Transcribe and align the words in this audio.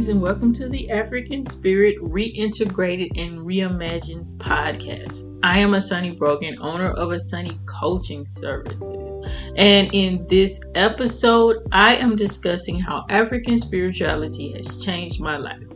Greetings 0.00 0.14
and 0.14 0.22
welcome 0.22 0.54
to 0.54 0.66
the 0.70 0.90
African 0.90 1.44
Spirit 1.44 1.98
Reintegrated 2.00 3.20
and 3.20 3.40
Reimagined 3.40 4.38
podcast. 4.38 5.38
I 5.42 5.58
am 5.58 5.72
Asani 5.72 6.16
Brogan, 6.16 6.56
owner 6.62 6.92
of 6.92 7.10
Asani 7.10 7.58
Coaching 7.66 8.26
Services. 8.26 9.28
And 9.56 9.90
in 9.92 10.26
this 10.26 10.58
episode, 10.74 11.58
I 11.70 11.96
am 11.96 12.16
discussing 12.16 12.78
how 12.78 13.04
African 13.10 13.58
spirituality 13.58 14.52
has 14.52 14.82
changed 14.82 15.20
my 15.20 15.36
life. 15.36 15.68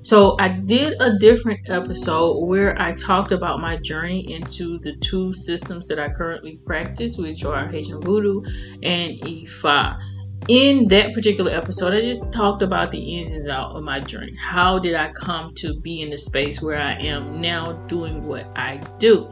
So, 0.00 0.36
I 0.40 0.48
did 0.48 0.94
a 1.02 1.18
different 1.18 1.68
episode 1.68 2.46
where 2.46 2.80
I 2.80 2.94
talked 2.94 3.32
about 3.32 3.60
my 3.60 3.76
journey 3.76 4.32
into 4.32 4.78
the 4.78 4.96
two 5.00 5.34
systems 5.34 5.86
that 5.88 5.98
I 5.98 6.08
currently 6.08 6.60
practice, 6.64 7.18
which 7.18 7.44
are 7.44 7.68
Haitian 7.68 8.00
Voodoo 8.00 8.40
and 8.82 9.20
Ifa 9.20 10.00
in 10.48 10.86
that 10.88 11.12
particular 11.12 11.50
episode, 11.50 11.92
I 11.92 12.00
just 12.00 12.32
talked 12.32 12.62
about 12.62 12.90
the 12.90 12.98
ins 12.98 13.32
and 13.32 13.48
outs 13.50 13.74
of 13.74 13.82
my 13.82 13.98
journey. 14.00 14.34
How 14.38 14.78
did 14.78 14.94
I 14.94 15.10
come 15.12 15.52
to 15.56 15.74
be 15.80 16.02
in 16.02 16.10
the 16.10 16.18
space 16.18 16.62
where 16.62 16.78
I 16.78 16.92
am 16.94 17.40
now 17.40 17.72
doing 17.88 18.24
what 18.24 18.46
I 18.56 18.76
do? 18.98 19.28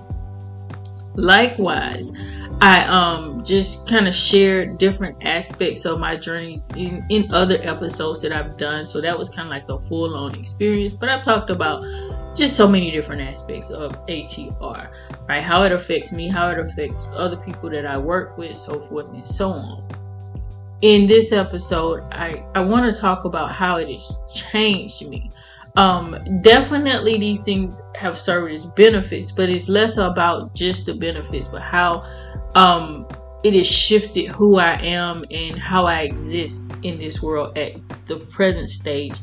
Likewise, 1.14 2.10
I 2.60 2.84
um 2.86 3.44
just 3.44 3.88
kind 3.88 4.08
of 4.08 4.14
shared 4.14 4.78
different 4.78 5.24
aspects 5.24 5.84
of 5.84 6.00
my 6.00 6.16
journey 6.16 6.58
in, 6.76 7.04
in 7.10 7.32
other 7.32 7.58
episodes 7.62 8.20
that 8.22 8.32
I've 8.32 8.56
done. 8.56 8.86
So 8.86 9.00
that 9.00 9.16
was 9.16 9.28
kind 9.28 9.46
of 9.46 9.50
like 9.50 9.68
a 9.68 9.78
full 9.78 10.16
on 10.16 10.34
experience. 10.34 10.94
But 10.94 11.10
I've 11.10 11.22
talked 11.22 11.50
about 11.50 11.84
just 12.34 12.56
so 12.56 12.66
many 12.66 12.90
different 12.90 13.22
aspects 13.22 13.70
of 13.70 13.92
ATR, 14.06 14.92
right? 15.28 15.42
How 15.42 15.62
it 15.62 15.70
affects 15.70 16.10
me, 16.10 16.28
how 16.28 16.48
it 16.48 16.58
affects 16.58 17.08
other 17.14 17.36
people 17.36 17.70
that 17.70 17.86
I 17.86 17.96
work 17.96 18.36
with, 18.36 18.56
so 18.56 18.80
forth 18.80 19.12
and 19.12 19.24
so 19.24 19.50
on 19.50 20.03
in 20.84 21.06
this 21.06 21.32
episode, 21.32 22.02
I, 22.12 22.44
I 22.54 22.60
want 22.60 22.94
to 22.94 23.00
talk 23.00 23.24
about 23.24 23.50
how 23.50 23.76
it 23.76 23.88
has 23.88 24.18
changed 24.34 25.08
me. 25.08 25.30
Um, 25.76 26.18
definitely, 26.42 27.16
these 27.16 27.40
things 27.40 27.80
have 27.96 28.18
served 28.18 28.52
as 28.52 28.66
benefits, 28.66 29.32
but 29.32 29.48
it's 29.48 29.66
less 29.66 29.96
about 29.96 30.54
just 30.54 30.84
the 30.84 30.92
benefits, 30.92 31.48
but 31.48 31.62
how 31.62 32.04
um, 32.54 33.08
it 33.42 33.54
has 33.54 33.66
shifted 33.66 34.26
who 34.26 34.58
I 34.58 34.74
am 34.82 35.24
and 35.30 35.58
how 35.58 35.86
I 35.86 36.02
exist 36.02 36.70
in 36.82 36.98
this 36.98 37.22
world 37.22 37.56
at 37.56 37.72
the 38.04 38.18
present 38.18 38.68
stage 38.68 39.16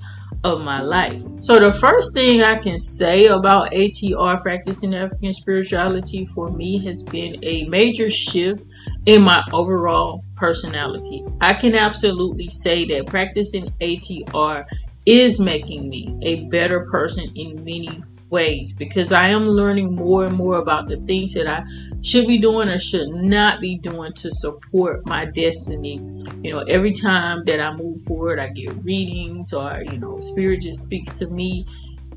of 0.43 0.61
my 0.61 0.81
life. 0.81 1.21
So, 1.41 1.59
the 1.59 1.73
first 1.73 2.15
thing 2.15 2.41
I 2.41 2.55
can 2.55 2.79
say 2.79 3.25
about 3.25 3.71
ATR 3.71 4.41
practicing 4.41 4.95
African 4.95 5.31
spirituality 5.31 6.25
for 6.25 6.49
me 6.49 6.83
has 6.87 7.03
been 7.03 7.37
a 7.43 7.65
major 7.65 8.09
shift 8.09 8.65
in 9.05 9.21
my 9.21 9.43
overall 9.53 10.23
personality. 10.41 11.23
I 11.39 11.53
can 11.53 11.75
absolutely 11.75 12.49
say 12.49 12.83
that 12.85 13.05
practicing 13.05 13.69
ATR 13.79 14.65
is 15.05 15.39
making 15.39 15.87
me 15.87 16.17
a 16.23 16.45
better 16.45 16.87
person 16.89 17.31
in 17.35 17.63
many 17.63 18.03
ways 18.31 18.73
because 18.73 19.11
I 19.11 19.27
am 19.27 19.43
learning 19.43 19.93
more 19.95 20.25
and 20.25 20.35
more 20.35 20.55
about 20.55 20.87
the 20.87 20.97
things 21.01 21.33
that 21.35 21.47
I 21.47 21.63
should 22.01 22.25
be 22.25 22.39
doing 22.39 22.69
or 22.69 22.79
should 22.79 23.09
not 23.09 23.61
be 23.61 23.77
doing 23.77 24.13
to 24.13 24.31
support 24.31 25.05
my 25.05 25.25
destiny. 25.25 25.99
You 26.41 26.53
know, 26.53 26.61
every 26.61 26.93
time 26.93 27.43
that 27.45 27.59
I 27.59 27.75
move 27.75 28.01
forward, 28.03 28.39
I 28.39 28.47
get 28.47 28.83
readings 28.83 29.53
or, 29.53 29.83
you 29.91 29.97
know, 29.99 30.19
Spirit 30.21 30.61
just 30.61 30.81
speaks 30.81 31.19
to 31.19 31.27
me 31.29 31.65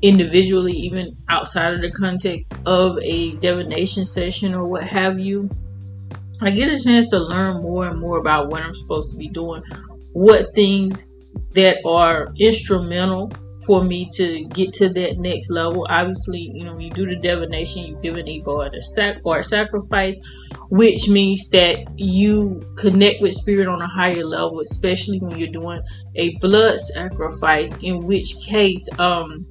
individually, 0.01 0.73
even 0.73 1.15
outside 1.29 1.73
of 1.73 1.81
the 1.81 1.91
context 1.91 2.53
of 2.65 2.97
a 3.03 3.33
divination 3.33 4.05
session 4.05 4.55
or 4.55 4.65
what 4.65 4.83
have 4.83 5.19
you. 5.19 5.47
I 6.41 6.51
get 6.51 6.69
a 6.69 6.81
chance 6.81 7.09
to 7.09 7.19
learn 7.19 7.61
more 7.61 7.87
and 7.87 7.99
more 7.99 8.17
about 8.17 8.49
what 8.49 8.61
I'm 8.61 8.75
supposed 8.75 9.11
to 9.11 9.17
be 9.17 9.29
doing, 9.29 9.63
what 10.13 10.53
things 10.53 11.11
that 11.53 11.77
are 11.85 12.33
instrumental 12.37 13.31
for 13.65 13.83
me 13.83 14.07
to 14.15 14.45
get 14.45 14.73
to 14.73 14.89
that 14.89 15.17
next 15.17 15.49
level. 15.49 15.87
Obviously, 15.89 16.51
you 16.53 16.65
know, 16.65 16.77
you 16.77 16.91
do 16.91 17.05
the 17.05 17.15
divination, 17.15 17.83
you 17.83 17.99
give 18.01 18.15
an 18.15 18.27
a, 18.27 18.81
sac- 18.81 19.21
or 19.23 19.39
a 19.39 19.43
sacrifice, 19.43 20.19
which 20.69 21.09
means 21.09 21.49
that 21.49 21.87
you 21.97 22.61
connect 22.77 23.21
with 23.21 23.33
spirit 23.33 23.67
on 23.67 23.81
a 23.81 23.87
higher 23.87 24.23
level, 24.23 24.59
especially 24.59 25.19
when 25.19 25.37
you're 25.39 25.49
doing 25.49 25.81
a 26.15 26.35
blood 26.37 26.79
sacrifice, 26.79 27.75
in 27.81 28.05
which 28.05 28.35
case, 28.45 28.87
um, 28.99 29.47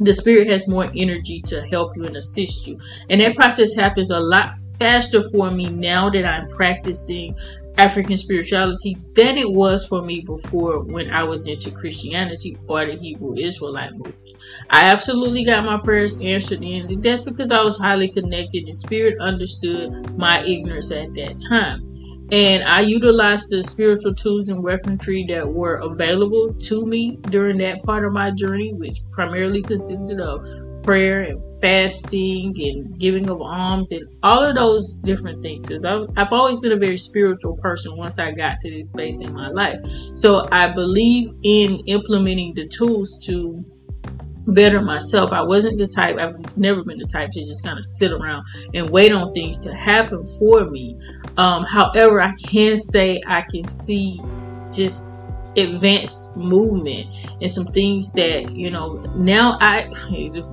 the 0.00 0.12
spirit 0.12 0.48
has 0.48 0.68
more 0.68 0.88
energy 0.94 1.42
to 1.42 1.66
help 1.68 1.96
you 1.96 2.04
and 2.04 2.16
assist 2.16 2.66
you. 2.68 2.78
And 3.10 3.20
that 3.20 3.34
process 3.34 3.74
happens 3.74 4.10
a 4.10 4.20
lot 4.20 4.52
faster 4.78 5.22
for 5.30 5.50
me 5.50 5.68
now 5.68 6.10
that 6.10 6.24
I'm 6.24 6.48
practicing 6.48 7.36
African 7.78 8.16
spirituality 8.16 8.96
than 9.14 9.38
it 9.38 9.50
was 9.50 9.86
for 9.86 10.02
me 10.02 10.20
before 10.20 10.80
when 10.80 11.10
I 11.10 11.22
was 11.22 11.46
into 11.46 11.70
Christianity 11.70 12.56
or 12.66 12.84
the 12.84 12.96
Hebrew 12.96 13.36
Israelite 13.36 13.92
movement. 13.92 14.16
I 14.70 14.84
absolutely 14.84 15.44
got 15.44 15.64
my 15.64 15.78
prayers 15.78 16.18
answered 16.20 16.62
and 16.62 17.02
that's 17.02 17.22
because 17.22 17.52
I 17.52 17.62
was 17.62 17.78
highly 17.78 18.08
connected 18.08 18.66
and 18.66 18.76
spirit 18.76 19.20
understood 19.20 20.16
my 20.18 20.42
ignorance 20.44 20.90
at 20.90 21.14
that 21.14 21.40
time. 21.48 21.86
And 22.30 22.62
I 22.64 22.80
utilized 22.80 23.48
the 23.48 23.62
spiritual 23.62 24.14
tools 24.14 24.50
and 24.50 24.62
weaponry 24.62 25.24
that 25.30 25.48
were 25.48 25.76
available 25.76 26.52
to 26.52 26.84
me 26.84 27.16
during 27.30 27.56
that 27.58 27.82
part 27.84 28.04
of 28.04 28.12
my 28.12 28.30
journey, 28.30 28.74
which 28.74 29.00
primarily 29.12 29.62
consisted 29.62 30.20
of 30.20 30.44
prayer 30.88 31.20
and 31.20 31.38
fasting 31.60 32.54
and 32.56 32.98
giving 32.98 33.28
of 33.28 33.42
alms 33.42 33.92
and 33.92 34.08
all 34.22 34.42
of 34.42 34.54
those 34.54 34.94
different 35.04 35.42
things. 35.42 35.68
Because 35.68 35.84
I've, 35.84 36.08
I've 36.16 36.32
always 36.32 36.60
been 36.60 36.72
a 36.72 36.78
very 36.78 36.96
spiritual 36.96 37.58
person 37.58 37.94
once 37.94 38.18
I 38.18 38.30
got 38.30 38.58
to 38.60 38.70
this 38.70 38.88
space 38.88 39.20
in 39.20 39.34
my 39.34 39.48
life. 39.48 39.84
So 40.14 40.48
I 40.50 40.68
believe 40.68 41.34
in 41.42 41.80
implementing 41.88 42.54
the 42.54 42.66
tools 42.68 43.22
to 43.26 43.62
better 44.46 44.80
myself. 44.80 45.30
I 45.30 45.42
wasn't 45.42 45.76
the 45.76 45.88
type, 45.88 46.16
I've 46.16 46.56
never 46.56 46.82
been 46.82 46.96
the 46.96 47.04
type 47.04 47.32
to 47.32 47.44
just 47.44 47.62
kind 47.62 47.78
of 47.78 47.84
sit 47.84 48.10
around 48.10 48.46
and 48.72 48.88
wait 48.88 49.12
on 49.12 49.34
things 49.34 49.58
to 49.66 49.74
happen 49.74 50.26
for 50.38 50.64
me. 50.70 50.98
Um, 51.36 51.64
however, 51.64 52.22
I 52.22 52.32
can 52.46 52.78
say 52.78 53.20
I 53.26 53.42
can 53.42 53.66
see 53.66 54.22
just 54.72 55.04
advanced 55.56 56.34
movement 56.36 57.06
and 57.40 57.50
some 57.50 57.66
things 57.66 58.12
that 58.12 58.52
you 58.52 58.70
know 58.70 58.94
now 59.16 59.56
i 59.60 59.88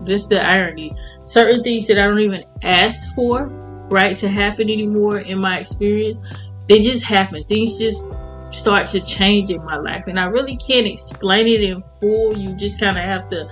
this 0.05 0.25
the 0.27 0.41
irony. 0.41 0.93
Certain 1.25 1.63
things 1.63 1.87
that 1.87 1.97
i 1.97 2.05
don't 2.05 2.19
even 2.19 2.43
ask 2.63 3.13
for 3.15 3.47
right 3.89 4.17
to 4.17 4.27
happen 4.27 4.69
anymore 4.69 5.19
in 5.19 5.37
my 5.37 5.59
experience 5.59 6.19
they 6.67 6.79
just 6.79 7.05
happen. 7.05 7.43
Things 7.43 7.77
just 7.77 8.13
start 8.51 8.85
to 8.87 8.99
change 9.01 9.49
in 9.49 9.63
my 9.65 9.75
life 9.75 10.05
and 10.07 10.19
i 10.19 10.25
really 10.25 10.55
can't 10.57 10.87
explain 10.87 11.47
it 11.47 11.61
in 11.61 11.81
full. 11.99 12.37
You 12.37 12.55
just 12.55 12.79
kind 12.79 12.97
of 12.97 13.03
have 13.03 13.29
to 13.29 13.49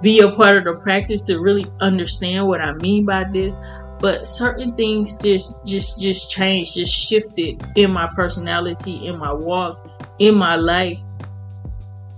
be 0.00 0.20
a 0.20 0.30
part 0.32 0.56
of 0.56 0.64
the 0.64 0.76
practice 0.76 1.22
to 1.22 1.40
really 1.40 1.66
understand 1.80 2.46
what 2.46 2.60
i 2.60 2.72
mean 2.72 3.04
by 3.04 3.24
this. 3.32 3.58
But 4.00 4.26
certain 4.26 4.74
things 4.74 5.16
just 5.16 5.54
just 5.64 6.00
just 6.00 6.30
changed 6.30 6.74
just 6.74 6.92
shifted 6.92 7.64
in 7.76 7.92
my 7.92 8.08
personality 8.14 9.06
in 9.06 9.18
my 9.18 9.32
walk 9.32 9.90
in 10.18 10.34
my 10.36 10.56
life 10.56 11.00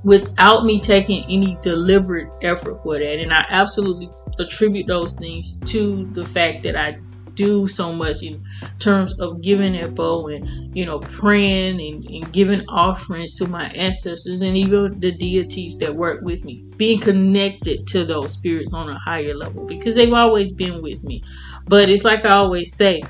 without 0.04 0.64
me 0.64 0.80
taking 0.80 1.24
any 1.24 1.58
deliberate 1.62 2.32
effort 2.42 2.76
for 2.82 2.98
that. 2.98 3.18
And 3.18 3.32
I 3.32 3.44
absolutely 3.48 4.08
attribute 4.38 4.86
those 4.86 5.14
things 5.14 5.58
to 5.66 6.06
the 6.12 6.24
fact 6.24 6.62
that 6.62 6.76
I 6.76 6.98
do 7.36 7.68
so 7.68 7.92
much 7.92 8.22
in 8.22 8.42
terms 8.78 9.12
of 9.20 9.42
giving 9.42 9.74
info 9.74 10.26
and 10.28 10.74
you 10.74 10.86
know 10.86 10.98
praying 11.00 11.80
and, 11.80 12.04
and, 12.10 12.32
giving 12.32 12.66
offerings 12.68 13.36
to 13.36 13.46
my 13.46 13.68
ancestors 13.70 14.42
and 14.42 14.56
even 14.56 14.98
the 15.00 15.12
deities 15.12 15.76
that 15.78 15.94
work 15.94 16.22
with 16.22 16.44
me 16.44 16.62
being 16.76 16.98
connected 16.98 17.86
to 17.86 18.04
those 18.04 18.32
spirits 18.32 18.72
on 18.72 18.88
a 18.88 18.98
higher 18.98 19.34
level 19.34 19.66
because 19.66 19.94
they've 19.94 20.14
always 20.14 20.50
been 20.50 20.82
with 20.82 21.04
me 21.04 21.22
but 21.66 21.88
it's 21.88 22.04
like 22.04 22.24
i 22.24 22.30
always 22.30 22.74
say 22.74 23.02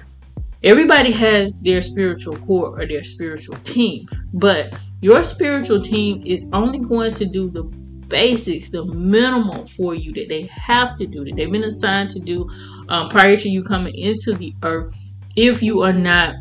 everybody 0.63 1.11
has 1.13 1.61
their 1.61 1.83
spiritual 1.83 2.37
core 2.39 2.81
or 2.81 2.87
their 2.87 3.05
spiritual 3.05 3.57
team, 3.59 4.07
but 4.33 4.79
your 5.01 5.23
spiritual 5.25 5.81
team 5.81 6.23
is 6.25 6.49
only 6.53 6.81
going 6.81 7.13
to 7.13 7.27
do 7.27 7.51
the 7.51 7.65
basics, 8.09 8.71
the 8.71 8.85
minimal 8.85 9.67
for 9.67 9.95
you 9.95 10.13
that 10.15 10.29
they 10.29 10.43
have 10.43 10.97
to 10.97 11.07
do, 11.07 11.25
that 11.25 11.37
they've 11.37 11.51
been 11.51 11.65
assigned 11.65 12.11
to 12.11 12.21
do 12.21 12.49
um, 12.89 13.09
prior 13.09 13.37
to 13.37 13.49
you 13.49 13.63
coming 13.63 13.95
into 13.95 14.33
the 14.35 14.55
earth 14.63 14.95
if 15.37 15.63
you 15.63 15.83
are 15.83 15.93
not 15.93 16.35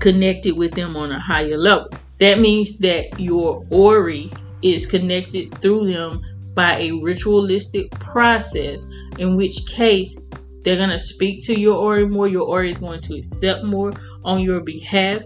connected 0.00 0.56
with 0.56 0.72
them 0.72 0.96
on 0.96 1.12
a 1.12 1.18
higher 1.18 1.58
level. 1.58 1.88
That 2.18 2.38
means 2.38 2.78
that 2.78 3.20
your 3.20 3.66
Ori 3.70 4.32
is 4.62 4.86
connected 4.86 5.54
through 5.60 5.92
them 5.92 6.22
by 6.54 6.78
a 6.78 6.92
ritualistic 6.92 7.90
process, 7.92 8.86
in 9.18 9.36
which 9.36 9.66
case 9.66 10.18
they're 10.66 10.76
going 10.76 10.90
to 10.90 10.98
speak 10.98 11.44
to 11.44 11.56
your 11.58 11.76
Ori 11.76 12.08
more. 12.08 12.26
Your 12.26 12.48
Ori 12.48 12.72
is 12.72 12.78
going 12.78 13.00
to 13.02 13.14
accept 13.14 13.64
more 13.64 13.92
on 14.24 14.40
your 14.40 14.60
behalf. 14.60 15.22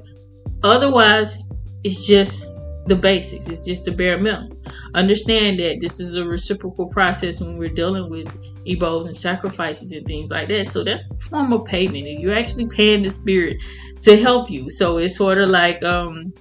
Otherwise, 0.63 1.39
it's 1.83 2.07
just 2.07 2.45
the 2.85 2.95
basics. 2.95 3.47
It's 3.47 3.65
just 3.65 3.87
the 3.87 3.91
bare 3.91 4.19
minimum. 4.19 4.61
Understand 4.93 5.59
that 5.61 5.79
this 5.81 5.99
is 5.99 6.17
a 6.17 6.27
reciprocal 6.27 6.89
process 6.89 7.41
when 7.41 7.57
we're 7.57 7.71
dealing 7.71 8.11
with 8.11 8.29
ebos 8.67 9.07
and 9.07 9.17
sacrifices 9.17 9.93
and 9.93 10.07
things 10.07 10.29
like 10.29 10.49
that. 10.49 10.67
So 10.67 10.85
that's 10.85 11.11
a 11.11 11.15
form 11.17 11.55
of 11.55 11.65
payment. 11.65 12.07
And 12.07 12.21
you're 12.21 12.37
actually 12.37 12.67
paying 12.67 13.01
the 13.01 13.11
spirit 13.11 13.63
to 14.03 14.21
help 14.21 14.51
you. 14.51 14.69
So 14.69 14.99
it's 14.99 15.17
sort 15.17 15.39
of 15.39 15.49
like 15.49 15.83
um, 15.83 16.35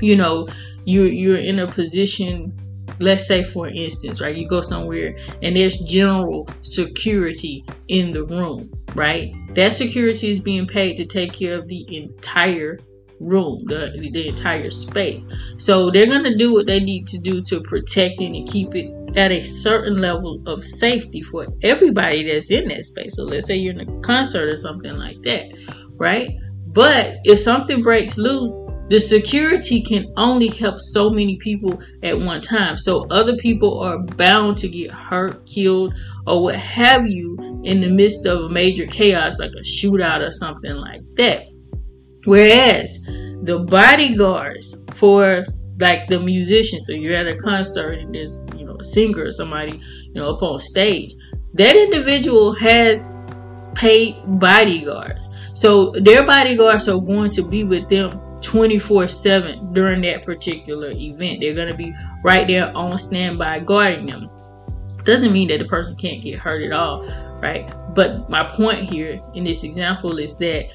you 0.00 0.16
know, 0.16 0.48
you're 0.86 1.06
you're 1.06 1.36
in 1.36 1.60
a 1.60 1.68
position 1.68 2.52
let's 3.02 3.26
say 3.26 3.42
for 3.42 3.68
instance 3.68 4.20
right 4.20 4.36
you 4.36 4.48
go 4.48 4.60
somewhere 4.60 5.14
and 5.42 5.56
there's 5.56 5.78
general 5.78 6.48
security 6.62 7.64
in 7.88 8.10
the 8.12 8.24
room 8.24 8.70
right? 8.94 9.32
That 9.54 9.72
security 9.72 10.30
is 10.30 10.40
being 10.40 10.66
paid 10.66 10.96
to 10.96 11.04
take 11.04 11.32
care 11.32 11.56
of 11.58 11.68
the 11.68 11.96
entire 11.96 12.78
room 13.20 13.64
the, 13.66 14.10
the 14.12 14.28
entire 14.28 14.70
space. 14.70 15.26
So 15.56 15.90
they're 15.90 16.06
going 16.06 16.24
to 16.24 16.36
do 16.36 16.54
what 16.54 16.66
they 16.66 16.80
need 16.80 17.06
to 17.08 17.18
do 17.18 17.40
to 17.42 17.60
protect 17.60 18.20
it 18.20 18.36
and 18.36 18.48
keep 18.48 18.74
it 18.74 18.92
at 19.16 19.30
a 19.30 19.42
certain 19.42 19.98
level 19.98 20.42
of 20.46 20.64
safety 20.64 21.22
for 21.22 21.46
everybody 21.62 22.24
that's 22.24 22.50
in 22.50 22.68
that 22.68 22.84
space. 22.84 23.14
So 23.14 23.24
let's 23.24 23.46
say 23.46 23.56
you're 23.56 23.74
in 23.74 23.88
a 23.88 24.00
concert 24.00 24.48
or 24.48 24.56
something 24.56 24.96
like 24.96 25.22
that 25.22 25.52
right? 25.98 26.30
But 26.68 27.16
if 27.24 27.38
something 27.38 27.80
breaks 27.80 28.18
loose 28.18 28.58
the 28.92 29.00
security 29.00 29.80
can 29.80 30.12
only 30.18 30.48
help 30.48 30.78
so 30.78 31.08
many 31.08 31.38
people 31.38 31.80
at 32.02 32.18
one 32.18 32.42
time. 32.42 32.76
So 32.76 33.06
other 33.08 33.34
people 33.38 33.80
are 33.80 33.98
bound 33.98 34.58
to 34.58 34.68
get 34.68 34.90
hurt, 34.90 35.46
killed, 35.46 35.94
or 36.26 36.42
what 36.42 36.56
have 36.56 37.06
you 37.06 37.62
in 37.64 37.80
the 37.80 37.88
midst 37.88 38.26
of 38.26 38.42
a 38.42 38.48
major 38.50 38.84
chaos 38.86 39.38
like 39.38 39.52
a 39.52 39.62
shootout 39.62 40.20
or 40.20 40.30
something 40.30 40.76
like 40.76 41.00
that. 41.14 41.46
Whereas 42.26 42.98
the 43.44 43.64
bodyguards 43.66 44.76
for 44.92 45.46
like 45.78 46.06
the 46.08 46.20
musicians, 46.20 46.84
so 46.86 46.92
you're 46.92 47.16
at 47.16 47.26
a 47.26 47.36
concert 47.36 47.92
and 47.92 48.14
there's, 48.14 48.44
you 48.58 48.66
know, 48.66 48.76
a 48.78 48.84
singer 48.84 49.24
or 49.24 49.30
somebody, 49.30 49.80
you 50.02 50.12
know, 50.12 50.34
up 50.34 50.42
on 50.42 50.58
stage, 50.58 51.14
that 51.54 51.76
individual 51.76 52.54
has 52.56 53.16
paid 53.74 54.16
bodyguards. 54.38 55.30
So 55.54 55.92
their 55.92 56.26
bodyguards 56.26 56.90
are 56.90 57.00
going 57.00 57.30
to 57.30 57.42
be 57.42 57.64
with 57.64 57.88
them 57.88 58.20
24 58.42 59.08
7 59.08 59.72
during 59.72 60.00
that 60.02 60.24
particular 60.24 60.90
event. 60.90 61.40
They're 61.40 61.54
going 61.54 61.68
to 61.68 61.76
be 61.76 61.94
right 62.22 62.46
there 62.46 62.76
on 62.76 62.98
standby 62.98 63.60
guarding 63.60 64.06
them. 64.06 64.30
Doesn't 65.04 65.32
mean 65.32 65.48
that 65.48 65.58
the 65.58 65.64
person 65.64 65.96
can't 65.96 66.22
get 66.22 66.38
hurt 66.38 66.62
at 66.62 66.72
all, 66.72 67.02
right? 67.40 67.72
But 67.94 68.30
my 68.30 68.44
point 68.44 68.80
here 68.80 69.18
in 69.34 69.44
this 69.44 69.64
example 69.64 70.18
is 70.18 70.36
that 70.38 70.72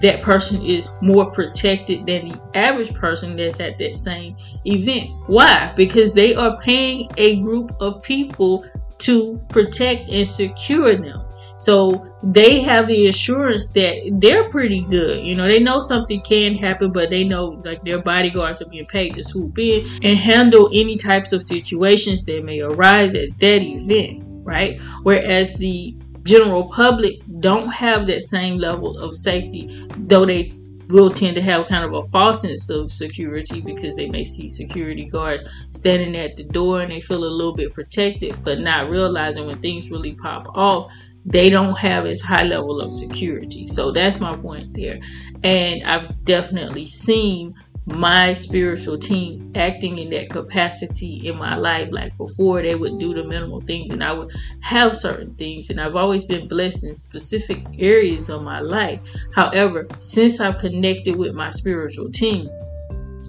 that 0.00 0.22
person 0.22 0.64
is 0.64 0.88
more 1.00 1.30
protected 1.30 2.06
than 2.06 2.28
the 2.28 2.40
average 2.54 2.92
person 2.94 3.36
that's 3.36 3.60
at 3.60 3.78
that 3.78 3.94
same 3.94 4.36
event. 4.66 5.10
Why? 5.26 5.72
Because 5.76 6.12
they 6.12 6.34
are 6.34 6.56
paying 6.58 7.08
a 7.16 7.40
group 7.40 7.72
of 7.80 8.02
people 8.02 8.64
to 8.98 9.38
protect 9.48 10.08
and 10.08 10.26
secure 10.26 10.94
them. 10.94 11.23
So 11.56 12.06
they 12.22 12.60
have 12.60 12.88
the 12.88 13.06
assurance 13.06 13.68
that 13.68 14.18
they're 14.20 14.50
pretty 14.50 14.80
good. 14.82 15.24
You 15.24 15.36
know, 15.36 15.46
they 15.46 15.60
know 15.60 15.80
something 15.80 16.20
can 16.22 16.54
happen, 16.54 16.92
but 16.92 17.10
they 17.10 17.24
know 17.24 17.60
like 17.64 17.84
their 17.84 18.00
bodyguards 18.00 18.60
are 18.60 18.66
being 18.66 18.86
paid 18.86 19.14
to 19.14 19.24
swoop 19.24 19.58
in 19.58 19.86
and 20.02 20.18
handle 20.18 20.68
any 20.72 20.96
types 20.96 21.32
of 21.32 21.42
situations 21.42 22.24
that 22.24 22.44
may 22.44 22.60
arise 22.60 23.14
at 23.14 23.38
that 23.38 23.62
event, 23.62 24.24
right? 24.44 24.80
Whereas 25.02 25.54
the 25.54 25.96
general 26.24 26.68
public 26.70 27.20
don't 27.40 27.68
have 27.68 28.06
that 28.06 28.22
same 28.22 28.58
level 28.58 28.98
of 28.98 29.14
safety, 29.14 29.68
though 29.96 30.24
they 30.24 30.52
will 30.88 31.10
tend 31.10 31.34
to 31.34 31.42
have 31.42 31.66
kind 31.66 31.84
of 31.84 31.94
a 31.94 32.02
false 32.04 32.42
sense 32.42 32.68
of 32.68 32.90
security 32.90 33.60
because 33.60 33.96
they 33.96 34.08
may 34.08 34.24
see 34.24 34.48
security 34.48 35.04
guards 35.04 35.42
standing 35.70 36.16
at 36.16 36.36
the 36.36 36.44
door 36.44 36.82
and 36.82 36.90
they 36.90 37.00
feel 37.00 37.24
a 37.24 37.26
little 37.26 37.54
bit 37.54 37.72
protected, 37.72 38.36
but 38.42 38.60
not 38.60 38.90
realizing 38.90 39.46
when 39.46 39.58
things 39.60 39.90
really 39.90 40.14
pop 40.14 40.46
off 40.54 40.92
they 41.24 41.50
don't 41.50 41.78
have 41.78 42.06
as 42.06 42.20
high 42.20 42.44
level 42.44 42.80
of 42.80 42.92
security. 42.92 43.66
So 43.66 43.90
that's 43.90 44.20
my 44.20 44.36
point 44.36 44.74
there. 44.74 45.00
And 45.42 45.82
I've 45.84 46.24
definitely 46.24 46.86
seen 46.86 47.54
my 47.86 48.32
spiritual 48.32 48.98
team 48.98 49.52
acting 49.54 49.98
in 49.98 50.08
that 50.10 50.30
capacity 50.30 51.26
in 51.26 51.36
my 51.36 51.54
life. 51.56 51.88
Like 51.90 52.16
before, 52.16 52.62
they 52.62 52.74
would 52.74 52.98
do 52.98 53.14
the 53.14 53.24
minimal 53.24 53.60
things 53.60 53.90
and 53.90 54.02
I 54.02 54.12
would 54.12 54.32
have 54.60 54.96
certain 54.96 55.34
things. 55.34 55.70
And 55.70 55.80
I've 55.80 55.96
always 55.96 56.24
been 56.24 56.48
blessed 56.48 56.84
in 56.84 56.94
specific 56.94 57.64
areas 57.78 58.28
of 58.28 58.42
my 58.42 58.60
life. 58.60 59.00
However, 59.34 59.86
since 59.98 60.40
I've 60.40 60.58
connected 60.58 61.16
with 61.16 61.34
my 61.34 61.50
spiritual 61.50 62.10
team, 62.10 62.48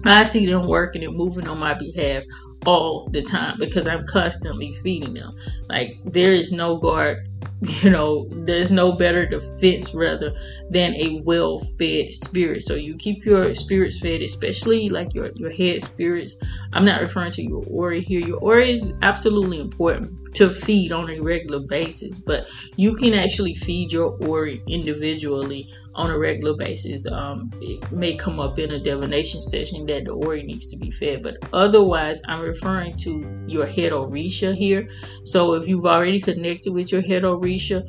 I 0.04 0.24
see 0.24 0.46
them 0.46 0.66
working 0.68 1.04
and 1.04 1.16
moving 1.16 1.48
on 1.48 1.58
my 1.58 1.74
behalf 1.74 2.24
all 2.64 3.08
the 3.10 3.22
time 3.22 3.58
because 3.58 3.86
I'm 3.86 4.06
constantly 4.06 4.72
feeding 4.74 5.14
them. 5.14 5.34
Like 5.68 5.98
there 6.04 6.32
is 6.32 6.52
no 6.52 6.76
guard 6.76 7.28
you 7.82 7.90
know 7.90 8.28
there's 8.30 8.70
no 8.70 8.92
better 8.92 9.24
defense 9.24 9.94
rather 9.94 10.34
than 10.70 10.94
a 10.96 11.20
well-fed 11.24 12.12
spirit. 12.12 12.62
So 12.62 12.74
you 12.74 12.96
keep 12.96 13.24
your 13.24 13.54
spirits 13.54 13.98
fed 13.98 14.22
especially 14.22 14.88
like 14.88 15.14
your 15.14 15.30
your 15.34 15.50
head 15.50 15.82
spirits. 15.82 16.36
I'm 16.72 16.84
not 16.84 17.00
referring 17.00 17.32
to 17.32 17.42
your 17.42 17.64
Ori 17.68 18.00
here. 18.00 18.20
Your 18.20 18.38
Ori 18.38 18.72
is 18.72 18.92
absolutely 19.02 19.60
important 19.60 20.25
to 20.36 20.50
feed 20.50 20.92
on 20.92 21.08
a 21.08 21.18
regular 21.20 21.60
basis, 21.60 22.18
but 22.18 22.46
you 22.76 22.94
can 22.94 23.14
actually 23.14 23.54
feed 23.54 23.90
your 23.90 24.18
ori 24.26 24.62
individually 24.68 25.66
on 25.94 26.10
a 26.10 26.18
regular 26.18 26.54
basis. 26.54 27.06
Um, 27.06 27.50
it 27.60 27.90
may 27.90 28.14
come 28.14 28.38
up 28.38 28.58
in 28.58 28.70
a 28.72 28.78
divination 28.78 29.40
session 29.40 29.86
that 29.86 30.04
the 30.04 30.12
ori 30.12 30.42
needs 30.42 30.66
to 30.66 30.76
be 30.76 30.90
fed, 30.90 31.22
but 31.22 31.38
otherwise, 31.54 32.20
I'm 32.26 32.42
referring 32.42 32.96
to 32.98 33.44
your 33.46 33.66
head 33.66 33.92
orisha 33.92 34.54
here. 34.54 34.88
So 35.24 35.54
if 35.54 35.66
you've 35.66 35.86
already 35.86 36.20
connected 36.20 36.72
with 36.74 36.92
your 36.92 37.00
head 37.00 37.22
orisha, 37.22 37.82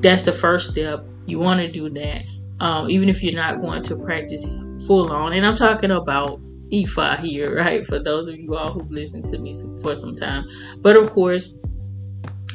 that's 0.00 0.22
the 0.22 0.32
first 0.32 0.70
step. 0.70 1.04
You 1.26 1.40
want 1.40 1.60
to 1.60 1.70
do 1.70 1.90
that, 1.90 2.22
um, 2.60 2.88
even 2.88 3.08
if 3.08 3.24
you're 3.24 3.34
not 3.34 3.60
going 3.60 3.82
to 3.82 3.96
practice 3.96 4.46
full 4.86 5.10
on. 5.10 5.32
And 5.32 5.44
I'm 5.44 5.56
talking 5.56 5.90
about 5.90 6.40
Ifa 6.70 7.18
here, 7.20 7.56
right? 7.62 7.84
For 7.84 7.98
those 7.98 8.28
of 8.28 8.38
you 8.38 8.54
all 8.56 8.72
who've 8.72 8.90
listened 8.90 9.28
to 9.30 9.38
me 9.38 9.52
for 9.82 9.96
some 9.96 10.14
time. 10.14 10.44
But 10.80 10.96
of 10.96 11.10
course, 11.10 11.58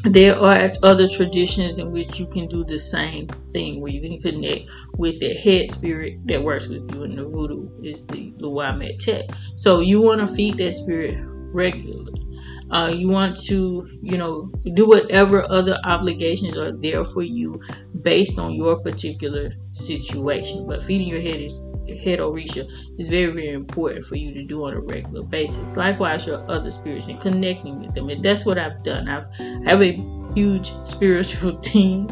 there 0.04 0.38
are 0.38 0.72
other 0.84 1.08
traditions 1.08 1.80
in 1.80 1.92
which 1.92 2.20
you 2.20 2.28
can 2.28 2.48
do 2.48 2.64
the 2.66 2.78
same 2.78 3.28
thing 3.54 3.80
where 3.80 3.92
you 3.92 4.02
can 4.02 4.20
connect 4.22 4.70
with 4.98 5.20
the 5.20 5.34
head 5.34 5.70
spirit 5.70 6.20
that 6.26 6.44
works 6.44 6.68
with 6.68 6.94
you 6.94 7.04
in 7.04 7.16
the 7.16 7.24
voodoo 7.26 7.70
is 7.84 8.06
the 8.08 8.34
Lwa 8.40 8.78
Met 8.78 9.00
Tet. 9.00 9.32
So 9.56 9.80
you 9.80 10.02
want 10.02 10.20
to 10.20 10.28
feed 10.28 10.58
that 10.58 10.74
spirit 10.74 11.18
regularly. 11.26 12.20
Uh, 12.70 12.92
you 12.94 13.08
want 13.08 13.38
to, 13.38 13.88
you 14.02 14.18
know, 14.18 14.52
do 14.74 14.88
whatever 14.88 15.50
other 15.50 15.78
obligations 15.86 16.58
are 16.58 16.72
there 16.72 17.06
for 17.06 17.22
you 17.22 17.60
based 18.02 18.40
on 18.40 18.54
your 18.54 18.80
particular 18.80 19.54
situation. 19.72 20.66
But 20.68 20.84
feeding 20.84 21.08
your 21.08 21.22
head 21.22 21.40
is 21.40 21.58
head 21.88 22.20
orisha 22.20 22.70
is 22.98 23.10
very 23.10 23.32
very 23.32 23.50
important 23.50 24.06
for 24.06 24.16
you 24.16 24.34
to 24.34 24.44
do 24.44 24.64
on 24.66 24.74
a 24.74 24.80
regular 24.80 25.24
basis. 25.24 25.76
Likewise 25.76 26.26
your 26.26 26.40
other 26.50 26.72
spirits 26.72 27.08
and 27.08 27.20
connecting 27.20 27.80
with 27.80 27.94
them. 27.94 28.10
And 28.10 28.24
that's 28.24 28.46
what 28.46 28.58
i've 28.58 28.84
done. 28.84 29.08
I've 29.08 29.28
I 29.40 29.70
have 29.70 29.82
a 29.82 29.94
huge 30.36 30.72
spiritual 30.84 31.58
team 31.60 32.10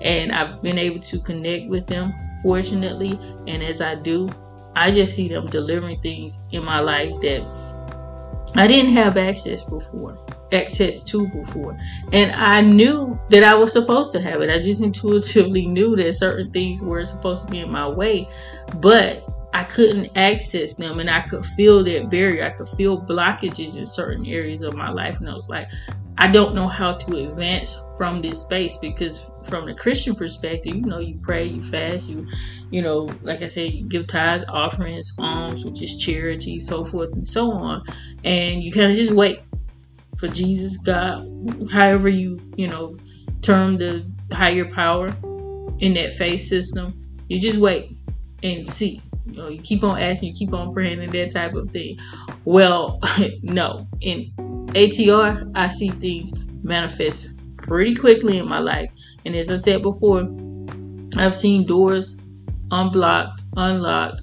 and 0.00 0.32
i've 0.32 0.60
been 0.62 0.78
able 0.78 1.00
to 1.00 1.18
connect 1.20 1.68
with 1.68 1.86
them 1.86 2.12
fortunately. 2.42 3.18
And 3.46 3.62
as 3.62 3.80
i 3.80 3.94
do 3.94 4.30
i 4.74 4.90
just 4.90 5.14
see 5.14 5.28
them 5.28 5.46
delivering 5.46 6.00
things 6.00 6.38
in 6.52 6.64
my 6.64 6.80
life 6.80 7.12
that 7.20 7.42
i 8.56 8.66
didn't 8.66 8.92
have 8.92 9.16
access 9.16 9.62
before 9.64 10.16
access 10.52 11.02
to 11.04 11.28
before. 11.28 11.76
And 12.12 12.32
I 12.32 12.60
knew 12.60 13.18
that 13.30 13.44
I 13.44 13.54
was 13.54 13.72
supposed 13.72 14.12
to 14.12 14.20
have 14.20 14.40
it. 14.42 14.50
I 14.50 14.58
just 14.58 14.82
intuitively 14.82 15.66
knew 15.66 15.96
that 15.96 16.12
certain 16.14 16.50
things 16.50 16.80
were 16.80 17.04
supposed 17.04 17.46
to 17.46 17.50
be 17.50 17.60
in 17.60 17.70
my 17.70 17.88
way, 17.88 18.28
but 18.76 19.24
I 19.54 19.64
couldn't 19.64 20.16
access 20.16 20.74
them 20.74 20.98
and 20.98 21.10
I 21.10 21.20
could 21.22 21.44
feel 21.44 21.84
that 21.84 22.08
barrier. 22.08 22.44
I 22.44 22.50
could 22.50 22.68
feel 22.70 23.00
blockages 23.00 23.76
in 23.76 23.84
certain 23.84 24.24
areas 24.26 24.62
of 24.62 24.74
my 24.74 24.90
life. 24.90 25.20
And 25.20 25.28
I 25.28 25.34
was 25.34 25.50
like, 25.50 25.70
I 26.18 26.28
don't 26.28 26.54
know 26.54 26.68
how 26.68 26.94
to 26.94 27.28
advance 27.28 27.78
from 27.96 28.22
this 28.22 28.40
space 28.40 28.76
because 28.76 29.26
from 29.44 29.66
the 29.66 29.74
Christian 29.74 30.14
perspective, 30.14 30.76
you 30.76 30.82
know, 30.82 31.00
you 31.00 31.18
pray, 31.22 31.44
you 31.44 31.62
fast, 31.62 32.08
you, 32.08 32.26
you 32.70 32.80
know, 32.80 33.10
like 33.22 33.42
I 33.42 33.48
said, 33.48 33.72
you 33.72 33.84
give 33.84 34.06
tithes, 34.06 34.44
offerings, 34.48 35.12
alms, 35.18 35.64
which 35.64 35.82
is 35.82 35.96
charity, 35.96 36.58
so 36.58 36.84
forth 36.84 37.14
and 37.14 37.26
so 37.26 37.50
on. 37.50 37.82
And 38.24 38.62
you 38.62 38.72
kind 38.72 38.90
of 38.90 38.96
just 38.96 39.12
wait 39.12 39.40
for 40.22 40.28
Jesus, 40.28 40.76
God, 40.76 41.26
however 41.72 42.08
you, 42.08 42.38
you 42.54 42.68
know, 42.68 42.96
term 43.40 43.76
the 43.76 44.08
higher 44.30 44.64
power 44.64 45.08
in 45.80 45.94
that 45.94 46.12
faith 46.12 46.42
system. 46.42 46.94
You 47.28 47.40
just 47.40 47.58
wait 47.58 47.90
and 48.44 48.66
see. 48.68 49.02
You 49.26 49.36
know, 49.36 49.48
you 49.48 49.60
keep 49.60 49.82
on 49.82 49.98
asking, 49.98 50.28
you 50.28 50.34
keep 50.36 50.54
on 50.54 50.72
praying, 50.72 51.00
and 51.00 51.12
that 51.12 51.32
type 51.32 51.54
of 51.54 51.72
thing. 51.72 51.98
Well, 52.44 53.00
no. 53.42 53.88
In 54.00 54.30
ATR, 54.68 55.50
I 55.56 55.68
see 55.70 55.90
things 55.90 56.32
manifest 56.62 57.30
pretty 57.56 57.96
quickly 57.96 58.38
in 58.38 58.48
my 58.48 58.60
life. 58.60 58.92
And 59.24 59.34
as 59.34 59.50
I 59.50 59.56
said 59.56 59.82
before, 59.82 60.20
I've 61.16 61.34
seen 61.34 61.66
doors 61.66 62.16
unblocked, 62.70 63.42
unlocked, 63.56 64.22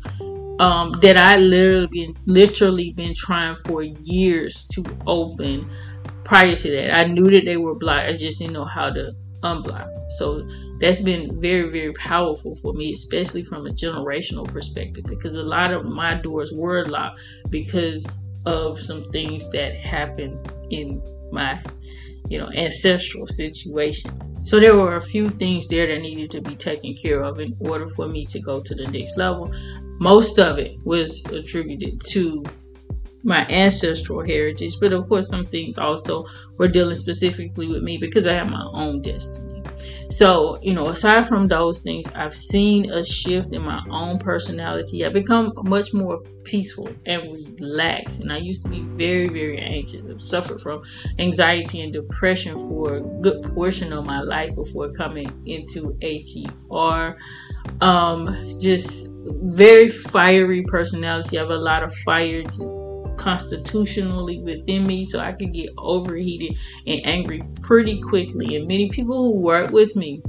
um, 0.62 0.92
that 1.02 1.18
I 1.18 1.36
literally 1.36 1.88
been 1.88 2.16
literally 2.26 2.94
been 2.94 3.14
trying 3.14 3.56
for 3.56 3.84
years 3.84 4.64
to 4.72 4.86
open 5.08 5.70
prior 6.30 6.56
to 6.56 6.70
that. 6.70 6.96
I 6.96 7.06
knew 7.06 7.28
that 7.32 7.44
they 7.46 7.58
were 7.58 7.74
blocked. 7.74 8.06
I 8.06 8.14
just 8.14 8.38
didn't 8.38 8.54
know 8.54 8.64
how 8.64 8.92
to 8.92 9.16
unblock. 9.42 9.90
So 10.12 10.48
that's 10.80 11.02
been 11.02 11.42
very, 11.42 11.70
very 11.70 11.92
powerful 11.94 12.54
for 12.54 12.72
me, 12.74 12.92
especially 12.92 13.44
from 13.44 13.66
a 13.66 13.72
generational 13.72 14.48
perspective, 14.48 15.06
because 15.06 15.36
a 15.36 15.44
lot 15.44 15.74
of 15.74 15.86
my 15.86 16.14
doors 16.14 16.52
were 16.54 16.86
locked 16.86 17.20
because 17.50 18.06
of 18.46 18.80
some 18.80 19.10
things 19.12 19.50
that 19.54 19.76
happened 19.78 20.38
in 20.70 21.02
my, 21.32 21.64
you 22.30 22.38
know, 22.38 22.52
ancestral 22.52 23.26
situation. 23.26 24.12
So 24.44 24.60
there 24.60 24.78
were 24.78 24.98
a 24.98 25.02
few 25.02 25.30
things 25.30 25.68
there 25.68 25.88
that 25.88 26.00
needed 26.00 26.30
to 26.32 26.42
be 26.42 26.56
taken 26.56 26.94
care 26.94 27.24
of 27.24 27.40
in 27.40 27.58
order 27.60 27.90
for 27.90 28.08
me 28.08 28.28
to 28.28 28.40
go 28.40 28.62
to 28.62 28.76
the 28.76 28.88
next 28.88 29.18
level. 29.18 29.52
Most 30.00 30.38
of 30.38 30.60
it 30.60 30.78
was 30.86 31.26
attributed 31.26 32.00
to 32.12 32.46
my 33.24 33.46
ancestral 33.48 34.24
heritage, 34.24 34.80
but 34.80 34.94
of 34.94 35.08
course, 35.08 35.30
some 35.30 35.46
things 35.46 35.78
also 35.78 36.26
were 36.58 36.68
dealing 36.68 36.96
specifically 36.96 37.68
with 37.68 37.84
me 37.84 37.98
because 37.98 38.26
I 38.26 38.34
have 38.34 38.50
my 38.50 38.66
own 38.74 39.02
destiny. 39.02 39.64
So, 40.10 40.58
you 40.62 40.74
know, 40.74 40.88
aside 40.88 41.28
from 41.28 41.48
those 41.48 41.80
things, 41.80 42.08
I've 42.16 42.36
seen 42.36 42.90
a 42.92 43.04
shift 43.04 43.54
in 43.54 43.62
my 43.62 43.84
own 43.90 44.18
personality. 44.18 45.06
I've 45.06 45.14
become 45.14 45.54
much 45.66 45.94
more 45.94 46.20
peaceful 46.44 46.90
and 47.06 47.22
relaxed. 47.32 48.20
And 48.22 48.34
I 48.34 48.38
used 48.38 48.64
to 48.64 48.70
be 48.70 48.82
very, 48.82 49.28
very 49.28 49.60
anxious. 49.60 50.08
I've 50.08 50.22
suffered 50.22 50.62
from 50.62 50.82
anxiety 51.20 51.82
and 51.82 51.94
depression 51.94 52.58
for 52.68 52.96
a 52.96 53.02
good 53.22 53.44
portion 53.54 53.94
of 53.94 54.06
my 54.06 54.22
life 54.22 54.56
before 54.56 54.92
coming 54.92 55.32
into 55.46 55.94
ATR. 56.02 57.16
Um, 57.82 58.36
just 58.60 59.10
very 59.14 59.90
fiery 59.90 60.64
personality. 60.64 61.38
I 61.38 61.42
have 61.42 61.52
a 61.52 61.58
lot 61.58 61.84
of 61.84 61.94
fire 61.98 62.42
just 62.42 62.89
constitutionally 63.20 64.40
within 64.40 64.88
me 64.88 65.04
so 65.04 65.20
I 65.20 65.34
could 65.34 65.54
get 65.54 65.70
overheated 65.78 66.58
and 66.88 67.06
angry 67.06 67.44
pretty 67.62 68.02
quickly. 68.02 68.56
And 68.56 68.68
many 68.68 68.90
people 68.90 69.18
who 69.18 69.40
work 69.40 69.72
with 69.72 69.96
me 69.96 70.24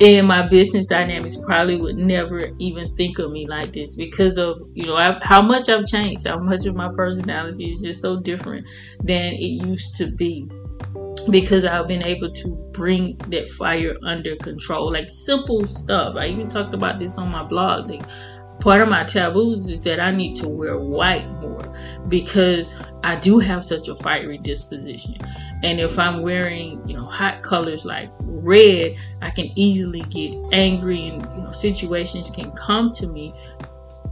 in 0.00 0.26
my 0.26 0.42
business 0.48 0.86
dynamics 0.86 1.36
probably 1.46 1.76
would 1.76 1.96
never 1.96 2.50
even 2.58 2.94
think 2.96 3.20
of 3.20 3.30
me 3.30 3.46
like 3.46 3.72
this 3.72 3.94
because 3.94 4.38
of 4.38 4.60
you 4.74 4.86
know 4.86 4.96
I've, 4.96 5.22
how 5.22 5.40
much 5.40 5.68
I've 5.68 5.86
changed, 5.86 6.26
how 6.26 6.40
much 6.40 6.66
of 6.66 6.74
my 6.74 6.90
personality 6.92 7.72
is 7.72 7.80
just 7.80 8.02
so 8.02 8.20
different 8.20 8.66
than 9.04 9.34
it 9.34 9.66
used 9.66 9.94
to 9.96 10.10
be 10.10 10.50
because 11.30 11.64
I've 11.64 11.88
been 11.88 12.02
able 12.02 12.30
to 12.32 12.70
bring 12.72 13.16
that 13.28 13.48
fire 13.48 13.94
under 14.02 14.36
control. 14.36 14.92
Like 14.92 15.08
simple 15.08 15.66
stuff. 15.66 16.16
I 16.16 16.26
even 16.26 16.48
talked 16.48 16.74
about 16.74 16.98
this 16.98 17.16
on 17.16 17.30
my 17.30 17.44
blog. 17.44 17.90
Like 17.90 18.02
part 18.64 18.80
of 18.80 18.88
my 18.88 19.04
taboos 19.04 19.68
is 19.68 19.82
that 19.82 20.00
I 20.00 20.10
need 20.10 20.34
to 20.36 20.48
wear 20.48 20.78
white 20.78 21.28
more 21.42 21.70
because 22.08 22.74
I 23.02 23.14
do 23.14 23.38
have 23.38 23.62
such 23.62 23.88
a 23.88 23.94
fiery 23.94 24.38
disposition. 24.38 25.18
And 25.62 25.78
if 25.78 25.98
I'm 25.98 26.22
wearing, 26.22 26.80
you 26.88 26.96
know, 26.96 27.04
hot 27.04 27.42
colors 27.42 27.84
like 27.84 28.10
red, 28.20 28.96
I 29.20 29.28
can 29.28 29.50
easily 29.54 30.00
get 30.00 30.34
angry 30.52 31.08
and 31.08 31.22
you 31.36 31.42
know 31.42 31.52
situations 31.52 32.30
can 32.30 32.50
come 32.52 32.90
to 32.92 33.06
me 33.06 33.34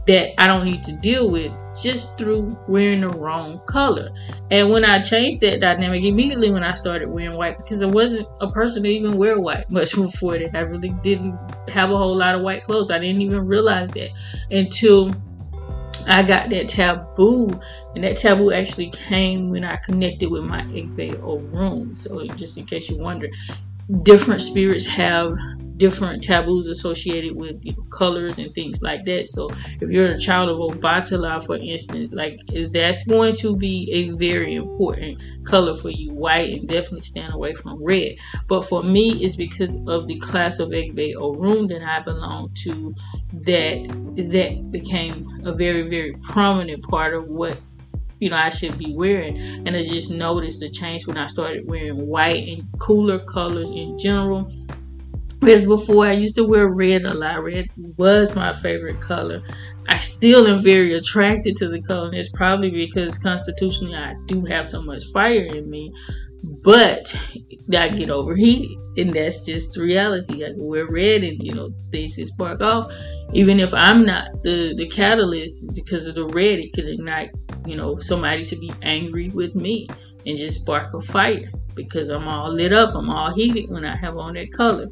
that 0.05 0.39
I 0.41 0.47
don't 0.47 0.65
need 0.65 0.83
to 0.83 0.93
deal 0.93 1.29
with 1.29 1.51
just 1.81 2.17
through 2.17 2.57
wearing 2.67 3.01
the 3.01 3.09
wrong 3.09 3.61
color. 3.67 4.09
And 4.51 4.69
when 4.69 4.83
I 4.85 5.01
changed 5.01 5.41
that 5.41 5.61
dynamic 5.61 6.03
immediately 6.03 6.51
when 6.51 6.63
I 6.63 6.73
started 6.73 7.09
wearing 7.09 7.37
white, 7.37 7.57
because 7.57 7.81
I 7.81 7.87
wasn't 7.87 8.27
a 8.41 8.51
person 8.51 8.83
to 8.83 8.89
even 8.89 9.17
wear 9.17 9.39
white 9.39 9.69
much 9.71 9.95
before 9.95 10.37
that. 10.37 10.55
I 10.55 10.61
really 10.61 10.95
didn't 11.03 11.37
have 11.69 11.91
a 11.91 11.97
whole 11.97 12.15
lot 12.15 12.35
of 12.35 12.41
white 12.41 12.63
clothes. 12.63 12.91
I 12.91 12.99
didn't 12.99 13.21
even 13.21 13.45
realize 13.47 13.89
that 13.91 14.09
until 14.51 15.15
I 16.07 16.21
got 16.21 16.49
that 16.49 16.67
taboo, 16.67 17.49
and 17.95 18.03
that 18.03 18.17
taboo 18.17 18.51
actually 18.51 18.89
came 18.89 19.49
when 19.49 19.63
I 19.63 19.77
connected 19.77 20.29
with 20.29 20.43
my 20.43 20.61
Egbe 20.63 21.15
Orun. 21.21 21.95
So, 21.95 22.25
just 22.35 22.57
in 22.57 22.65
case 22.65 22.89
you 22.89 22.97
wonder, 22.97 23.29
different 24.03 24.41
spirits 24.41 24.85
have 24.87 25.37
different 25.77 26.23
taboos 26.23 26.67
associated 26.67 27.35
with 27.35 27.57
you 27.63 27.73
know, 27.73 27.83
colors 27.91 28.37
and 28.37 28.53
things 28.53 28.81
like 28.81 29.05
that. 29.05 29.27
So 29.27 29.49
if 29.81 29.89
you're 29.89 30.11
a 30.11 30.19
child 30.19 30.49
of 30.49 30.57
Obatala, 30.57 31.45
for 31.45 31.57
instance, 31.57 32.13
like 32.13 32.39
eh, 32.53 32.67
that's 32.71 33.05
going 33.05 33.33
to 33.35 33.55
be 33.55 33.89
a 33.91 34.09
very 34.09 34.55
important 34.55 35.21
color 35.45 35.75
for 35.75 35.89
you, 35.89 36.13
white, 36.13 36.53
and 36.53 36.67
definitely 36.67 37.01
stand 37.01 37.33
away 37.33 37.53
from 37.55 37.83
red. 37.83 38.15
But 38.47 38.63
for 38.65 38.83
me, 38.83 39.23
it's 39.23 39.35
because 39.35 39.81
of 39.87 40.07
the 40.07 40.19
class 40.19 40.59
of 40.59 40.69
Egbe 40.69 41.15
Orun 41.15 41.67
that 41.69 41.83
I 41.83 42.01
belong 42.01 42.53
to 42.63 42.93
that 43.33 43.73
that 44.15 44.71
became 44.71 45.25
a 45.45 45.51
very, 45.51 45.83
very 45.83 46.13
prominent 46.21 46.83
part 46.83 47.13
of 47.13 47.27
what 47.27 47.59
you 48.19 48.29
know 48.29 48.37
I 48.37 48.49
should 48.49 48.77
be 48.77 48.93
wearing. 48.95 49.37
And 49.67 49.75
I 49.75 49.83
just 49.83 50.11
noticed 50.11 50.59
the 50.59 50.69
change 50.69 51.07
when 51.07 51.17
I 51.17 51.27
started 51.27 51.67
wearing 51.67 52.07
white 52.07 52.47
and 52.47 52.67
cooler 52.79 53.19
colors 53.19 53.71
in 53.71 53.97
general. 53.97 54.51
Whereas 55.43 55.65
before 55.65 56.07
I 56.07 56.13
used 56.13 56.35
to 56.35 56.45
wear 56.45 56.69
red 56.69 57.03
a 57.03 57.13
lot. 57.13 57.43
Red 57.43 57.67
was 57.97 58.33
my 58.33 58.53
favorite 58.53 59.01
color. 59.01 59.41
I 59.89 59.97
still 59.97 60.47
am 60.47 60.63
very 60.63 60.93
attracted 60.93 61.57
to 61.57 61.67
the 61.67 61.81
color, 61.81 62.07
and 62.07 62.15
it's 62.15 62.29
probably 62.29 62.71
because 62.71 63.17
constitutionally 63.17 63.97
I 63.97 64.15
do 64.25 64.45
have 64.45 64.69
so 64.69 64.81
much 64.81 65.03
fire 65.13 65.43
in 65.43 65.69
me. 65.69 65.93
But 66.43 67.13
I 67.77 67.89
get 67.89 68.09
overheated, 68.09 68.77
and 68.95 69.13
that's 69.13 69.45
just 69.45 69.73
the 69.73 69.81
reality. 69.81 70.45
I 70.45 70.51
can 70.51 70.65
wear 70.65 70.87
red, 70.87 71.25
and 71.25 71.43
you 71.43 71.53
know 71.53 71.71
things 71.91 72.15
can 72.15 72.25
spark 72.25 72.61
off. 72.61 72.93
Even 73.33 73.59
if 73.59 73.73
I'm 73.73 74.05
not 74.05 74.29
the 74.43 74.73
the 74.77 74.87
catalyst, 74.87 75.73
because 75.75 76.07
of 76.07 76.15
the 76.15 76.25
red, 76.25 76.59
it 76.59 76.71
can 76.71 76.87
ignite 76.87 77.31
you 77.65 77.75
know 77.75 77.97
somebody 77.99 78.45
to 78.45 78.55
be 78.55 78.71
angry 78.81 79.27
with 79.27 79.55
me 79.55 79.89
and 80.25 80.37
just 80.37 80.61
spark 80.61 80.93
a 80.93 81.01
fire 81.01 81.51
because 81.75 82.09
I'm 82.09 82.27
all 82.27 82.51
lit 82.51 82.73
up, 82.73 82.95
I'm 82.95 83.09
all 83.09 83.33
heated 83.33 83.69
when 83.69 83.85
I 83.85 83.95
have 83.95 84.17
on 84.17 84.33
that 84.35 84.51
color. 84.51 84.87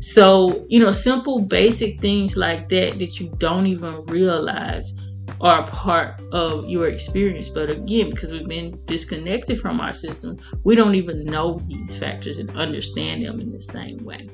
So, 0.00 0.66
you 0.68 0.80
know, 0.80 0.92
simple 0.92 1.40
basic 1.40 2.00
things 2.00 2.36
like 2.36 2.68
that 2.70 2.98
that 2.98 3.20
you 3.20 3.32
don't 3.38 3.66
even 3.66 4.04
realize 4.06 4.92
are 5.40 5.60
a 5.60 5.66
part 5.66 6.20
of 6.32 6.68
your 6.68 6.88
experience. 6.88 7.48
But 7.48 7.70
again, 7.70 8.10
because 8.10 8.32
we've 8.32 8.48
been 8.48 8.78
disconnected 8.86 9.60
from 9.60 9.80
our 9.80 9.92
system, 9.92 10.36
we 10.64 10.74
don't 10.74 10.94
even 10.94 11.24
know 11.24 11.60
these 11.66 11.96
factors 11.96 12.38
and 12.38 12.50
understand 12.56 13.22
them 13.22 13.40
in 13.40 13.50
the 13.52 13.60
same 13.60 13.98
way. 13.98 14.28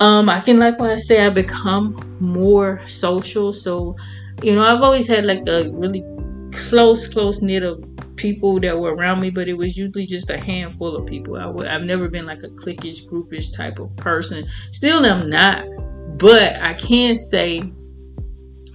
Um, 0.00 0.28
I 0.28 0.40
can 0.40 0.58
likewise 0.58 1.06
say 1.06 1.24
I 1.24 1.30
become 1.30 2.16
more 2.18 2.80
social. 2.88 3.52
So, 3.52 3.96
you 4.42 4.54
know, 4.54 4.62
I've 4.62 4.82
always 4.82 5.06
had 5.06 5.26
like 5.26 5.46
a 5.48 5.70
really 5.70 6.02
close, 6.52 7.08
close 7.08 7.42
knit 7.42 7.62
of 7.62 7.82
people 8.16 8.60
that 8.60 8.78
were 8.78 8.94
around 8.94 9.20
me, 9.20 9.30
but 9.30 9.48
it 9.48 9.54
was 9.54 9.76
usually 9.76 10.06
just 10.06 10.30
a 10.30 10.38
handful 10.38 10.96
of 10.96 11.06
people. 11.06 11.36
I 11.36 11.42
w- 11.44 11.68
I've 11.68 11.84
never 11.84 12.08
been 12.08 12.26
like 12.26 12.42
a 12.42 12.48
cliquish, 12.48 13.06
groupish 13.06 13.54
type 13.54 13.78
of 13.78 13.94
person. 13.96 14.46
Still 14.72 15.04
am 15.06 15.28
not, 15.30 15.64
but 16.18 16.56
I 16.60 16.74
can 16.74 17.16
say 17.16 17.62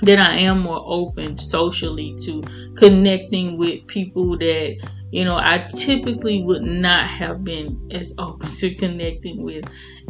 that 0.02 0.20
I 0.20 0.36
am 0.38 0.60
more 0.62 0.84
open 0.86 1.38
socially 1.38 2.16
to 2.24 2.44
connecting 2.76 3.58
with 3.58 3.86
people 3.88 4.38
that 4.38 4.90
you 5.12 5.26
know 5.26 5.38
I 5.38 5.68
typically 5.76 6.44
would 6.44 6.62
not 6.62 7.08
have 7.08 7.44
been 7.44 7.90
as 7.92 8.14
open 8.18 8.52
to 8.52 8.76
connecting 8.76 9.44
with 9.44 9.66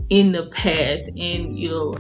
in 0.09 0.31
the 0.31 0.47
past, 0.47 1.09
and 1.17 1.57
you 1.57 1.69
know 1.69 1.95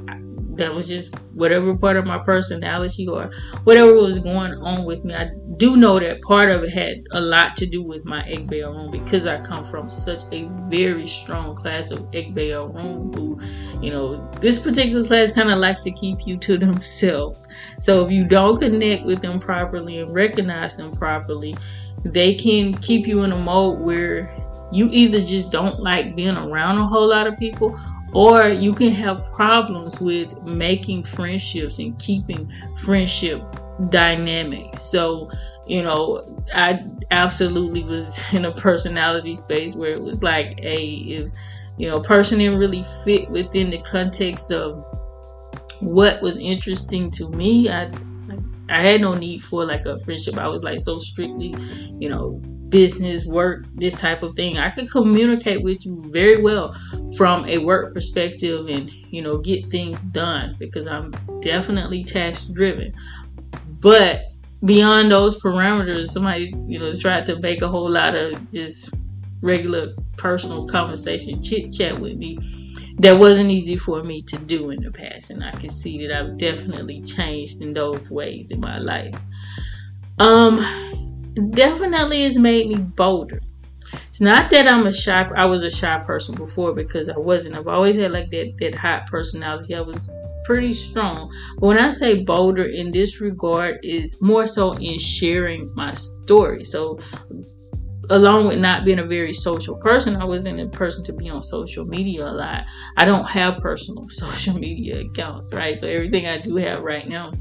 that 0.57 0.73
was 0.73 0.87
just 0.87 1.13
whatever 1.33 1.75
part 1.77 1.97
of 1.97 2.05
my 2.05 2.17
personality 2.17 3.07
or 3.07 3.31
whatever 3.63 3.93
was 3.93 4.19
going 4.19 4.53
on 4.53 4.85
with 4.85 5.05
me. 5.05 5.13
I 5.13 5.29
do 5.57 5.75
know 5.77 5.99
that 5.99 6.21
part 6.21 6.49
of 6.49 6.63
it 6.63 6.73
had 6.73 6.97
a 7.11 7.21
lot 7.21 7.55
to 7.57 7.65
do 7.65 7.83
with 7.83 8.05
my 8.05 8.23
Egbe 8.23 8.51
Orun 8.51 8.91
because 8.91 9.25
I 9.25 9.39
come 9.41 9.63
from 9.63 9.89
such 9.89 10.23
a 10.31 10.49
very 10.69 11.07
strong 11.07 11.55
class 11.55 11.91
of 11.91 11.99
Egbe 12.11 12.51
Orun 12.51 13.15
who, 13.15 13.39
you 13.81 13.91
know, 13.91 14.29
this 14.41 14.59
particular 14.59 15.05
class 15.05 15.31
kind 15.31 15.49
of 15.49 15.59
likes 15.59 15.83
to 15.83 15.91
keep 15.91 16.25
you 16.25 16.37
to 16.37 16.57
themselves. 16.67 17.47
So 17.79 18.05
if 18.05 18.11
you 18.11 18.25
don't 18.25 18.59
connect 18.59 19.05
with 19.05 19.21
them 19.21 19.39
properly 19.39 19.99
and 19.99 20.13
recognize 20.13 20.75
them 20.75 20.91
properly, 20.91 21.55
they 22.03 22.33
can 22.35 22.73
keep 22.77 23.07
you 23.07 23.23
in 23.23 23.31
a 23.31 23.37
mode 23.37 23.79
where 23.79 24.29
you 24.71 24.89
either 24.91 25.23
just 25.23 25.49
don't 25.49 25.79
like 25.79 26.15
being 26.15 26.37
around 26.37 26.77
a 26.77 26.87
whole 26.87 27.07
lot 27.07 27.27
of 27.27 27.37
people 27.37 27.79
or 28.13 28.47
you 28.47 28.73
can 28.73 28.91
have 28.93 29.23
problems 29.33 29.99
with 29.99 30.41
making 30.43 31.03
friendships 31.03 31.79
and 31.79 31.97
keeping 31.99 32.51
friendship 32.77 33.41
dynamics. 33.89 34.81
So, 34.81 35.29
you 35.65 35.83
know, 35.83 36.23
I 36.53 36.83
absolutely 37.11 37.83
was 37.83 38.21
in 38.33 38.45
a 38.45 38.51
personality 38.51 39.35
space 39.35 39.75
where 39.75 39.91
it 39.91 40.01
was 40.01 40.23
like, 40.23 40.59
a 40.61 40.85
if 40.85 41.31
you 41.77 41.87
know, 41.87 41.99
person 41.99 42.39
didn't 42.39 42.57
really 42.57 42.83
fit 43.03 43.29
within 43.29 43.69
the 43.69 43.77
context 43.79 44.51
of 44.51 44.83
what 45.79 46.21
was 46.23 46.37
interesting 46.37 47.11
to 47.11 47.29
me, 47.29 47.69
I 47.69 47.91
I 48.69 48.81
had 48.81 49.01
no 49.01 49.13
need 49.13 49.43
for 49.43 49.63
like 49.65 49.85
a 49.85 49.99
friendship. 49.99 50.37
I 50.37 50.47
was 50.47 50.63
like 50.63 50.79
so 50.81 50.97
strictly, 50.97 51.55
you 51.97 52.09
know, 52.09 52.41
business, 52.69 53.25
work, 53.25 53.65
this 53.75 53.95
type 53.95 54.23
of 54.23 54.35
thing. 54.35 54.57
I 54.57 54.69
could 54.69 54.91
communicate 54.91 55.61
with 55.61 55.85
you 55.85 56.03
very 56.07 56.41
well 56.41 56.75
from 57.15 57.45
a 57.45 57.57
work 57.59 57.93
perspective 57.93 58.67
and, 58.67 58.91
you 58.91 59.21
know, 59.21 59.37
get 59.37 59.69
things 59.69 60.01
done 60.03 60.55
because 60.59 60.87
I'm 60.87 61.11
definitely 61.41 62.03
task 62.03 62.53
driven. 62.53 62.93
But 63.79 64.21
beyond 64.65 65.11
those 65.11 65.39
parameters, 65.39 66.09
somebody, 66.09 66.53
you 66.65 66.79
know, 66.79 66.91
tried 66.91 67.25
to 67.27 67.39
make 67.39 67.61
a 67.61 67.67
whole 67.67 67.89
lot 67.89 68.15
of 68.15 68.49
just 68.49 68.93
regular 69.41 69.93
personal 70.17 70.67
conversation, 70.67 71.41
chit 71.41 71.71
chat 71.71 71.97
with 71.99 72.15
me. 72.15 72.39
That 72.99 73.19
wasn't 73.19 73.51
easy 73.51 73.77
for 73.77 74.03
me 74.03 74.23
to 74.23 74.37
do 74.39 74.71
in 74.71 74.81
the 74.81 74.91
past, 74.91 75.29
and 75.29 75.43
I 75.43 75.51
can 75.51 75.69
see 75.69 76.07
that 76.07 76.19
I've 76.19 76.37
definitely 76.37 77.01
changed 77.01 77.61
in 77.61 77.73
those 77.73 78.09
ways 78.09 78.49
in 78.49 78.59
my 78.59 78.79
life. 78.79 79.15
Um, 80.17 81.06
definitely 81.51 82.23
has 82.23 82.37
made 82.37 82.67
me 82.67 82.75
bolder. 82.75 83.41
It's 84.09 84.21
not 84.21 84.49
that 84.51 84.67
I'm 84.67 84.85
a 84.85 84.91
shy. 84.91 85.29
I 85.35 85.45
was 85.45 85.63
a 85.63 85.71
shy 85.71 85.97
person 85.99 86.35
before 86.35 86.73
because 86.73 87.09
I 87.09 87.17
wasn't. 87.17 87.55
I've 87.55 87.67
always 87.67 87.95
had 87.95 88.11
like 88.11 88.29
that 88.31 88.53
that 88.59 88.75
hot 88.75 89.07
personality. 89.07 89.75
I 89.75 89.81
was 89.81 90.09
pretty 90.45 90.73
strong. 90.73 91.31
But 91.59 91.67
when 91.67 91.77
I 91.77 91.89
say 91.89 92.23
bolder 92.23 92.63
in 92.63 92.91
this 92.91 93.21
regard, 93.21 93.79
is 93.83 94.21
more 94.21 94.47
so 94.47 94.73
in 94.73 94.97
sharing 94.97 95.73
my 95.75 95.93
story. 95.93 96.63
So 96.63 96.99
along 98.09 98.47
with 98.47 98.59
not 98.59 98.85
being 98.85 98.99
a 98.99 99.05
very 99.05 99.33
social 99.33 99.77
person, 99.77 100.15
I 100.15 100.25
wasn't 100.25 100.59
a 100.59 100.67
person 100.67 101.03
to 101.05 101.13
be 101.13 101.29
on 101.29 101.43
social 101.43 101.85
media 101.85 102.25
a 102.25 102.31
lot. 102.31 102.65
I 102.95 103.05
don't 103.05 103.29
have 103.29 103.59
personal 103.59 104.07
social 104.09 104.53
media 104.57 105.01
accounts, 105.01 105.53
right? 105.53 105.77
So 105.77 105.87
everything 105.87 106.27
I 106.27 106.37
do 106.37 106.55
have 106.55 106.81
right 106.81 107.07
now, 107.07 107.31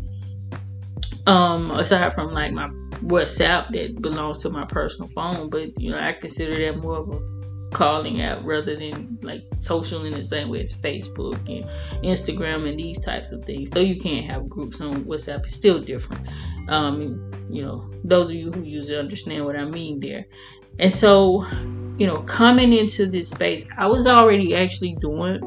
um, 1.27 1.71
aside 1.73 2.13
from 2.13 2.33
like 2.33 2.53
my 2.53 2.69
WhatsApp 3.09 3.73
that 3.73 4.01
belongs 4.03 4.39
to 4.39 4.51
my 4.51 4.65
personal 4.65 5.09
phone, 5.09 5.49
but 5.51 5.79
you 5.81 5.91
know, 5.91 5.99
I 5.99 6.13
consider 6.13 6.57
that 6.65 6.81
more 6.81 6.99
of 6.99 7.09
a 7.11 7.37
calling 7.73 8.23
app 8.23 8.39
rather 8.43 8.77
than 8.77 9.19
like 9.23 9.45
social 9.57 10.05
in 10.05 10.13
the 10.13 10.25
same 10.25 10.49
way 10.49 10.63
as 10.63 10.73
Facebook 10.73 11.37
and 11.49 11.69
Instagram 12.03 12.69
and 12.69 12.79
these 12.79 13.05
types 13.05 13.33
of 13.33 13.45
things. 13.45 13.71
So 13.71 13.81
you 13.81 13.99
can't 14.01 14.31
have 14.31 14.49
groups 14.49 14.81
on 14.81 15.05
WhatsApp. 15.05 15.45
It's 15.45 15.55
still 15.55 15.79
different. 15.79 16.27
Um, 16.69 17.31
you 17.51 17.63
know, 17.63 17.91
those 18.05 18.31
of 18.31 18.35
you 18.35 18.51
who 18.51 18.63
use 18.63 18.89
it 18.89 18.99
understand 18.99 19.45
what 19.45 19.57
I 19.57 19.65
mean 19.65 20.01
there. 20.01 20.27
And 20.79 20.93
so, 20.93 21.47
you 21.99 22.07
know, 22.07 22.19
coming 22.23 22.73
into 22.73 23.07
this 23.07 23.31
space, 23.31 23.69
I 23.79 23.87
was 23.87 24.07
already 24.07 24.55
actually 24.55 24.97
doing 24.97 25.41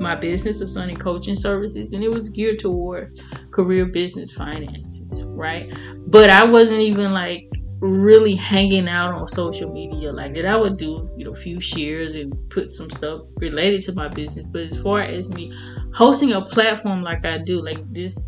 my 0.00 0.14
business 0.14 0.62
Asani 0.62 0.98
Coaching 0.98 1.36
Services, 1.36 1.92
and 1.92 2.02
it 2.02 2.10
was 2.10 2.28
geared 2.28 2.58
toward 2.58 3.20
career 3.50 3.86
business 3.86 4.32
finances, 4.32 5.22
right? 5.24 5.72
But 6.06 6.30
I 6.30 6.44
wasn't 6.44 6.80
even 6.80 7.12
like 7.12 7.50
really 7.80 8.34
hanging 8.34 8.88
out 8.88 9.12
on 9.12 9.26
social 9.26 9.72
media 9.72 10.12
like 10.12 10.34
that. 10.34 10.46
I 10.46 10.56
would 10.56 10.76
do, 10.76 11.10
you 11.16 11.24
know, 11.24 11.32
a 11.32 11.36
few 11.36 11.60
shares 11.60 12.14
and 12.14 12.34
put 12.48 12.72
some 12.72 12.90
stuff 12.90 13.22
related 13.38 13.82
to 13.82 13.92
my 13.92 14.08
business. 14.08 14.48
But 14.48 14.62
as 14.62 14.80
far 14.80 15.02
as 15.02 15.30
me 15.30 15.52
hosting 15.94 16.32
a 16.32 16.42
platform 16.42 17.02
like 17.02 17.24
I 17.24 17.38
do, 17.38 17.62
like 17.62 17.78
this 17.92 18.26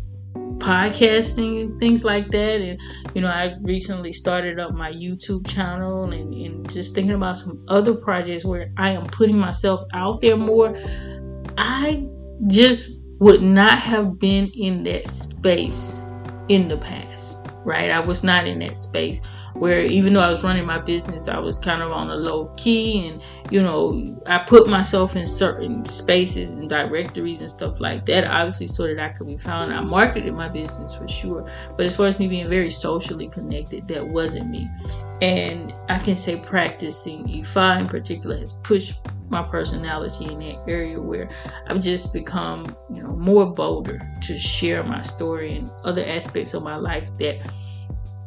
podcasting 0.59 1.79
things 1.79 2.03
like 2.03 2.29
that 2.31 2.59
and 2.59 2.77
you 3.15 3.21
know 3.21 3.29
i 3.29 3.55
recently 3.61 4.11
started 4.11 4.59
up 4.59 4.73
my 4.73 4.91
youtube 4.91 5.47
channel 5.47 6.11
and, 6.11 6.33
and 6.33 6.69
just 6.69 6.93
thinking 6.93 7.15
about 7.15 7.37
some 7.37 7.63
other 7.69 7.95
projects 7.95 8.43
where 8.43 8.69
i 8.77 8.89
am 8.89 9.07
putting 9.07 9.37
myself 9.37 9.87
out 9.93 10.19
there 10.19 10.35
more 10.35 10.75
i 11.57 12.05
just 12.47 12.91
would 13.19 13.41
not 13.41 13.77
have 13.79 14.19
been 14.19 14.51
in 14.53 14.83
that 14.83 15.07
space 15.07 15.95
in 16.49 16.67
the 16.67 16.77
past 16.77 17.08
right? 17.69 17.91
I 17.91 17.99
was 17.99 18.23
not 18.23 18.47
in 18.47 18.59
that 18.59 18.75
space 18.75 19.21
where 19.53 19.83
even 19.83 20.13
though 20.13 20.21
I 20.21 20.29
was 20.29 20.43
running 20.43 20.65
my 20.65 20.79
business, 20.79 21.27
I 21.27 21.39
was 21.39 21.57
kind 21.59 21.81
of 21.81 21.91
on 21.91 22.09
a 22.09 22.15
low 22.15 22.47
key 22.57 23.07
and 23.07 23.21
you 23.51 23.61
know, 23.61 24.19
I 24.25 24.39
put 24.39 24.69
myself 24.69 25.15
in 25.15 25.25
certain 25.25 25.85
spaces 25.85 26.57
and 26.57 26.69
directories 26.69 27.41
and 27.41 27.49
stuff 27.49 27.79
like 27.79 28.05
that, 28.05 28.25
obviously 28.25 28.67
so 28.67 28.87
that 28.87 28.99
I 28.99 29.09
could 29.09 29.27
be 29.27 29.37
found. 29.37 29.73
I 29.73 29.81
marketed 29.81 30.33
my 30.33 30.47
business 30.47 30.95
for 30.95 31.07
sure. 31.07 31.49
But 31.75 31.85
as 31.85 31.95
far 31.95 32.07
as 32.07 32.19
me 32.19 32.27
being 32.27 32.47
very 32.47 32.69
socially 32.69 33.27
connected, 33.27 33.87
that 33.87 34.07
wasn't 34.07 34.49
me. 34.49 34.69
And 35.21 35.73
I 35.89 35.99
can 35.99 36.15
say 36.15 36.37
practicing 36.37 37.27
Ifa 37.27 37.81
in 37.81 37.87
particular 37.87 38.37
has 38.37 38.53
pushed 38.53 38.95
my 39.29 39.43
personality 39.43 40.25
in 40.25 40.39
that 40.39 40.63
area 40.67 40.99
where 40.99 41.27
I've 41.67 41.81
just 41.81 42.13
become, 42.13 42.75
you 42.93 43.03
know, 43.03 43.15
more 43.15 43.45
bolder 43.45 44.01
to 44.21 44.37
share 44.37 44.83
my 44.83 45.01
story 45.01 45.57
and 45.57 45.69
other 45.83 46.03
aspects 46.05 46.53
of 46.53 46.63
my 46.63 46.77
life 46.77 47.09
that 47.17 47.39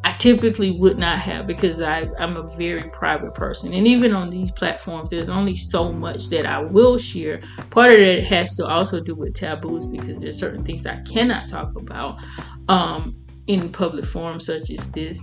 I 0.04 0.12
typically 0.14 0.72
would 0.72 0.98
not 0.98 1.18
have 1.18 1.46
because 1.46 1.80
I, 1.80 2.08
I'm 2.18 2.36
a 2.36 2.48
very 2.56 2.90
private 2.90 3.34
person. 3.34 3.72
And 3.72 3.86
even 3.86 4.14
on 4.14 4.30
these 4.30 4.50
platforms, 4.50 5.10
there's 5.10 5.28
only 5.28 5.54
so 5.54 5.88
much 5.88 6.28
that 6.30 6.44
I 6.44 6.58
will 6.58 6.98
share. 6.98 7.40
Part 7.70 7.92
of 7.92 7.98
that 7.98 8.24
has 8.24 8.56
to 8.56 8.66
also 8.66 9.00
do 9.00 9.14
with 9.14 9.34
taboos 9.34 9.86
because 9.86 10.20
there's 10.20 10.38
certain 10.38 10.64
things 10.64 10.86
I 10.86 11.00
cannot 11.02 11.48
talk 11.48 11.76
about 11.76 12.20
um, 12.68 13.16
in 13.46 13.70
public 13.70 14.04
forums 14.04 14.46
such 14.46 14.70
as 14.70 14.90
this. 14.90 15.20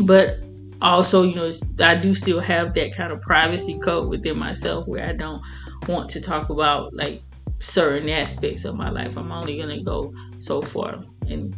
But 0.00 0.40
also, 0.82 1.22
you 1.22 1.36
know, 1.36 1.52
I 1.80 1.94
do 1.94 2.12
still 2.12 2.40
have 2.40 2.74
that 2.74 2.92
kind 2.94 3.12
of 3.12 3.20
privacy 3.22 3.78
code 3.78 4.08
within 4.08 4.36
myself 4.36 4.88
where 4.88 5.08
I 5.08 5.12
don't 5.12 5.40
want 5.86 6.10
to 6.10 6.20
talk 6.20 6.50
about 6.50 6.92
like 6.92 7.22
certain 7.60 8.08
aspects 8.08 8.64
of 8.64 8.74
my 8.74 8.90
life. 8.90 9.16
I'm 9.16 9.30
only 9.30 9.58
going 9.58 9.78
to 9.78 9.84
go 9.84 10.12
so 10.40 10.60
far. 10.60 10.98
And 11.28 11.54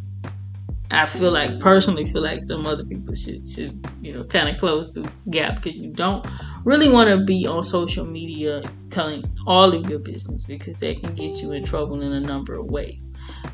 I 0.91 1.05
feel 1.05 1.31
like 1.31 1.61
personally 1.61 2.07
feel 2.07 2.23
like 2.23 2.43
some 2.43 2.67
other 2.67 2.85
people 2.85 3.15
should 3.15 3.47
should 3.47 3.87
you 4.01 4.13
know 4.15 4.25
kind 4.25 4.49
of 4.49 4.57
close 4.59 4.93
the 4.95 5.11
gap 5.31 5.57
because 5.57 5.77
you 5.77 5.91
don't 5.91 6.27
really 6.65 6.89
want 6.89 7.11
to 7.11 7.25
be 7.25 7.47
on 7.47 7.63
social 7.63 8.07
media 8.07 8.63
telling 8.91 9.25
all 9.47 9.75
of 9.75 9.89
your 9.91 9.99
business 9.99 10.45
because 10.47 10.79
that 10.79 11.01
can 11.01 11.15
get 11.15 11.43
you 11.43 11.53
in 11.53 11.63
trouble 11.63 12.01
in 12.01 12.13
a 12.13 12.21
number 12.21 12.55
of 12.55 12.67
ways. 12.67 13.11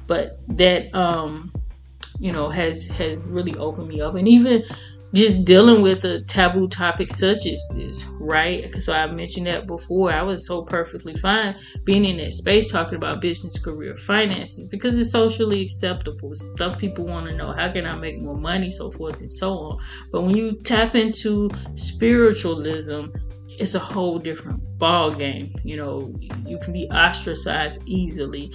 But 0.07 0.39
that 0.57 0.95
um 0.95 1.53
you 2.21 2.31
know 2.31 2.49
has 2.49 2.87
has 2.89 3.27
really 3.29 3.57
opened 3.57 3.89
me 3.89 4.01
up 4.01 4.15
and 4.15 4.29
even 4.29 4.65
just 5.15 5.45
dealing 5.45 5.81
with 5.81 6.05
a 6.05 6.23
taboo 6.23 6.67
topic 6.67 7.11
such 7.11 7.47
as 7.47 7.69
this, 7.73 8.05
right? 8.21 8.75
So 8.83 8.93
I 8.93 9.07
mentioned 9.07 9.47
that 9.47 9.67
before. 9.67 10.13
I 10.13 10.23
was 10.23 10.47
so 10.47 10.63
perfectly 10.63 11.15
fine 11.15 11.57
being 11.85 12.05
in 12.05 12.17
that 12.17 12.33
space 12.33 12.71
talking 12.71 12.97
about 12.97 13.21
business, 13.21 13.59
career, 13.59 13.97
finances 13.97 14.67
because 14.67 14.99
it's 14.99 15.13
socially 15.13 15.63
acceptable. 15.63 16.35
Stuff 16.35 16.79
people 16.79 17.07
want 17.07 17.29
to 17.29 17.37
know. 17.37 17.53
How 17.53 17.71
can 17.71 17.87
I 17.87 17.97
make 17.97 18.21
more 18.21 18.37
money? 18.37 18.71
So 18.71 18.91
forth 18.91 19.21
and 19.21 19.33
so 19.33 19.53
on. 19.53 19.79
But 20.11 20.23
when 20.23 20.37
you 20.37 20.57
tap 20.63 20.97
into 20.97 21.49
spiritualism, 21.77 23.07
it's 23.57 23.77
a 23.77 23.79
whole 23.79 24.19
different 24.19 24.61
ball 24.79 25.13
game. 25.13 25.55
You 25.63 25.77
know, 25.77 26.15
you 26.45 26.59
can 26.59 26.73
be 26.73 26.89
ostracized 26.91 27.83
easily 27.87 28.53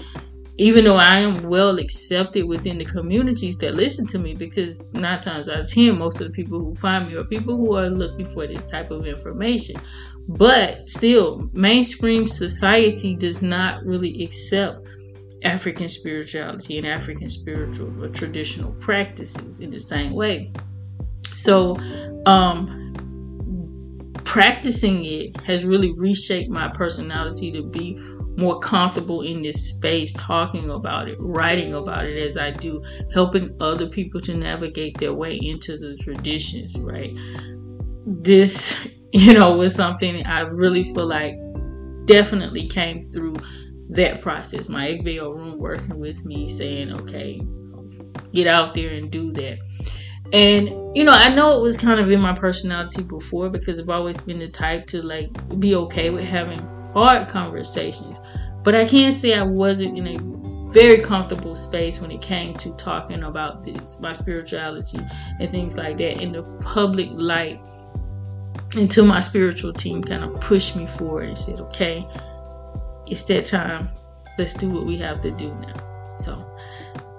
even 0.59 0.83
though 0.83 0.97
I 0.97 1.19
am 1.19 1.43
well 1.43 1.79
accepted 1.79 2.45
within 2.45 2.77
the 2.77 2.83
communities 2.83 3.57
that 3.59 3.75
listen 3.75 4.05
to 4.07 4.19
me, 4.19 4.35
because 4.35 4.91
nine 4.91 5.21
times 5.21 5.47
out 5.47 5.61
of 5.61 5.71
ten, 5.71 5.97
most 5.97 6.19
of 6.19 6.27
the 6.27 6.33
people 6.33 6.59
who 6.59 6.75
find 6.75 7.07
me 7.07 7.15
are 7.15 7.23
people 7.23 7.55
who 7.55 7.77
are 7.77 7.89
looking 7.89 8.25
for 8.33 8.45
this 8.45 8.63
type 8.65 8.91
of 8.91 9.07
information. 9.07 9.79
But 10.27 10.89
still, 10.89 11.49
mainstream 11.53 12.27
society 12.27 13.15
does 13.15 13.41
not 13.41 13.85
really 13.85 14.21
accept 14.21 14.85
African 15.45 15.87
spirituality 15.87 16.77
and 16.77 16.85
African 16.85 17.29
spiritual 17.29 18.03
or 18.03 18.09
traditional 18.09 18.73
practices 18.73 19.61
in 19.61 19.69
the 19.69 19.79
same 19.79 20.11
way. 20.11 20.51
So, 21.35 21.77
um, 22.25 22.75
practicing 24.25 25.05
it 25.05 25.39
has 25.41 25.63
really 25.63 25.93
reshaped 25.93 26.51
my 26.51 26.67
personality 26.67 27.49
to 27.53 27.63
be 27.63 27.97
more 28.39 28.59
comfortable 28.59 29.21
in 29.21 29.41
this 29.41 29.69
space 29.69 30.13
talking 30.13 30.69
about 30.69 31.09
it, 31.09 31.17
writing 31.19 31.73
about 31.73 32.05
it 32.05 32.17
as 32.29 32.37
I 32.37 32.51
do, 32.51 32.81
helping 33.13 33.55
other 33.59 33.87
people 33.87 34.21
to 34.21 34.33
navigate 34.33 34.97
their 34.97 35.13
way 35.13 35.35
into 35.35 35.77
the 35.77 35.97
traditions, 35.97 36.79
right? 36.79 37.15
This, 38.05 38.87
you 39.13 39.33
know, 39.33 39.55
was 39.55 39.75
something 39.75 40.25
I 40.25 40.41
really 40.41 40.83
feel 40.83 41.07
like 41.07 41.35
definitely 42.05 42.67
came 42.67 43.11
through 43.11 43.37
that 43.89 44.21
process. 44.21 44.69
My 44.69 44.87
Egbe 44.87 45.17
Orun 45.17 45.57
working 45.57 45.99
with 45.99 46.23
me 46.25 46.47
saying, 46.47 46.91
okay, 46.93 47.41
get 48.33 48.47
out 48.47 48.73
there 48.73 48.91
and 48.91 49.11
do 49.11 49.31
that. 49.33 49.59
And 50.31 50.69
you 50.95 51.03
know, 51.03 51.11
I 51.11 51.33
know 51.33 51.57
it 51.57 51.61
was 51.61 51.75
kind 51.75 51.99
of 51.99 52.11
in 52.11 52.21
my 52.21 52.33
personality 52.33 53.01
before 53.01 53.49
because 53.49 53.79
I've 53.79 53.89
always 53.89 54.21
been 54.21 54.39
the 54.39 54.47
type 54.47 54.85
to 54.87 55.01
like 55.01 55.29
be 55.59 55.75
okay 55.75 56.11
with 56.11 56.23
having 56.23 56.59
hard 56.93 57.27
conversations. 57.27 58.19
But 58.63 58.75
I 58.75 58.85
can't 58.85 59.13
say 59.13 59.33
I 59.33 59.43
wasn't 59.43 59.97
in 59.97 60.07
a 60.07 60.71
very 60.71 61.01
comfortable 61.01 61.55
space 61.55 61.99
when 61.99 62.11
it 62.11 62.21
came 62.21 62.53
to 62.55 62.75
talking 62.75 63.23
about 63.23 63.65
this, 63.65 63.99
my 63.99 64.13
spirituality 64.13 64.99
and 65.39 65.49
things 65.49 65.75
like 65.75 65.97
that 65.97 66.21
in 66.21 66.31
the 66.31 66.43
public 66.61 67.09
light 67.11 67.59
until 68.75 69.05
my 69.05 69.19
spiritual 69.19 69.73
team 69.73 70.03
kind 70.03 70.23
of 70.23 70.39
pushed 70.39 70.75
me 70.75 70.85
forward 70.85 71.27
and 71.27 71.37
said, 71.37 71.59
okay, 71.59 72.07
it's 73.07 73.23
that 73.23 73.45
time. 73.45 73.89
Let's 74.37 74.53
do 74.53 74.69
what 74.69 74.85
we 74.85 74.97
have 74.99 75.21
to 75.21 75.31
do 75.31 75.53
now. 75.55 76.15
So, 76.15 76.57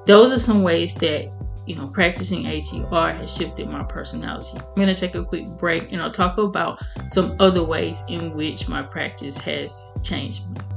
those 0.07 0.33
are 0.33 0.39
some 0.39 0.63
ways 0.63 0.95
that 0.97 1.31
you 1.67 1.77
know, 1.77 1.87
practicing 1.87 2.45
ATR 2.45 3.17
has 3.17 3.35
shifted 3.35 3.69
my 3.69 3.83
personality. 3.83 4.59
I'm 4.59 4.75
going 4.75 4.89
to 4.89 4.95
take 4.95 5.15
a 5.15 5.25
quick 5.25 5.47
break 5.57 5.93
and 5.93 6.01
I'll 6.01 6.11
talk 6.11 6.39
about 6.39 6.81
some 7.07 7.37
other 7.39 7.63
ways 7.63 8.03
in 8.09 8.35
which 8.35 8.69
my 8.69 8.83
practice 8.83 9.39
has 9.39 9.85
changed 10.03 10.49
me. 10.51 10.70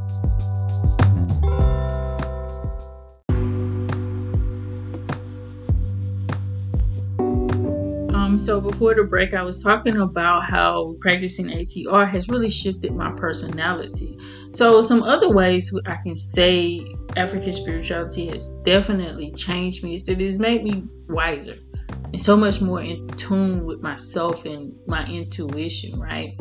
So 8.43 8.59
before 8.59 8.93
the 8.93 9.03
break, 9.03 9.33
I 9.33 9.41
was 9.41 9.57
talking 9.57 9.95
about 9.97 10.43
how 10.43 10.95
practicing 10.99 11.47
ATR 11.47 12.09
has 12.09 12.27
really 12.27 12.49
shifted 12.49 12.93
my 12.93 13.11
personality. 13.11 14.17
So 14.51 14.81
some 14.81 15.01
other 15.01 15.29
ways 15.29 15.73
I 15.85 15.95
can 16.03 16.17
say 16.17 16.85
African 17.15 17.53
spirituality 17.53 18.27
has 18.27 18.51
definitely 18.63 19.31
changed 19.31 19.83
me 19.83 19.93
is 19.95 20.03
that 20.05 20.19
it's 20.19 20.39
made 20.39 20.63
me 20.63 20.83
wiser, 21.07 21.55
and 22.05 22.19
so 22.19 22.35
much 22.35 22.59
more 22.59 22.81
in 22.81 23.07
tune 23.09 23.65
with 23.65 23.81
myself 23.81 24.45
and 24.45 24.73
my 24.87 25.05
intuition, 25.05 25.97
right? 25.97 26.37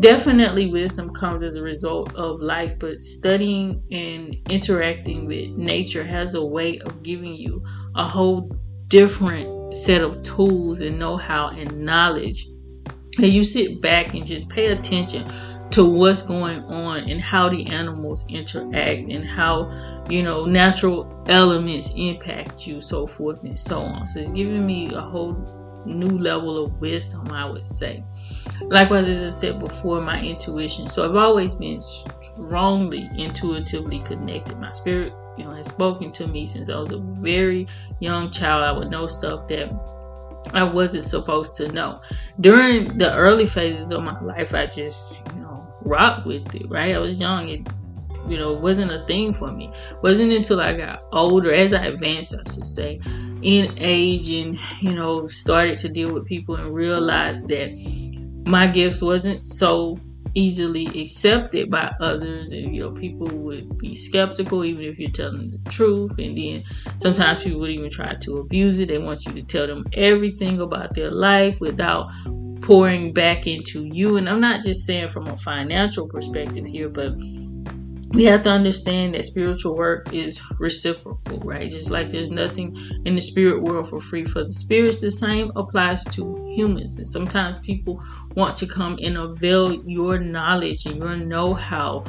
Definitely, 0.00 0.66
wisdom 0.66 1.10
comes 1.10 1.42
as 1.42 1.56
a 1.56 1.62
result 1.62 2.14
of 2.16 2.40
life, 2.40 2.78
but 2.78 3.02
studying 3.02 3.82
and 3.90 4.36
interacting 4.50 5.26
with 5.26 5.56
nature 5.56 6.04
has 6.04 6.34
a 6.34 6.44
way 6.44 6.78
of 6.80 7.02
giving 7.02 7.34
you 7.34 7.62
a 7.94 8.04
whole 8.04 8.54
different 8.88 9.59
set 9.72 10.02
of 10.02 10.22
tools 10.22 10.80
and 10.80 10.98
know 10.98 11.16
how 11.16 11.48
and 11.48 11.84
knowledge. 11.84 12.46
And 13.18 13.26
you 13.26 13.44
sit 13.44 13.80
back 13.82 14.14
and 14.14 14.26
just 14.26 14.48
pay 14.48 14.66
attention 14.68 15.30
to 15.70 15.84
what's 15.84 16.22
going 16.22 16.60
on 16.64 17.08
and 17.08 17.20
how 17.20 17.48
the 17.48 17.66
animals 17.68 18.26
interact 18.28 19.02
and 19.02 19.24
how 19.24 19.70
you 20.08 20.22
know 20.22 20.44
natural 20.44 21.24
elements 21.28 21.92
impact 21.96 22.66
you 22.66 22.80
so 22.80 23.06
forth 23.06 23.44
and 23.44 23.58
so 23.58 23.80
on. 23.80 24.06
So 24.06 24.20
it's 24.20 24.32
giving 24.32 24.66
me 24.66 24.92
a 24.92 25.00
whole 25.00 25.34
new 25.86 26.18
level 26.18 26.62
of 26.62 26.78
wisdom 26.80 27.30
i 27.32 27.48
would 27.48 27.64
say. 27.64 28.02
Likewise 28.62 29.08
as 29.08 29.32
i 29.32 29.36
said 29.36 29.58
before 29.58 30.00
my 30.00 30.20
intuition. 30.22 30.88
So 30.88 31.08
i've 31.08 31.16
always 31.16 31.54
been 31.54 31.80
strongly 31.80 33.08
intuitively 33.16 34.00
connected. 34.00 34.58
My 34.58 34.72
spirit 34.72 35.12
you 35.40 35.46
know 35.46 35.54
has 35.54 35.66
spoken 35.66 36.12
to 36.12 36.26
me 36.26 36.44
since 36.44 36.68
i 36.68 36.78
was 36.78 36.92
a 36.92 36.98
very 36.98 37.66
young 37.98 38.30
child 38.30 38.62
i 38.62 38.70
would 38.70 38.90
know 38.90 39.06
stuff 39.06 39.48
that 39.48 39.70
I 40.52 40.62
wasn't 40.62 41.04
supposed 41.04 41.56
to 41.56 41.70
know. 41.70 42.00
During 42.40 42.98
the 42.98 43.14
early 43.14 43.46
phases 43.46 43.90
of 43.90 44.02
my 44.02 44.18
life, 44.20 44.54
I 44.54 44.66
just, 44.66 45.20
you 45.34 45.42
know, 45.42 45.66
rocked 45.82 46.26
with 46.26 46.54
it, 46.54 46.68
right? 46.68 46.94
I 46.94 46.98
was 46.98 47.20
young. 47.20 47.48
It, 47.48 47.68
you 48.28 48.38
know, 48.38 48.52
wasn't 48.52 48.92
a 48.92 49.04
thing 49.06 49.34
for 49.34 49.50
me. 49.50 49.72
Wasn't 50.02 50.32
until 50.32 50.60
I 50.60 50.76
got 50.76 51.02
older, 51.12 51.52
as 51.52 51.72
I 51.72 51.84
advanced, 51.84 52.34
I 52.34 52.50
should 52.50 52.66
say, 52.66 53.00
in 53.42 53.74
age 53.76 54.30
and, 54.30 54.58
you 54.80 54.92
know, 54.92 55.26
started 55.26 55.78
to 55.78 55.88
deal 55.88 56.12
with 56.12 56.26
people 56.26 56.56
and 56.56 56.74
realized 56.74 57.48
that 57.48 57.70
my 58.46 58.66
gifts 58.66 59.02
wasn't 59.02 59.44
so 59.44 59.98
easily 60.34 60.86
accepted 61.02 61.70
by 61.70 61.92
others 62.00 62.52
and 62.52 62.74
you 62.74 62.82
know 62.82 62.92
people 62.92 63.26
would 63.28 63.76
be 63.78 63.94
skeptical 63.94 64.64
even 64.64 64.84
if 64.84 64.98
you're 64.98 65.10
telling 65.10 65.50
the 65.50 65.70
truth 65.70 66.12
and 66.18 66.36
then 66.38 66.62
sometimes 66.98 67.42
people 67.42 67.60
would 67.60 67.70
even 67.70 67.90
try 67.90 68.14
to 68.14 68.38
abuse 68.38 68.78
it 68.78 68.88
they 68.88 68.98
want 68.98 69.24
you 69.26 69.32
to 69.32 69.42
tell 69.42 69.66
them 69.66 69.84
everything 69.94 70.60
about 70.60 70.94
their 70.94 71.10
life 71.10 71.60
without 71.60 72.08
pouring 72.60 73.12
back 73.12 73.46
into 73.46 73.84
you. 73.86 74.16
And 74.16 74.28
I'm 74.28 74.40
not 74.40 74.60
just 74.60 74.86
saying 74.86 75.08
from 75.08 75.26
a 75.26 75.36
financial 75.36 76.06
perspective 76.06 76.64
here, 76.64 76.88
but 76.88 77.14
we 78.10 78.24
have 78.24 78.42
to 78.42 78.50
understand 78.50 79.14
that 79.14 79.24
spiritual 79.24 79.76
work 79.76 80.12
is 80.12 80.42
reciprocal, 80.58 81.38
right? 81.40 81.70
Just 81.70 81.90
like 81.90 82.10
there's 82.10 82.30
nothing 82.30 82.76
in 83.04 83.14
the 83.14 83.20
spirit 83.20 83.62
world 83.62 83.88
for 83.88 84.00
free 84.00 84.24
for 84.24 84.42
the 84.42 84.52
spirits, 84.52 85.00
the 85.00 85.12
same 85.12 85.52
applies 85.54 86.04
to 86.16 86.52
humans. 86.56 86.96
And 86.96 87.06
sometimes 87.06 87.58
people 87.58 88.02
want 88.34 88.56
to 88.56 88.66
come 88.66 88.98
and 89.00 89.16
avail 89.16 89.72
your 89.88 90.18
knowledge 90.18 90.86
and 90.86 90.96
your 90.96 91.16
know 91.16 91.54
how 91.54 92.04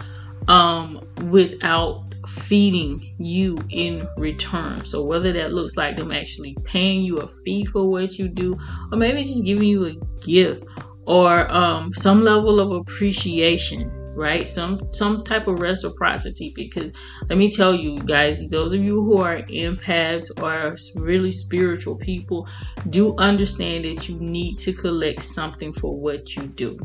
um, 0.48 1.08
without 1.30 2.16
feeding 2.28 3.16
you 3.20 3.60
in 3.70 4.08
return. 4.18 4.84
So 4.86 5.04
whether 5.06 5.32
that 5.34 5.54
looks 5.54 5.78
like 5.78 5.98
them 5.98 6.12
actually 6.12 6.58
paying 6.64 7.02
you 7.02 7.20
a 7.20 7.28
fee 7.28 7.66
for 7.66 7.88
what 7.88 8.18
you 8.18 8.28
do, 8.28 8.58
or 8.92 8.98
maybe 8.98 9.22
just 9.22 9.46
giving 9.46 9.68
you 9.68 9.86
a 9.86 10.26
gift 10.26 10.66
or 11.06 11.52
um, 11.52 11.94
some 11.94 12.24
level 12.24 12.60
of 12.60 12.72
appreciation 12.72 14.01
right 14.14 14.48
some 14.48 14.80
some 14.90 15.24
type 15.24 15.48
of 15.48 15.60
reciprocity 15.60 16.52
because 16.56 16.92
let 17.30 17.38
me 17.38 17.50
tell 17.50 17.74
you 17.74 17.98
guys 18.00 18.46
those 18.48 18.74
of 18.74 18.82
you 18.82 19.02
who 19.02 19.18
are 19.18 19.38
empaths 19.44 20.30
or 20.42 20.76
really 21.02 21.32
spiritual 21.32 21.96
people 21.96 22.48
do 22.90 23.16
understand 23.18 23.86
that 23.86 24.10
you 24.10 24.16
need 24.18 24.56
to 24.58 24.74
collect 24.74 25.22
something 25.22 25.72
for 25.72 25.98
what 25.98 26.36
you 26.36 26.44
do 26.48 26.78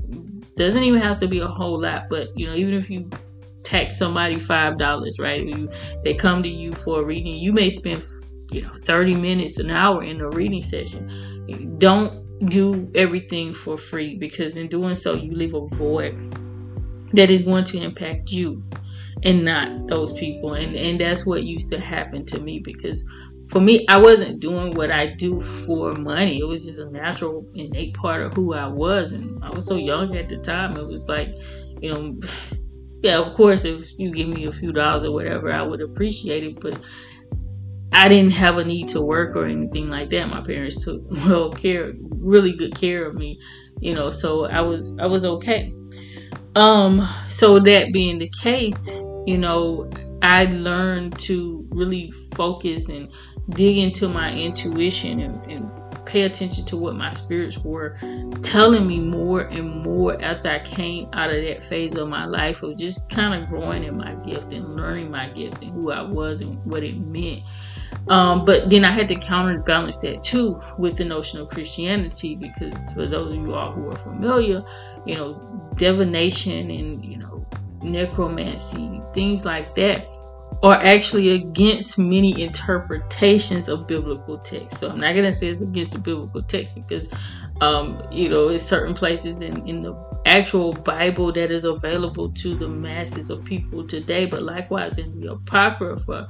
doesn't 0.56 0.84
even 0.84 1.00
have 1.00 1.18
to 1.18 1.26
be 1.26 1.40
a 1.40 1.46
whole 1.46 1.80
lot 1.80 2.04
but 2.08 2.28
you 2.38 2.46
know 2.46 2.54
even 2.54 2.74
if 2.74 2.88
you 2.88 3.10
tax 3.66 3.98
somebody 3.98 4.38
five 4.38 4.78
dollars, 4.78 5.18
right? 5.18 5.44
You, 5.44 5.68
they 6.02 6.14
come 6.14 6.42
to 6.42 6.48
you 6.48 6.72
for 6.72 7.02
a 7.02 7.04
reading. 7.04 7.34
You 7.34 7.52
may 7.52 7.68
spend 7.68 8.02
you 8.50 8.62
know 8.62 8.70
30 8.84 9.16
minutes, 9.16 9.58
an 9.58 9.70
hour 9.70 10.02
in 10.02 10.20
a 10.20 10.28
reading 10.30 10.62
session. 10.62 11.76
Don't 11.78 12.24
do 12.46 12.90
everything 12.94 13.52
for 13.52 13.76
free 13.76 14.16
because 14.16 14.56
in 14.56 14.68
doing 14.68 14.96
so 14.96 15.14
you 15.14 15.32
leave 15.32 15.54
a 15.54 15.66
void 15.68 16.14
that 17.12 17.30
is 17.30 17.42
going 17.42 17.64
to 17.64 17.78
impact 17.82 18.30
you 18.30 18.62
and 19.22 19.44
not 19.44 19.88
those 19.88 20.12
people. 20.12 20.54
And 20.54 20.76
and 20.76 21.00
that's 21.00 21.26
what 21.26 21.44
used 21.44 21.70
to 21.70 21.80
happen 21.80 22.24
to 22.26 22.40
me 22.40 22.58
because 22.58 23.04
for 23.48 23.60
me, 23.60 23.86
I 23.88 23.98
wasn't 23.98 24.40
doing 24.40 24.74
what 24.74 24.90
I 24.90 25.06
do 25.14 25.40
for 25.40 25.92
money. 25.92 26.38
It 26.40 26.44
was 26.44 26.64
just 26.64 26.80
a 26.80 26.90
natural, 26.90 27.46
innate 27.54 27.94
part 27.94 28.22
of 28.22 28.32
who 28.32 28.54
I 28.54 28.66
was. 28.66 29.12
And 29.12 29.42
I 29.44 29.50
was 29.50 29.66
so 29.66 29.76
young 29.76 30.16
at 30.16 30.28
the 30.28 30.36
time. 30.38 30.76
It 30.76 30.86
was 30.86 31.08
like, 31.08 31.28
you 31.80 31.92
know, 31.92 32.20
yeah, 33.02 33.18
of 33.18 33.34
course, 33.34 33.64
if 33.64 33.98
you 33.98 34.12
give 34.12 34.28
me 34.28 34.46
a 34.46 34.52
few 34.52 34.72
dollars 34.72 35.06
or 35.06 35.12
whatever, 35.12 35.52
I 35.52 35.62
would 35.62 35.80
appreciate 35.80 36.42
it. 36.42 36.60
But 36.60 36.84
I 37.92 38.08
didn't 38.08 38.32
have 38.32 38.58
a 38.58 38.64
need 38.64 38.88
to 38.90 39.00
work 39.00 39.36
or 39.36 39.46
anything 39.46 39.90
like 39.90 40.10
that. 40.10 40.28
My 40.28 40.40
parents 40.40 40.84
took 40.84 41.02
well 41.26 41.50
care, 41.50 41.92
really 42.00 42.52
good 42.52 42.74
care 42.74 43.06
of 43.06 43.14
me, 43.14 43.38
you 43.80 43.94
know. 43.94 44.10
So 44.10 44.46
I 44.46 44.60
was 44.60 44.96
I 44.98 45.06
was 45.06 45.24
okay. 45.24 45.72
Um, 46.56 47.06
so 47.28 47.58
that 47.60 47.92
being 47.92 48.18
the 48.18 48.30
case, 48.42 48.90
you 49.26 49.36
know, 49.38 49.90
I 50.22 50.46
learned 50.46 51.18
to 51.20 51.66
really 51.70 52.10
focus 52.34 52.88
and 52.88 53.10
dig 53.50 53.76
into 53.78 54.08
my 54.08 54.32
intuition 54.32 55.20
and, 55.20 55.44
and 55.50 55.70
pay 56.06 56.22
attention 56.22 56.64
to 56.66 56.76
what 56.78 56.96
my 56.96 57.10
spirits 57.10 57.58
were 57.58 57.98
telling 58.42 58.86
me 58.86 59.00
more 59.00 59.42
and 59.42 59.82
more 59.82 60.20
after 60.22 60.48
I 60.48 60.60
came 60.60 61.08
out 61.12 61.30
of 61.30 61.42
that 61.42 61.62
phase 61.62 61.96
of 61.96 62.08
my 62.08 62.24
life 62.24 62.62
of 62.62 62.78
just 62.78 63.10
kind 63.10 63.42
of 63.42 63.50
growing 63.50 63.84
in 63.84 63.96
my 63.96 64.14
gift 64.14 64.52
and 64.52 64.76
learning 64.76 65.10
my 65.10 65.28
gift 65.28 65.62
and 65.62 65.72
who 65.72 65.92
I 65.92 66.02
was 66.02 66.40
and 66.40 66.64
what 66.64 66.84
it 66.84 66.96
meant. 66.96 67.44
Um, 68.08 68.44
but 68.44 68.70
then 68.70 68.84
I 68.84 68.90
had 68.90 69.08
to 69.08 69.16
counterbalance 69.16 69.96
that 69.98 70.22
too 70.22 70.60
with 70.78 70.96
the 70.96 71.04
notion 71.04 71.40
of 71.40 71.48
Christianity 71.48 72.36
because 72.36 72.74
for 72.94 73.06
those 73.06 73.32
of 73.32 73.36
you 73.36 73.54
all 73.54 73.72
who 73.72 73.90
are 73.90 73.96
familiar, 73.96 74.64
you 75.04 75.16
know, 75.16 75.72
divination 75.76 76.70
and 76.70 77.04
you 77.04 77.18
know 77.18 77.44
necromancy, 77.82 79.00
things 79.12 79.44
like 79.44 79.74
that 79.74 80.06
are 80.62 80.76
actually 80.82 81.30
against 81.30 81.98
many 81.98 82.40
interpretations 82.40 83.68
of 83.68 83.86
biblical 83.86 84.38
text. 84.38 84.78
So 84.78 84.90
I'm 84.90 85.00
not 85.00 85.14
gonna 85.14 85.32
say 85.32 85.48
it's 85.48 85.62
against 85.62 85.92
the 85.92 85.98
biblical 85.98 86.42
text 86.42 86.74
because 86.74 87.08
um, 87.60 88.02
you 88.10 88.28
know, 88.28 88.48
in 88.48 88.58
certain 88.58 88.94
places 88.94 89.40
in, 89.40 89.66
in 89.66 89.82
the 89.82 89.94
actual 90.26 90.72
Bible 90.72 91.32
that 91.32 91.50
is 91.50 91.64
available 91.64 92.30
to 92.32 92.54
the 92.54 92.68
masses 92.68 93.30
of 93.30 93.44
people 93.44 93.86
today, 93.86 94.26
but 94.26 94.42
likewise 94.42 94.98
in 94.98 95.20
the 95.20 95.32
Apocrypha, 95.32 96.28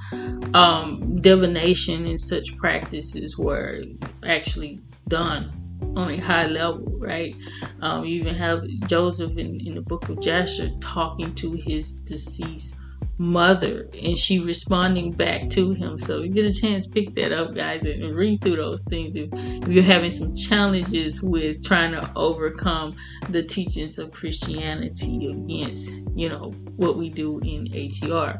um, 0.54 1.16
divination 1.16 2.06
and 2.06 2.20
such 2.20 2.56
practices 2.58 3.38
were 3.38 3.82
actually 4.24 4.80
done 5.08 5.50
on 5.96 6.10
a 6.10 6.16
high 6.16 6.46
level, 6.46 6.84
right? 6.98 7.36
Um, 7.80 8.04
you 8.04 8.16
even 8.16 8.34
have 8.34 8.66
Joseph 8.86 9.38
in, 9.38 9.60
in 9.60 9.74
the 9.74 9.80
book 9.80 10.08
of 10.08 10.20
Jasher 10.20 10.70
talking 10.80 11.34
to 11.36 11.52
his 11.52 11.92
deceased 11.92 12.76
mother 13.18 13.88
and 14.02 14.16
she 14.16 14.40
responding 14.40 15.12
back 15.12 15.48
to 15.50 15.72
him. 15.72 15.96
So 15.98 16.22
you 16.22 16.28
get 16.28 16.44
a 16.44 16.52
chance 16.52 16.86
pick 16.86 17.14
that 17.14 17.32
up 17.32 17.54
guys 17.54 17.84
and, 17.84 18.16
read 18.16 18.40
through 18.40 18.56
those 18.56 18.82
things 18.82 19.14
if, 19.16 19.28
if, 19.32 19.68
you're 19.68 19.82
having 19.82 20.10
some 20.10 20.34
challenges 20.34 21.22
with 21.22 21.62
trying 21.62 21.90
to 21.92 22.10
overcome 22.16 22.94
the 23.28 23.42
teachings 23.42 23.98
of 23.98 24.10
christianity 24.10 25.30
against 25.30 25.92
you 26.14 26.28
know 26.28 26.50
what 26.76 26.96
we 26.96 27.10
do 27.10 27.38
in 27.40 27.66
ATR 27.66 28.38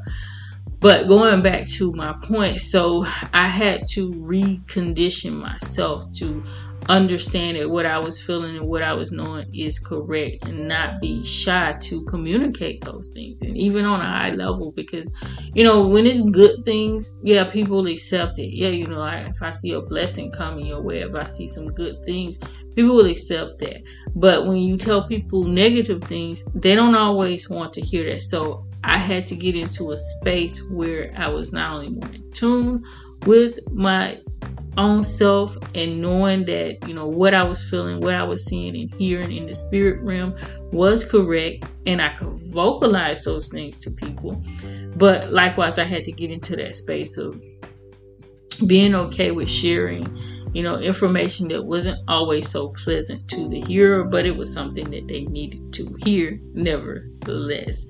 but 0.81 1.09
going 1.09 1.43
back 1.43 1.67
to 1.67 1.93
my 1.93 2.15
point 2.23 2.61
so 2.61 3.05
i 3.35 3.47
had 3.47 3.87
to 3.87 4.13
recondition 4.13 5.33
myself 5.33 6.11
to 6.13 6.43
understand 6.89 7.71
what 7.71 7.87
I 7.87 7.99
was 7.99 8.21
feeling 8.21 8.57
and 8.57 8.67
what 8.67 8.83
I 8.83 8.93
was 8.93 9.11
knowing 9.13 9.47
is 9.55 9.79
correct 9.79 10.47
and 10.47 10.69
not 10.69 11.01
be 11.01 11.25
shy 11.25 11.77
to 11.81 12.05
communicate 12.05 12.85
those 12.85 13.09
things. 13.09 13.43
And 13.43 13.57
even 13.57 13.85
on 13.85 14.01
a 14.01 14.07
high 14.07 14.31
level, 14.31 14.73
because, 14.73 15.11
you 15.55 15.65
know, 15.65 15.89
when 15.89 16.07
it's 16.07 16.23
good 16.31 16.65
things, 16.65 17.19
yeah, 17.23 17.51
people 17.51 17.87
accept 17.87 18.39
it. 18.39 18.55
Yeah, 18.55 18.69
you 18.69 18.87
know, 18.87 19.01
I, 19.01 19.19
if 19.29 19.43
I 19.43 19.51
see 19.51 19.73
a 19.73 19.81
blessing 19.81 20.31
coming 20.33 20.67
your 20.67 20.83
way, 20.83 21.01
if 21.01 21.15
I 21.15 21.27
see 21.27 21.47
some 21.47 21.73
good 21.73 22.05
things, 22.05 22.39
people 22.75 22.95
will 22.95 23.07
accept 23.07 23.59
that. 23.61 23.83
But 24.15 24.47
when 24.47 24.59
you 24.59 24.77
tell 24.77 25.07
people 25.07 25.45
negative 25.45 26.03
things, 26.03 26.45
they 26.55 26.75
don't 26.75 26.95
always 26.95 27.51
want 27.51 27.73
to 27.75 27.81
hear 27.81 28.13
that. 28.13 28.23
So 28.23 28.67
I 28.85 28.99
had 28.99 29.27
to 29.27 29.37
get 29.37 29.57
into 29.57 29.91
a 29.91 29.97
space 29.97 30.63
where 30.71 31.11
I 31.17 31.29
was 31.29 31.53
not 31.53 31.73
only 31.73 31.91
more 31.91 32.09
in 32.11 32.31
tune 32.33 32.85
with 33.25 33.59
my 33.73 34.21
own 34.77 35.03
self 35.03 35.57
and 35.75 36.01
knowing 36.01 36.45
that 36.47 36.87
you 36.87 36.95
know 36.95 37.07
what 37.07 37.35
I 37.35 37.43
was 37.43 37.63
feeling, 37.63 38.01
what 38.01 38.15
I 38.15 38.25
was 38.25 38.45
seeing 38.45 38.77
and 38.77 38.93
hearing 38.95 39.33
in 39.33 39.47
the 39.47 39.55
spirit 39.55 40.01
realm 40.03 40.35
was 40.73 41.05
correct, 41.05 41.65
and 41.87 42.01
I 42.01 42.11
could 42.11 42.39
vocalize 42.53 43.25
those 43.25 43.49
things 43.49 43.79
to 43.81 43.91
people. 43.91 44.43
But 44.97 45.33
likewise, 45.33 45.79
I 45.79 45.85
had 45.85 46.05
to 46.05 46.13
get 46.13 46.31
into 46.31 46.57
that 46.57 46.75
space 46.75 47.17
of 47.19 47.43
being 48.67 48.95
okay 48.95 49.33
with 49.33 49.51
sharing 49.51 50.07
you 50.57 50.63
know, 50.63 50.79
information 50.79 51.49
that 51.49 51.67
wasn't 51.67 51.99
always 52.09 52.49
so 52.49 52.71
pleasant 52.71 53.29
to 53.29 53.47
the 53.47 53.61
hearer, 53.61 54.05
but 54.05 54.25
it 54.25 54.35
was 54.35 54.51
something 54.51 54.91
that 54.91 55.07
they 55.07 55.27
needed 55.27 55.71
to 55.75 55.95
hear, 56.03 56.41
nevertheless. 56.55 57.85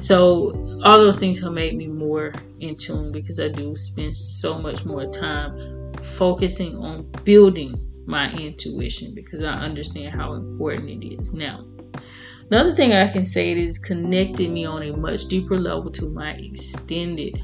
So, 0.00 0.80
all 0.84 0.96
those 0.96 1.18
things 1.18 1.38
have 1.40 1.52
made 1.52 1.76
me 1.76 1.86
more 1.86 2.32
in 2.60 2.76
tune 2.76 3.12
because 3.12 3.38
I 3.38 3.48
do 3.48 3.76
spend 3.76 4.16
so 4.16 4.58
much 4.58 4.86
more 4.86 5.04
time 5.10 5.87
focusing 6.02 6.76
on 6.76 7.10
building 7.24 7.74
my 8.06 8.30
intuition 8.32 9.14
because 9.14 9.42
I 9.42 9.52
understand 9.54 10.14
how 10.14 10.34
important 10.34 10.88
it 10.88 11.20
is 11.20 11.32
now. 11.32 11.64
Another 12.50 12.74
thing 12.74 12.92
I 12.92 13.12
can 13.12 13.24
say 13.24 13.52
it 13.52 13.58
is 13.58 13.78
connected 13.78 14.50
me 14.50 14.64
on 14.64 14.82
a 14.82 14.96
much 14.96 15.26
deeper 15.26 15.58
level 15.58 15.90
to 15.92 16.10
my 16.10 16.32
extended 16.32 17.38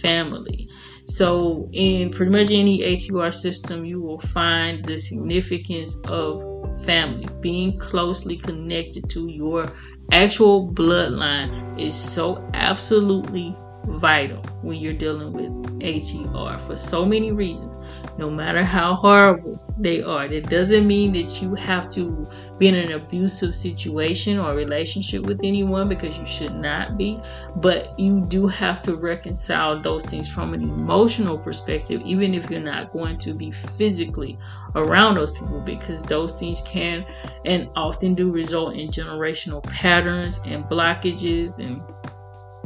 family. 0.00 0.68
So, 1.06 1.68
in 1.72 2.10
pretty 2.10 2.32
much 2.32 2.50
any 2.50 2.80
ATR 2.80 3.32
system, 3.32 3.84
you 3.84 4.00
will 4.00 4.18
find 4.18 4.84
the 4.84 4.98
significance 4.98 5.96
of 6.06 6.42
family, 6.84 7.28
being 7.40 7.78
closely 7.78 8.36
connected 8.36 9.08
to 9.10 9.28
your 9.28 9.68
actual 10.12 10.72
bloodline 10.72 11.78
is 11.78 11.94
so 11.94 12.48
absolutely 12.54 13.54
vital 13.88 14.42
when 14.62 14.78
you're 14.78 14.92
dealing 14.92 15.32
with 15.32 15.80
ATR 15.80 16.60
for 16.60 16.76
so 16.76 17.04
many 17.04 17.32
reasons 17.32 17.78
no 18.18 18.28
matter 18.28 18.64
how 18.64 18.94
horrible 18.94 19.62
they 19.78 20.02
are. 20.02 20.26
That 20.28 20.50
doesn't 20.50 20.86
mean 20.86 21.12
that 21.12 21.40
you 21.40 21.54
have 21.54 21.88
to 21.92 22.28
be 22.58 22.66
in 22.66 22.74
an 22.74 22.92
abusive 22.92 23.54
situation 23.54 24.40
or 24.40 24.54
relationship 24.54 25.22
with 25.22 25.40
anyone 25.44 25.88
because 25.88 26.18
you 26.18 26.26
should 26.26 26.54
not 26.54 26.98
be. 26.98 27.20
But 27.56 27.98
you 27.98 28.20
do 28.26 28.48
have 28.48 28.82
to 28.82 28.96
reconcile 28.96 29.80
those 29.80 30.02
things 30.02 30.30
from 30.30 30.52
an 30.52 30.62
emotional 30.62 31.38
perspective, 31.38 32.02
even 32.04 32.34
if 32.34 32.50
you're 32.50 32.60
not 32.60 32.92
going 32.92 33.18
to 33.18 33.32
be 33.32 33.52
physically 33.52 34.36
around 34.74 35.14
those 35.14 35.30
people, 35.30 35.60
because 35.60 36.02
those 36.02 36.32
things 36.38 36.60
can 36.62 37.06
and 37.44 37.70
often 37.76 38.14
do 38.14 38.32
result 38.32 38.74
in 38.74 38.90
generational 38.90 39.62
patterns 39.62 40.40
and 40.44 40.64
blockages 40.64 41.60
and 41.60 41.82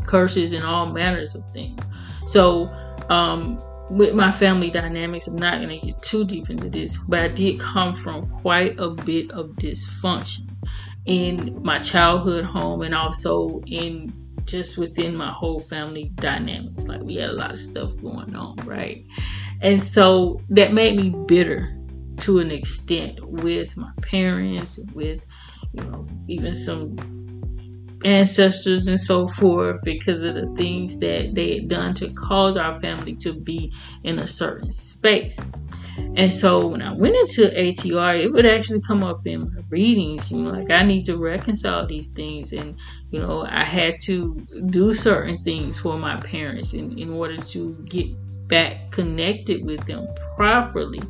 curses 0.07 0.53
and 0.53 0.65
all 0.65 0.87
manners 0.87 1.35
of 1.35 1.43
things. 1.53 1.83
So, 2.27 2.69
um, 3.09 3.63
with 3.91 4.15
my 4.15 4.31
family 4.31 4.71
dynamics, 4.71 5.27
I'm 5.27 5.37
not 5.37 5.61
going 5.61 5.81
to 5.81 5.87
get 5.87 6.03
too 6.03 6.25
deep 6.25 6.49
into 6.49 6.71
this, 6.71 6.97
but 6.97 7.19
I 7.21 7.29
did 7.29 7.61
come 7.61 7.95
from 7.95 8.29
quite 8.31 8.79
a 8.81 8.91
bit 8.91 9.31
of 9.33 9.51
dysfunction 9.57 10.49
in 11.05 11.61
my 11.63 11.79
childhood 11.79 12.45
home 12.45 12.83
and 12.83 12.95
also 12.95 13.61
in 13.67 14.13
just 14.45 14.79
within 14.79 15.17
my 15.17 15.31
whole 15.31 15.61
family 15.61 16.11
dynamics. 16.15 16.87
Like 16.87 17.03
we 17.03 17.17
had 17.17 17.31
a 17.31 17.35
lot 17.35 17.53
of 17.53 17.59
stuff 17.59 17.97
going 17.99 18.35
on, 18.35 18.57
right? 18.65 19.05
And 19.61 19.81
so 19.81 20.41
that 20.49 20.73
made 20.73 20.97
me 20.97 21.11
bitter 21.27 21.79
to 22.21 22.39
an 22.39 22.51
extent 22.51 23.25
with 23.25 23.77
my 23.77 23.91
parents, 24.01 24.79
with 24.95 25.27
you 25.73 25.85
know, 25.85 26.07
even 26.29 26.55
some 26.55 26.97
ancestors 28.05 28.87
and 28.87 29.01
so 29.01 29.27
forth 29.27 29.79
because 29.83 30.23
of 30.23 30.35
the 30.35 30.47
things 30.55 30.99
that 31.01 31.35
they 31.35 31.55
had 31.55 31.69
done 31.69 31.95
to 31.95 32.09
cause 32.11 32.57
our 32.57 32.79
family 32.81 33.15
to 33.17 33.33
be 33.33 33.73
in 34.05 34.19
a 34.19 34.27
certain 34.27 34.71
space. 34.71 35.39
And 36.17 36.33
so 36.33 36.67
when 36.67 36.83
I 36.83 36.93
went 36.93 37.17
into 37.17 37.43
ATR, 37.55 38.23
it 38.23 38.33
would 38.33 38.47
actually 38.47 38.81
come 38.83 39.05
up 39.05 39.27
in 39.27 39.41
my 39.41 39.63
readings, 39.69 40.31
you 40.31 40.39
know, 40.39 40.51
like 40.51 40.71
I 40.71 40.83
need 40.85 41.05
to 41.07 41.17
reconcile 41.17 41.87
these 41.87 42.07
things. 42.09 42.53
And, 42.53 42.79
you 43.11 43.21
know, 43.21 43.47
I 43.49 43.65
had 43.65 43.99
to 44.05 44.37
do 44.67 44.95
certain 44.95 45.43
things 45.43 45.79
for 45.79 45.99
my 45.99 46.17
parents 46.17 46.73
in, 46.73 46.99
in 46.99 47.11
order 47.11 47.37
to 47.37 47.75
get 47.91 48.07
back 48.49 48.91
connected 48.91 49.65
with 49.65 49.85
them 49.87 50.07
properly. 50.37 51.01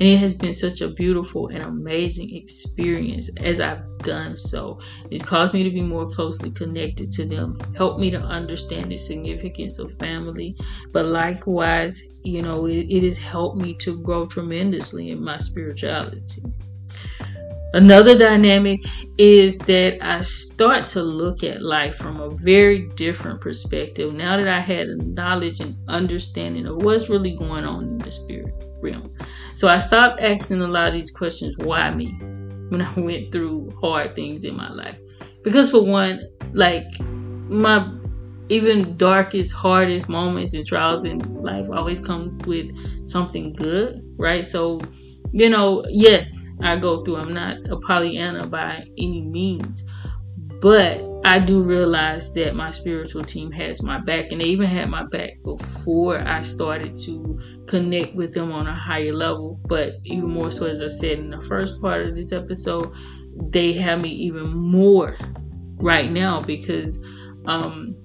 And 0.00 0.08
it 0.08 0.18
has 0.18 0.34
been 0.34 0.52
such 0.52 0.80
a 0.80 0.88
beautiful 0.88 1.48
and 1.48 1.62
amazing 1.62 2.34
experience 2.34 3.30
as 3.36 3.60
I've 3.60 3.84
done 3.98 4.34
so. 4.34 4.80
It's 5.10 5.24
caused 5.24 5.54
me 5.54 5.62
to 5.62 5.70
be 5.70 5.82
more 5.82 6.10
closely 6.10 6.50
connected 6.50 7.12
to 7.12 7.24
them, 7.24 7.58
helped 7.76 8.00
me 8.00 8.10
to 8.10 8.20
understand 8.20 8.90
the 8.90 8.96
significance 8.96 9.78
of 9.78 9.92
family, 9.92 10.56
but 10.92 11.06
likewise, 11.06 12.02
you 12.24 12.42
know, 12.42 12.66
it, 12.66 12.86
it 12.90 13.04
has 13.04 13.18
helped 13.18 13.56
me 13.56 13.74
to 13.74 14.02
grow 14.02 14.26
tremendously 14.26 15.10
in 15.10 15.22
my 15.22 15.38
spirituality. 15.38 16.42
Another 17.72 18.18
dynamic 18.18 18.80
is 19.16 19.58
that 19.60 19.98
I 20.00 20.22
start 20.22 20.84
to 20.86 21.02
look 21.02 21.44
at 21.44 21.62
life 21.62 21.96
from 21.96 22.20
a 22.20 22.30
very 22.30 22.88
different 22.96 23.40
perspective 23.40 24.12
now 24.12 24.36
that 24.36 24.48
I 24.48 24.60
had 24.60 24.88
a 24.88 24.96
knowledge 24.96 25.60
and 25.60 25.76
understanding 25.88 26.66
of 26.66 26.82
what's 26.82 27.08
really 27.08 27.36
going 27.36 27.64
on 27.64 27.84
in 27.84 27.98
the 27.98 28.12
spirit 28.12 28.73
realm. 28.84 29.12
So 29.54 29.68
I 29.68 29.78
stopped 29.78 30.20
asking 30.20 30.60
a 30.60 30.68
lot 30.68 30.88
of 30.88 30.94
these 30.94 31.10
questions 31.10 31.56
why 31.58 31.90
me 31.90 32.16
when 32.68 32.82
I 32.82 33.00
went 33.00 33.32
through 33.32 33.72
hard 33.80 34.14
things 34.14 34.44
in 34.44 34.56
my 34.56 34.70
life. 34.70 34.98
Because 35.42 35.70
for 35.70 35.84
one, 35.84 36.20
like 36.52 36.86
my 37.00 37.90
even 38.48 38.96
darkest, 38.96 39.52
hardest 39.54 40.08
moments 40.08 40.52
and 40.52 40.66
trials 40.66 41.04
in 41.04 41.18
life 41.42 41.66
always 41.70 41.98
come 41.98 42.38
with 42.46 42.66
something 43.08 43.52
good, 43.52 44.02
right? 44.16 44.44
So, 44.44 44.80
you 45.32 45.48
know, 45.48 45.84
yes, 45.88 46.46
I 46.60 46.76
go 46.76 47.02
through. 47.02 47.16
I'm 47.16 47.32
not 47.32 47.56
a 47.70 47.78
Pollyanna 47.78 48.46
by 48.46 48.86
any 48.98 49.22
means, 49.22 49.84
but 50.60 51.02
I 51.24 51.38
do 51.38 51.62
realize 51.62 52.34
that 52.34 52.54
my 52.54 52.70
spiritual 52.70 53.24
team 53.24 53.50
has 53.52 53.82
my 53.82 53.98
back, 53.98 54.30
and 54.30 54.40
they 54.40 54.44
even 54.46 54.66
had 54.66 54.90
my 54.90 55.04
back 55.04 55.42
before 55.42 56.18
I 56.18 56.42
started 56.42 56.94
to 57.04 57.40
connect 57.66 58.14
with 58.14 58.34
them 58.34 58.52
on 58.52 58.66
a 58.66 58.74
higher 58.74 59.12
level. 59.12 59.58
But 59.66 59.94
even 60.04 60.28
more 60.28 60.50
so, 60.50 60.66
as 60.66 60.80
I 60.82 60.88
said 60.88 61.18
in 61.18 61.30
the 61.30 61.40
first 61.40 61.80
part 61.80 62.06
of 62.06 62.14
this 62.14 62.32
episode, 62.32 62.92
they 63.50 63.72
have 63.72 64.02
me 64.02 64.10
even 64.10 64.50
more 64.50 65.16
right 65.76 66.10
now 66.10 66.40
because 66.40 67.02
um, 67.46 67.96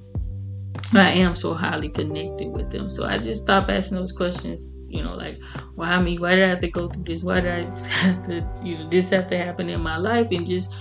I 0.94 1.12
am 1.12 1.36
so 1.36 1.54
highly 1.54 1.90
connected 1.90 2.48
with 2.48 2.72
them. 2.72 2.90
So 2.90 3.06
I 3.06 3.18
just 3.18 3.44
stop 3.44 3.70
asking 3.70 3.98
those 3.98 4.14
questions, 4.14 4.82
you 4.88 5.04
know, 5.04 5.16
like, 5.16 5.44
why 5.76 6.02
me? 6.02 6.18
Why 6.18 6.36
did 6.36 6.46
I 6.46 6.48
have 6.48 6.62
to 6.62 6.72
go 6.72 6.88
through 6.88 7.04
this? 7.04 7.22
Why 7.22 7.42
did 7.42 7.52
I 7.52 7.80
have 7.90 8.26
to, 8.28 8.48
you 8.64 8.78
know, 8.78 8.90
this 8.90 9.10
have 9.10 9.28
to 9.28 9.38
happen 9.38 9.70
in 9.70 9.82
my 9.82 9.98
life? 9.98 10.28
And 10.32 10.48
just, 10.48 10.74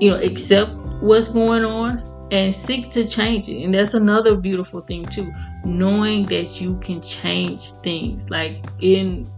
you 0.00 0.10
know, 0.10 0.16
accept 0.18 0.72
what's 1.00 1.28
going 1.28 1.64
on 1.64 2.02
and 2.30 2.54
seek 2.54 2.90
to 2.90 3.08
change 3.08 3.48
it. 3.48 3.62
And 3.62 3.74
that's 3.74 3.94
another 3.94 4.36
beautiful 4.36 4.80
thing 4.80 5.06
too, 5.06 5.32
knowing 5.64 6.26
that 6.26 6.60
you 6.60 6.78
can 6.80 7.00
change 7.00 7.72
things. 7.82 8.30
Like 8.30 8.64
in 8.80 9.30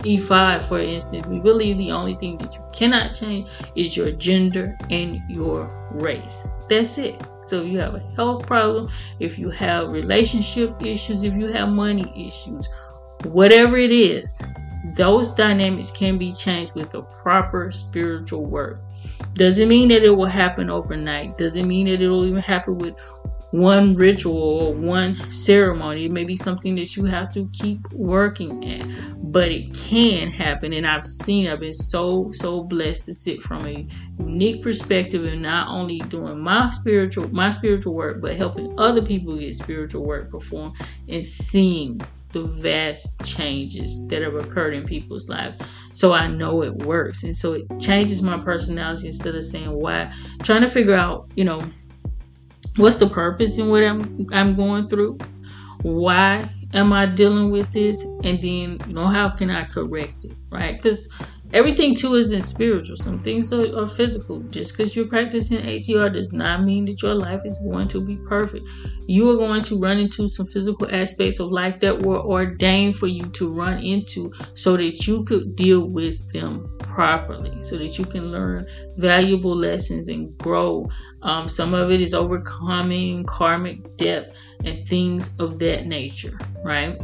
Ifa, 0.00 0.62
for 0.62 0.78
instance, 0.78 1.26
we 1.26 1.38
believe 1.40 1.78
the 1.78 1.92
only 1.92 2.14
thing 2.14 2.36
that 2.38 2.54
you 2.54 2.62
cannot 2.72 3.14
change 3.14 3.48
is 3.74 3.96
your 3.96 4.10
gender 4.12 4.76
and 4.90 5.22
your 5.28 5.70
race. 5.92 6.46
That's 6.68 6.98
it. 6.98 7.20
So 7.42 7.62
if 7.62 7.72
you 7.72 7.78
have 7.78 7.94
a 7.94 8.00
health 8.16 8.46
problem, 8.46 8.90
if 9.18 9.38
you 9.38 9.50
have 9.50 9.88
relationship 9.88 10.82
issues, 10.84 11.22
if 11.22 11.34
you 11.34 11.52
have 11.52 11.70
money 11.70 12.12
issues, 12.28 12.68
whatever 13.24 13.76
it 13.76 13.92
is, 13.92 14.42
those 14.94 15.28
dynamics 15.28 15.90
can 15.90 16.18
be 16.18 16.32
changed 16.32 16.74
with 16.74 16.90
the 16.90 17.02
proper 17.02 17.72
spiritual 17.72 18.44
work. 18.44 18.80
Doesn't 19.34 19.68
mean 19.68 19.88
that 19.88 20.04
it 20.04 20.16
will 20.16 20.26
happen 20.26 20.70
overnight. 20.70 21.38
Doesn't 21.38 21.66
mean 21.66 21.86
that 21.86 22.00
it 22.00 22.08
will 22.08 22.26
even 22.26 22.40
happen 22.40 22.78
with 22.78 22.94
one 23.54 23.94
ritual 23.94 24.36
or 24.36 24.74
one 24.74 25.30
ceremony. 25.30 26.06
It 26.06 26.10
may 26.10 26.24
be 26.24 26.34
something 26.34 26.74
that 26.74 26.96
you 26.96 27.04
have 27.04 27.30
to 27.34 27.48
keep 27.52 27.88
working 27.92 28.68
at, 28.68 28.86
but 29.32 29.52
it 29.52 29.72
can 29.72 30.28
happen. 30.28 30.72
And 30.72 30.84
I've 30.84 31.04
seen, 31.04 31.48
I've 31.48 31.60
been 31.60 31.72
so, 31.72 32.32
so 32.32 32.64
blessed 32.64 33.04
to 33.04 33.14
sit 33.14 33.42
from 33.44 33.64
a 33.64 33.86
unique 34.18 34.60
perspective 34.60 35.24
and 35.24 35.42
not 35.42 35.68
only 35.68 36.00
doing 36.00 36.40
my 36.40 36.70
spiritual, 36.70 37.28
my 37.32 37.50
spiritual 37.50 37.94
work, 37.94 38.20
but 38.20 38.34
helping 38.34 38.74
other 38.78 39.02
people 39.02 39.36
get 39.36 39.54
spiritual 39.54 40.04
work 40.04 40.32
performed 40.32 40.76
and 41.08 41.24
seeing 41.24 42.00
the 42.34 42.42
vast 42.42 43.24
changes 43.24 43.96
that 44.08 44.20
have 44.20 44.34
occurred 44.34 44.74
in 44.74 44.84
people's 44.84 45.28
lives. 45.28 45.56
So 45.92 46.12
I 46.12 46.26
know 46.26 46.62
it 46.62 46.74
works. 46.78 47.22
And 47.22 47.34
so 47.34 47.54
it 47.54 47.80
changes 47.80 48.22
my 48.22 48.38
personality 48.38 49.06
instead 49.06 49.36
of 49.36 49.44
saying 49.44 49.70
why, 49.70 50.12
trying 50.42 50.62
to 50.62 50.68
figure 50.68 50.94
out, 50.94 51.30
you 51.36 51.44
know, 51.44 51.62
what's 52.76 52.96
the 52.96 53.08
purpose 53.08 53.56
in 53.56 53.70
what 53.70 53.84
I'm 53.84 54.26
I'm 54.32 54.54
going 54.54 54.88
through? 54.88 55.18
Why 55.82 56.50
am 56.74 56.92
I 56.92 57.06
dealing 57.06 57.52
with 57.52 57.70
this? 57.70 58.02
And 58.24 58.42
then 58.42 58.80
you 58.88 58.94
know 58.94 59.06
how 59.06 59.28
can 59.28 59.50
I 59.50 59.64
correct 59.64 60.24
it, 60.24 60.36
right? 60.50 60.76
Because 60.76 61.08
everything 61.54 61.94
too 61.94 62.14
isn't 62.14 62.42
spiritual. 62.42 62.96
Some 62.96 63.22
things 63.22 63.52
are, 63.52 63.78
are 63.78 63.88
physical. 63.88 64.40
Just 64.50 64.76
because 64.76 64.94
you're 64.94 65.06
practicing 65.06 65.58
ATR 65.58 66.12
does 66.12 66.32
not 66.32 66.64
mean 66.64 66.84
that 66.86 67.00
your 67.00 67.14
life 67.14 67.42
is 67.44 67.58
going 67.58 67.88
to 67.88 68.00
be 68.00 68.16
perfect. 68.16 68.68
You 69.06 69.30
are 69.30 69.36
going 69.36 69.62
to 69.62 69.78
run 69.78 69.98
into 69.98 70.28
some 70.28 70.46
physical 70.46 70.92
aspects 70.92 71.38
of 71.38 71.52
life 71.52 71.78
that 71.80 72.02
were 72.02 72.20
ordained 72.20 72.98
for 72.98 73.06
you 73.06 73.22
to 73.22 73.52
run 73.52 73.78
into 73.82 74.32
so 74.54 74.76
that 74.76 75.06
you 75.06 75.24
could 75.24 75.54
deal 75.54 75.88
with 75.88 76.32
them 76.32 76.68
properly 76.78 77.62
so 77.62 77.76
that 77.78 77.98
you 77.98 78.04
can 78.04 78.30
learn 78.30 78.66
valuable 78.96 79.54
lessons 79.54 80.08
and 80.08 80.36
grow. 80.38 80.88
Um, 81.22 81.48
some 81.48 81.72
of 81.72 81.90
it 81.90 82.00
is 82.00 82.14
overcoming 82.14 83.24
karmic 83.24 83.96
debt 83.96 84.34
and 84.64 84.86
things 84.88 85.30
of 85.38 85.58
that 85.60 85.86
nature, 85.86 86.36
right? 86.64 86.98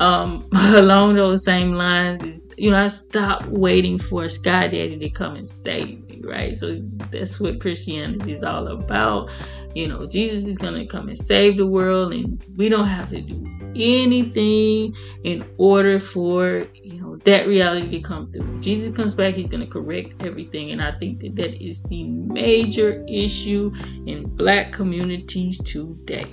Um, 0.00 0.48
along 0.54 1.14
those 1.14 1.44
same 1.44 1.72
lines 1.72 2.22
is 2.22 2.43
you 2.56 2.70
know 2.70 2.84
I 2.84 2.88
stopped 2.88 3.46
waiting 3.46 3.98
for 3.98 4.24
a 4.24 4.30
sky 4.30 4.68
daddy 4.68 4.98
to 4.98 5.10
come 5.10 5.36
and 5.36 5.48
save 5.48 6.08
me, 6.08 6.22
right? 6.24 6.56
So 6.56 6.80
that's 7.10 7.40
what 7.40 7.60
Christianity 7.60 8.32
is 8.32 8.42
all 8.42 8.68
about. 8.68 9.30
You 9.74 9.88
know, 9.88 10.06
Jesus 10.06 10.46
is 10.46 10.58
gonna 10.58 10.86
come 10.86 11.08
and 11.08 11.18
save 11.18 11.56
the 11.56 11.66
world, 11.66 12.12
and 12.12 12.44
we 12.56 12.68
don't 12.68 12.86
have 12.86 13.10
to 13.10 13.20
do 13.20 13.54
anything 13.76 14.94
in 15.24 15.44
order 15.58 15.98
for 15.98 16.66
you 16.74 17.00
know 17.00 17.16
that 17.24 17.46
reality 17.46 17.90
to 17.90 18.00
come 18.00 18.30
through. 18.30 18.60
Jesus 18.60 18.94
comes 18.94 19.14
back, 19.14 19.34
he's 19.34 19.48
going 19.48 19.64
to 19.64 19.70
correct 19.70 20.24
everything, 20.24 20.70
and 20.70 20.82
I 20.82 20.92
think 20.92 21.20
that 21.20 21.36
that 21.36 21.62
is 21.62 21.82
the 21.84 22.04
major 22.04 23.04
issue 23.08 23.72
in 24.06 24.24
black 24.36 24.72
communities 24.72 25.58
today. 25.62 26.26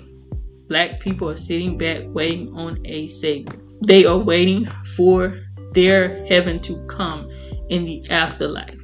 Black 0.68 1.00
people 1.00 1.30
are 1.30 1.38
sitting 1.38 1.78
back 1.78 2.02
waiting 2.08 2.54
on 2.56 2.80
a 2.86 3.08
savior. 3.08 3.60
They 3.86 4.06
are 4.06 4.18
waiting 4.18 4.66
for 4.96 5.34
their 5.72 6.26
heaven 6.28 6.60
to 6.62 6.86
come 6.88 7.30
in 7.70 7.86
the 7.86 8.10
afterlife. 8.10 8.80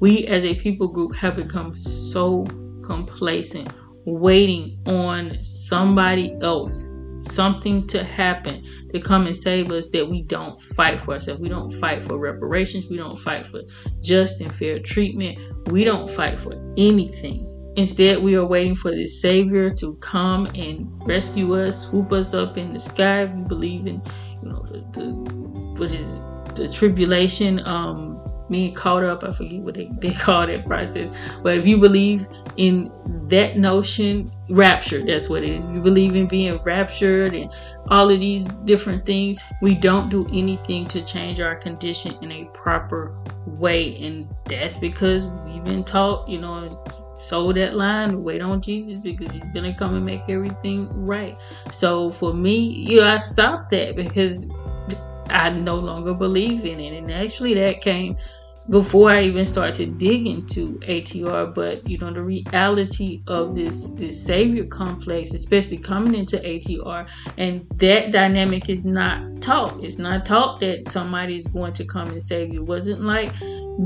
We 0.00 0.26
as 0.26 0.44
a 0.44 0.54
people 0.54 0.88
group 0.88 1.14
have 1.16 1.36
become 1.36 1.74
so 1.74 2.46
complacent, 2.82 3.72
waiting 4.04 4.78
on 4.86 5.42
somebody 5.42 6.36
else 6.40 6.84
something 7.20 7.86
to 7.86 8.02
happen 8.02 8.64
to 8.88 8.98
come 8.98 9.26
and 9.26 9.36
save 9.36 9.70
us 9.70 9.88
that 9.88 10.08
we 10.08 10.22
don't 10.22 10.60
fight 10.62 11.00
for 11.02 11.14
ourselves. 11.14 11.40
We 11.40 11.48
don't 11.48 11.70
fight 11.70 12.02
for 12.02 12.18
reparations. 12.18 12.88
We 12.88 12.96
don't 12.96 13.18
fight 13.18 13.46
for 13.46 13.62
just 14.00 14.40
and 14.40 14.54
fair 14.54 14.78
treatment. 14.78 15.38
We 15.70 15.84
don't 15.84 16.10
fight 16.10 16.40
for 16.40 16.54
anything. 16.76 17.46
Instead, 17.76 18.22
we 18.22 18.36
are 18.36 18.44
waiting 18.44 18.74
for 18.74 18.90
this 18.90 19.20
Savior 19.20 19.70
to 19.74 19.94
come 19.96 20.46
and 20.54 20.90
rescue 21.06 21.54
us, 21.54 21.86
swoop 21.86 22.12
us 22.12 22.34
up 22.34 22.58
in 22.58 22.72
the 22.72 22.80
sky. 22.80 23.26
We 23.26 23.42
believe 23.44 23.86
in, 23.86 24.02
you 24.42 24.48
know, 24.48 24.62
the, 24.62 24.78
the 24.92 25.69
what 25.80 25.90
is 25.92 26.12
the 26.54 26.68
tribulation, 26.72 27.66
um, 27.66 28.20
being 28.50 28.74
caught 28.74 29.04
up. 29.04 29.24
I 29.24 29.32
forget 29.32 29.60
what 29.60 29.74
they, 29.74 29.90
they 29.98 30.12
call 30.12 30.46
that 30.46 30.66
process. 30.66 31.16
But 31.42 31.56
if 31.56 31.66
you 31.66 31.78
believe 31.78 32.28
in 32.56 32.92
that 33.28 33.56
notion, 33.56 34.30
rapture, 34.50 35.04
that's 35.04 35.28
what 35.28 35.44
it 35.44 35.50
is. 35.50 35.64
You 35.64 35.80
believe 35.80 36.16
in 36.16 36.26
being 36.26 36.58
raptured 36.64 37.34
and 37.34 37.50
all 37.88 38.10
of 38.10 38.20
these 38.20 38.46
different 38.64 39.06
things. 39.06 39.40
We 39.62 39.74
don't 39.74 40.10
do 40.10 40.26
anything 40.32 40.86
to 40.88 41.04
change 41.04 41.40
our 41.40 41.54
condition 41.54 42.16
in 42.22 42.32
a 42.32 42.44
proper 42.52 43.16
way. 43.46 43.96
And 44.04 44.28
that's 44.46 44.76
because 44.76 45.26
we've 45.26 45.64
been 45.64 45.84
taught, 45.84 46.28
you 46.28 46.40
know, 46.40 46.84
sold 47.16 47.56
that 47.56 47.74
line, 47.74 48.22
wait 48.22 48.40
on 48.40 48.60
Jesus 48.60 49.00
because 49.00 49.30
he's 49.30 49.48
gonna 49.50 49.74
come 49.74 49.94
and 49.94 50.04
make 50.04 50.22
everything 50.28 50.88
right. 51.04 51.36
So 51.70 52.10
for 52.10 52.32
me, 52.32 52.58
you 52.58 52.98
know, 52.98 53.06
I 53.06 53.18
stopped 53.18 53.70
that 53.70 53.94
because 53.94 54.46
I 55.30 55.50
no 55.50 55.76
longer 55.76 56.14
believe 56.14 56.64
in 56.64 56.80
it. 56.80 56.96
And 56.96 57.10
actually 57.10 57.54
that 57.54 57.80
came 57.80 58.16
before 58.70 59.10
I 59.10 59.22
even 59.22 59.44
start 59.46 59.74
to 59.76 59.86
dig 59.86 60.26
into 60.26 60.78
ATR, 60.80 61.52
but 61.52 61.88
you 61.88 61.98
know 61.98 62.12
the 62.12 62.22
reality 62.22 63.22
of 63.26 63.54
this 63.54 63.90
this 63.90 64.22
savior 64.22 64.64
complex, 64.64 65.34
especially 65.34 65.78
coming 65.78 66.14
into 66.14 66.36
ATR, 66.36 67.08
and 67.36 67.66
that 67.76 68.12
dynamic 68.12 68.68
is 68.68 68.84
not 68.84 69.42
taught. 69.42 69.82
It's 69.82 69.98
not 69.98 70.24
taught 70.24 70.60
that 70.60 70.88
somebody 70.88 71.36
is 71.36 71.48
going 71.48 71.72
to 71.74 71.84
come 71.84 72.10
and 72.10 72.22
save 72.22 72.52
you. 72.52 72.62
It 72.62 72.68
wasn't 72.68 73.00
like 73.00 73.32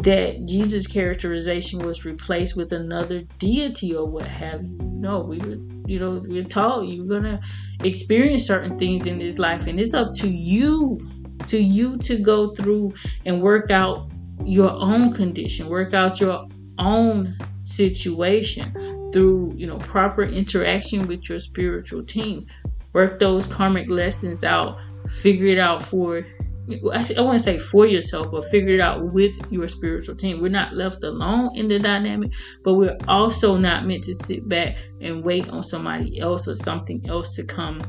that 0.03 0.45
Jesus 0.47 0.87
characterization 0.87 1.79
was 1.79 2.05
replaced 2.05 2.57
with 2.57 2.73
another 2.73 3.23
deity 3.39 3.95
or 3.95 4.07
what 4.07 4.27
have 4.27 4.65
you. 4.65 4.77
No, 4.81 5.21
we 5.21 5.39
were 5.39 5.57
you 5.87 5.99
know 5.99 6.23
we're 6.27 6.45
taught 6.45 6.83
you're 6.83 7.07
gonna 7.07 7.41
experience 7.83 8.47
certain 8.47 8.79
things 8.79 9.07
in 9.07 9.17
this 9.17 9.39
life, 9.39 9.67
and 9.67 9.81
it's 9.81 9.95
up 9.95 10.13
to 10.17 10.29
you 10.29 10.99
to 11.47 11.59
you 11.59 11.97
to 11.99 12.17
go 12.17 12.55
through 12.55 12.95
and 13.25 13.41
work 13.43 13.71
out 13.71 14.11
your 14.45 14.71
own 14.71 15.13
condition, 15.13 15.69
work 15.69 15.95
out 15.95 16.21
your 16.21 16.47
own 16.79 17.37
situation 17.65 18.73
through, 19.13 19.53
you 19.57 19.67
know, 19.67 19.79
proper 19.79 20.23
interaction 20.23 21.07
with 21.07 21.29
your 21.29 21.39
spiritual 21.39 22.03
team. 22.05 22.47
Work 22.93 23.19
those 23.19 23.47
karmic 23.47 23.89
lessons 23.89 24.45
out, 24.45 24.79
figure 25.09 25.47
it 25.47 25.59
out 25.59 25.83
for 25.83 26.25
I 26.67 27.05
wouldn't 27.19 27.43
say 27.43 27.59
for 27.59 27.85
yourself, 27.85 28.31
but 28.31 28.45
figure 28.47 28.75
it 28.75 28.81
out 28.81 29.13
with 29.13 29.37
your 29.53 29.69
spiritual 29.69 30.15
team. 30.15 30.41
We're 30.41 30.49
not 30.49 30.73
left 30.73 31.05
alone 31.05 31.55
in 31.57 31.69
the 31.69 31.79
dynamic, 31.79 32.33
but 32.63 32.75
we're 32.75 32.97
also 33.07 33.59
not 33.59 33.85
meant 33.85 34.05
to 34.05 34.15
sit 34.15 34.49
back 34.49 34.79
and 35.03 35.23
wait 35.23 35.47
on 35.51 35.63
somebody 35.63 36.19
else 36.21 36.49
or 36.49 36.57
something 36.57 37.07
else 37.07 37.35
to 37.37 37.45
come 37.45 37.83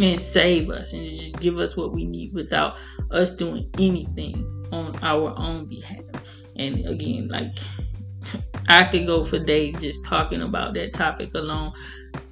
and 0.00 0.20
save 0.20 0.70
us 0.70 0.92
and 0.92 1.06
just 1.06 1.40
give 1.40 1.58
us 1.58 1.76
what 1.76 1.92
we 1.92 2.04
need 2.04 2.32
without 2.32 2.76
us 3.10 3.34
doing 3.34 3.68
anything 3.78 4.44
on 4.72 4.96
our 5.02 5.34
own 5.36 5.66
behalf. 5.66 6.02
And 6.56 6.86
again, 6.86 7.28
like 7.28 7.54
I 8.68 8.84
could 8.84 9.06
go 9.06 9.24
for 9.24 9.38
days 9.38 9.80
just 9.80 10.04
talking 10.04 10.42
about 10.42 10.74
that 10.74 10.92
topic 10.92 11.34
alone, 11.34 11.72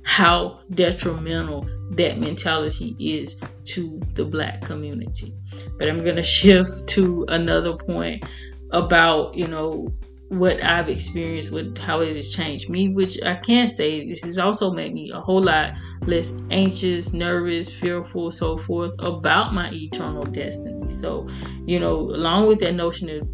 how 0.02 0.60
detrimental 0.70 1.68
that 1.92 2.18
mentality 2.18 2.94
is 2.98 3.40
to 3.64 4.00
the 4.14 4.24
black 4.24 4.60
community. 4.62 5.32
But 5.78 5.88
I'm 5.88 6.02
going 6.02 6.16
to 6.16 6.22
shift 6.22 6.88
to 6.90 7.24
another 7.28 7.76
point 7.76 8.24
about, 8.70 9.34
you 9.34 9.46
know, 9.46 9.88
what 10.28 10.62
I've 10.62 10.88
experienced 10.88 11.52
with 11.52 11.78
how 11.78 12.00
it 12.00 12.16
has 12.16 12.32
changed 12.32 12.68
me, 12.68 12.88
which 12.88 13.22
I 13.22 13.36
can 13.36 13.68
say 13.68 14.06
this 14.08 14.24
has 14.24 14.38
also 14.38 14.72
made 14.72 14.92
me 14.92 15.10
a 15.12 15.20
whole 15.20 15.42
lot 15.42 15.74
less 16.02 16.40
anxious, 16.50 17.12
nervous, 17.12 17.72
fearful, 17.72 18.30
so 18.30 18.56
forth 18.56 18.92
about 18.98 19.54
my 19.54 19.70
eternal 19.72 20.24
destiny. 20.24 20.88
So, 20.88 21.28
you 21.64 21.78
know, 21.78 21.96
along 21.96 22.48
with 22.48 22.58
that 22.60 22.74
notion 22.74 23.08
of 23.10 23.28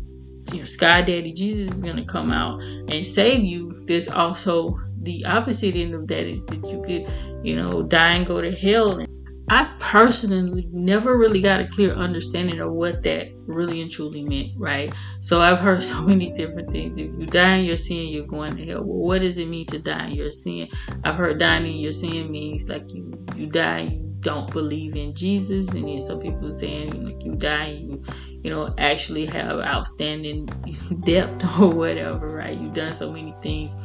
you 0.53 0.59
know, 0.59 0.65
Sky 0.65 1.03
Daddy 1.03 1.33
Jesus 1.33 1.73
is 1.73 1.83
gonna 1.83 2.05
come 2.05 2.31
out 2.31 2.61
and 2.63 3.07
save 3.07 3.45
you, 3.45 3.71
there's 3.87 4.09
also 4.09 4.77
the 5.03 5.25
opposite 5.25 5.77
end 5.77 5.95
of 5.95 6.07
that 6.09 6.27
is 6.27 6.45
that 6.47 6.65
you 6.67 6.83
could, 6.83 7.11
you 7.45 7.57
know, 7.57 7.83
die 7.83 8.15
and 8.15 8.27
go 8.27 8.41
to 8.41 8.53
hell. 8.53 8.99
And 8.99 9.09
I 9.53 9.71
personally 9.79 10.67
never 10.73 11.19
really 11.19 11.43
got 11.43 11.61
a 11.61 11.67
clear 11.67 11.93
understanding 11.93 12.59
of 12.61 12.73
what 12.73 13.03
that 13.03 13.29
really 13.47 13.83
and 13.83 13.91
truly 13.91 14.23
meant, 14.23 14.53
right? 14.57 14.95
So 15.21 15.43
I've 15.43 15.59
heard 15.59 15.83
so 15.93 16.01
many 16.01 16.33
different 16.33 16.73
things. 16.73 16.97
If 16.97 17.13
you 17.19 17.27
die 17.27 17.57
in 17.57 17.67
your 17.67 17.77
sin, 17.77 18.09
you're 18.09 18.25
going 18.25 18.57
to 18.57 18.65
hell. 18.65 18.83
Well, 18.83 19.07
what 19.07 19.21
does 19.21 19.37
it 19.37 19.47
mean 19.49 19.67
to 19.67 19.79
die 19.79 20.07
in 20.07 20.15
your 20.15 20.31
sin? 20.31 20.71
I've 21.05 21.17
heard 21.17 21.39
dying 21.39 21.67
in 21.67 21.77
your 21.77 21.93
sin 21.93 22.31
means 22.31 22.67
like 22.71 22.91
you 22.95 23.13
you 23.37 23.47
die, 23.47 23.91
you 23.93 24.17
don't 24.21 24.51
believe 24.51 24.97
in 24.97 25.15
Jesus, 25.15 25.75
and 25.75 25.87
then 25.87 26.01
some 26.01 26.21
people 26.21 26.51
saying 26.51 27.05
like 27.05 27.23
you 27.23 27.35
die, 27.35 27.73
you 27.73 28.03
you 28.41 28.51
know 28.51 28.75
actually 28.79 29.27
have 29.27 29.61
outstanding 29.61 30.47
debt 31.05 31.29
or 31.61 31.69
whatever, 31.69 32.37
right? 32.37 32.59
You've 32.59 32.73
done 32.73 32.97
so 32.97 33.13
many 33.13 33.35
things 33.43 33.77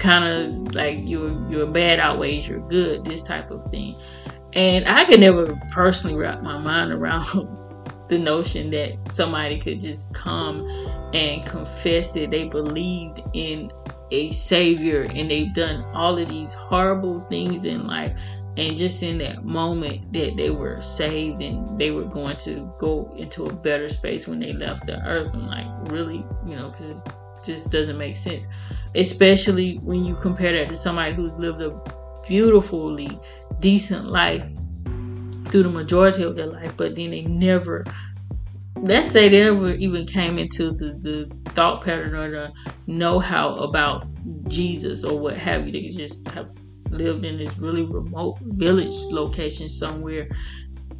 kind 0.00 0.24
of 0.24 0.74
like 0.74 0.98
your 1.04 1.28
your 1.50 1.66
bad 1.66 2.00
outweighs 2.00 2.48
your 2.48 2.66
good, 2.68 3.04
this 3.04 3.22
type 3.22 3.50
of 3.50 3.70
thing. 3.70 3.96
And 4.52 4.88
I 4.88 5.04
could 5.04 5.20
never 5.20 5.54
personally 5.70 6.16
wrap 6.16 6.42
my 6.42 6.58
mind 6.58 6.92
around 6.92 7.24
the 8.08 8.18
notion 8.18 8.70
that 8.70 8.98
somebody 9.10 9.58
could 9.58 9.80
just 9.80 10.12
come 10.12 10.66
and 11.14 11.46
confess 11.46 12.10
that 12.12 12.30
they 12.30 12.44
believed 12.44 13.20
in 13.32 13.70
a 14.10 14.30
savior 14.32 15.02
and 15.14 15.30
they've 15.30 15.52
done 15.54 15.84
all 15.94 16.18
of 16.18 16.28
these 16.28 16.52
horrible 16.52 17.20
things 17.22 17.64
in 17.64 17.86
life. 17.86 18.18
And 18.56 18.76
just 18.76 19.02
in 19.04 19.18
that 19.18 19.44
moment 19.44 20.12
that 20.12 20.36
they 20.36 20.50
were 20.50 20.82
saved 20.82 21.40
and 21.40 21.78
they 21.78 21.92
were 21.92 22.04
going 22.04 22.36
to 22.38 22.74
go 22.78 23.14
into 23.16 23.46
a 23.46 23.52
better 23.54 23.88
space 23.88 24.26
when 24.26 24.40
they 24.40 24.52
left 24.52 24.86
the 24.86 25.00
earth. 25.06 25.32
And 25.32 25.46
like 25.46 25.66
really? 25.90 26.24
You 26.44 26.56
know 26.56 26.70
because 26.70 27.00
it 27.00 27.12
just 27.44 27.70
doesn't 27.70 27.96
make 27.96 28.16
sense. 28.16 28.48
Especially 28.96 29.76
when 29.76 30.04
you 30.04 30.16
compare 30.16 30.52
that 30.52 30.68
to 30.68 30.74
somebody 30.74 31.14
who's 31.14 31.38
lived 31.38 31.60
a 31.60 31.80
beautifully 32.26 33.18
decent 33.60 34.06
life 34.06 34.44
through 35.48 35.64
the 35.64 35.70
majority 35.70 36.22
of 36.22 36.36
their 36.36 36.46
life, 36.46 36.72
but 36.76 36.94
then 36.94 37.10
they 37.10 37.22
never, 37.22 37.84
let's 38.76 39.10
say 39.10 39.28
they 39.28 39.44
never 39.44 39.72
even 39.74 40.06
came 40.06 40.38
into 40.38 40.70
the, 40.70 40.94
the 41.00 41.50
thought 41.52 41.84
pattern 41.84 42.14
or 42.14 42.30
the 42.30 42.52
know 42.86 43.18
how 43.18 43.54
about 43.56 44.06
Jesus 44.48 45.04
or 45.04 45.18
what 45.18 45.36
have 45.36 45.66
you. 45.66 45.72
They 45.72 45.88
just 45.88 46.26
have 46.28 46.50
lived 46.90 47.24
in 47.24 47.38
this 47.38 47.56
really 47.58 47.82
remote 47.84 48.38
village 48.40 48.94
location 49.10 49.68
somewhere, 49.68 50.28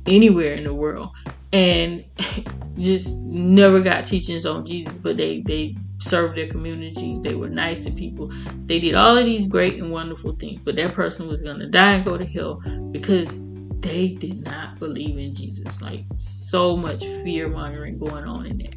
anywhere 0.06 0.54
in 0.54 0.64
the 0.64 0.74
world, 0.74 1.10
and 1.52 2.04
just 2.78 3.14
never 3.16 3.80
got 3.80 4.06
teachings 4.06 4.46
on 4.46 4.64
Jesus, 4.64 4.98
but 4.98 5.16
they, 5.16 5.40
they 5.42 5.76
served 5.98 6.36
their 6.36 6.48
communities. 6.48 7.20
They 7.20 7.34
were 7.34 7.48
nice 7.48 7.80
to 7.80 7.90
people. 7.90 8.30
They 8.66 8.80
did 8.80 8.94
all 8.94 9.16
of 9.16 9.24
these 9.24 9.46
great 9.46 9.78
and 9.78 9.92
wonderful 9.92 10.32
things, 10.36 10.62
but 10.62 10.76
that 10.76 10.94
person 10.94 11.28
was 11.28 11.42
going 11.42 11.58
to 11.58 11.66
die 11.66 11.94
and 11.94 12.04
go 12.04 12.16
to 12.16 12.24
hell 12.24 12.62
because 12.90 13.38
they 13.80 14.08
did 14.08 14.44
not 14.44 14.78
believe 14.78 15.18
in 15.18 15.34
Jesus. 15.34 15.80
Like 15.80 16.04
so 16.14 16.76
much 16.76 17.04
fear 17.22 17.48
mongering 17.48 17.98
going 17.98 18.24
on 18.24 18.46
in 18.46 18.58
there. 18.58 18.72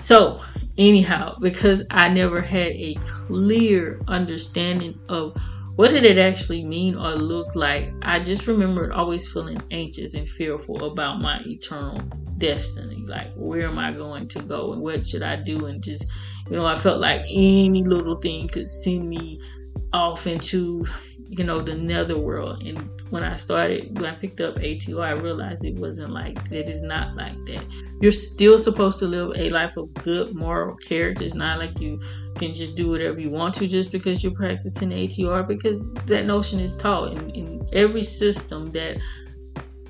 So, 0.00 0.40
anyhow, 0.78 1.36
because 1.40 1.82
I 1.90 2.08
never 2.08 2.40
had 2.40 2.72
a 2.72 2.94
clear 3.04 4.00
understanding 4.08 4.98
of 5.08 5.36
what 5.76 5.90
did 5.90 6.04
it 6.04 6.18
actually 6.18 6.64
mean 6.64 6.96
or 6.96 7.12
look 7.12 7.54
like? 7.54 7.92
I 8.02 8.20
just 8.20 8.46
remember 8.46 8.92
always 8.92 9.30
feeling 9.30 9.62
anxious 9.70 10.14
and 10.14 10.28
fearful 10.28 10.84
about 10.84 11.20
my 11.20 11.40
eternal 11.46 11.98
destiny. 12.38 13.04
Like, 13.06 13.32
where 13.34 13.66
am 13.66 13.78
I 13.78 13.92
going 13.92 14.28
to 14.28 14.42
go 14.42 14.72
and 14.72 14.82
what 14.82 15.06
should 15.06 15.22
I 15.22 15.36
do? 15.36 15.66
And 15.66 15.82
just, 15.82 16.06
you 16.50 16.56
know, 16.56 16.66
I 16.66 16.74
felt 16.76 17.00
like 17.00 17.22
any 17.22 17.84
little 17.84 18.16
thing 18.16 18.48
could 18.48 18.68
send 18.68 19.08
me 19.08 19.40
off 19.92 20.26
into, 20.26 20.84
you 21.28 21.44
know, 21.44 21.60
the 21.60 21.74
netherworld. 21.74 22.62
And 22.66 22.90
when 23.10 23.24
I 23.24 23.36
started, 23.36 23.98
when 23.98 24.06
I 24.06 24.14
picked 24.14 24.40
up 24.40 24.56
ATR, 24.56 25.04
I 25.04 25.12
realized 25.12 25.64
it 25.64 25.74
wasn't 25.74 26.12
like 26.12 26.48
that. 26.48 26.68
It's 26.68 26.82
not 26.82 27.16
like 27.16 27.34
that. 27.46 27.64
You're 28.00 28.12
still 28.12 28.58
supposed 28.58 28.98
to 29.00 29.06
live 29.06 29.32
a 29.36 29.50
life 29.50 29.76
of 29.76 29.92
good 29.94 30.34
moral 30.34 30.76
character. 30.76 31.24
It's 31.24 31.34
not 31.34 31.58
like 31.58 31.80
you 31.80 32.00
can 32.36 32.54
just 32.54 32.76
do 32.76 32.88
whatever 32.88 33.20
you 33.20 33.30
want 33.30 33.54
to 33.54 33.66
just 33.66 33.90
because 33.90 34.22
you're 34.22 34.32
practicing 34.32 34.90
ATR, 34.90 35.46
because 35.46 35.92
that 36.06 36.24
notion 36.24 36.60
is 36.60 36.76
taught 36.76 37.12
in, 37.12 37.30
in 37.30 37.68
every 37.72 38.04
system 38.04 38.70
that 38.72 38.98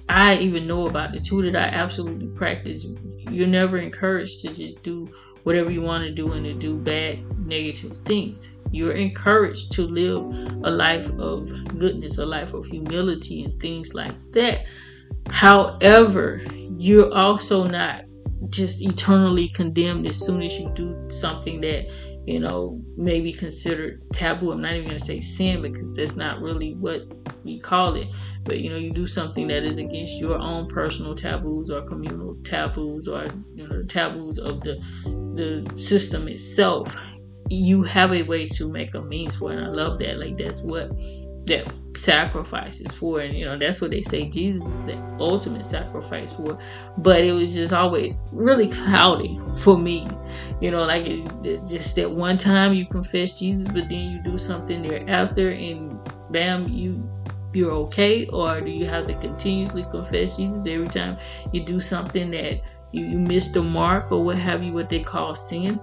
I 0.08 0.38
even 0.38 0.66
know 0.66 0.88
about, 0.88 1.12
the 1.12 1.20
two 1.20 1.42
that 1.42 1.54
I 1.54 1.74
absolutely 1.74 2.28
practice. 2.28 2.86
You're 3.18 3.46
never 3.46 3.78
encouraged 3.78 4.40
to 4.40 4.54
just 4.54 4.82
do 4.82 5.06
whatever 5.44 5.70
you 5.70 5.82
want 5.82 6.04
to 6.04 6.10
do 6.10 6.32
and 6.32 6.44
to 6.44 6.54
do 6.54 6.76
bad, 6.76 7.18
negative 7.46 7.96
things 8.04 8.56
you're 8.72 8.92
encouraged 8.92 9.72
to 9.72 9.82
live 9.82 10.22
a 10.64 10.70
life 10.70 11.08
of 11.18 11.48
goodness, 11.78 12.18
a 12.18 12.26
life 12.26 12.54
of 12.54 12.66
humility, 12.66 13.44
and 13.44 13.60
things 13.60 13.94
like 13.94 14.14
that. 14.32 14.64
However, 15.30 16.40
you're 16.78 17.12
also 17.12 17.64
not 17.64 18.04
just 18.48 18.80
eternally 18.80 19.48
condemned 19.48 20.06
as 20.06 20.16
soon 20.16 20.42
as 20.42 20.58
you 20.58 20.70
do 20.74 20.96
something 21.08 21.60
that 21.60 21.86
you 22.26 22.38
know 22.38 22.80
may 22.96 23.20
be 23.20 23.32
considered 23.32 24.02
taboo. 24.12 24.52
I'm 24.52 24.60
not 24.60 24.72
even 24.72 24.86
going 24.86 24.98
to 24.98 25.04
say 25.04 25.20
sin 25.20 25.62
because 25.62 25.92
that's 25.94 26.16
not 26.16 26.40
really 26.40 26.74
what 26.74 27.02
we 27.44 27.58
call 27.58 27.94
it. 27.94 28.08
But 28.44 28.60
you 28.60 28.70
know, 28.70 28.76
you 28.76 28.92
do 28.92 29.06
something 29.06 29.46
that 29.48 29.64
is 29.64 29.76
against 29.78 30.18
your 30.18 30.38
own 30.38 30.68
personal 30.68 31.14
taboos 31.14 31.70
or 31.70 31.82
communal 31.82 32.36
taboos 32.44 33.08
or 33.08 33.26
you 33.54 33.66
know 33.66 33.78
the 33.78 33.84
taboos 33.84 34.38
of 34.38 34.62
the 34.62 34.76
the 35.34 35.70
system 35.76 36.28
itself 36.28 36.96
you 37.50 37.82
have 37.82 38.12
a 38.12 38.22
way 38.22 38.46
to 38.46 38.70
make 38.70 38.94
a 38.94 39.02
means 39.02 39.36
for. 39.36 39.50
And 39.52 39.64
I 39.64 39.68
love 39.68 39.98
that. 39.98 40.18
Like 40.18 40.38
that's 40.38 40.62
what 40.62 40.90
that 41.46 41.72
sacrifice 41.96 42.80
is 42.80 42.94
for. 42.94 43.20
And 43.20 43.34
you 43.36 43.44
know, 43.44 43.58
that's 43.58 43.80
what 43.80 43.90
they 43.90 44.02
say 44.02 44.28
Jesus 44.28 44.66
is 44.66 44.84
the 44.84 44.96
ultimate 45.18 45.64
sacrifice 45.64 46.32
for. 46.32 46.58
But 46.98 47.24
it 47.24 47.32
was 47.32 47.52
just 47.54 47.72
always 47.72 48.22
really 48.32 48.68
cloudy 48.68 49.38
for 49.58 49.76
me. 49.76 50.08
You 50.60 50.70
know, 50.70 50.84
like 50.84 51.06
it's 51.08 51.68
just 51.68 51.96
that 51.96 52.10
one 52.10 52.38
time 52.38 52.72
you 52.72 52.86
confess 52.86 53.38
Jesus, 53.38 53.66
but 53.66 53.88
then 53.88 54.12
you 54.12 54.22
do 54.22 54.38
something 54.38 54.82
thereafter 54.82 55.50
and 55.50 55.98
bam, 56.30 56.68
you 56.68 57.06
you're 57.52 57.72
okay, 57.72 58.26
or 58.26 58.60
do 58.60 58.70
you 58.70 58.86
have 58.86 59.08
to 59.08 59.14
continuously 59.14 59.84
confess 59.90 60.36
Jesus 60.36 60.64
every 60.68 60.86
time 60.86 61.18
you 61.50 61.64
do 61.64 61.80
something 61.80 62.30
that 62.30 62.60
you, 62.92 63.04
you 63.04 63.18
missed 63.18 63.54
the 63.54 63.62
mark 63.62 64.12
or 64.12 64.22
what 64.22 64.38
have 64.38 64.62
you, 64.62 64.72
what 64.72 64.88
they 64.88 65.00
call 65.00 65.34
sin? 65.34 65.80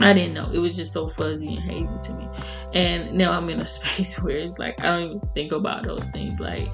I 0.00 0.12
didn't 0.12 0.34
know. 0.34 0.50
It 0.52 0.58
was 0.58 0.76
just 0.76 0.92
so 0.92 1.08
fuzzy 1.08 1.56
and 1.56 1.62
hazy 1.62 1.98
to 2.02 2.12
me. 2.14 2.28
And 2.72 3.12
now 3.12 3.32
I'm 3.32 3.48
in 3.48 3.60
a 3.60 3.66
space 3.76 4.22
where 4.22 4.38
it's 4.38 4.58
like 4.58 4.82
I 4.82 4.88
don't 4.88 5.02
even 5.04 5.20
think 5.34 5.52
about 5.52 5.84
those 5.84 6.04
things. 6.06 6.40
Like 6.40 6.68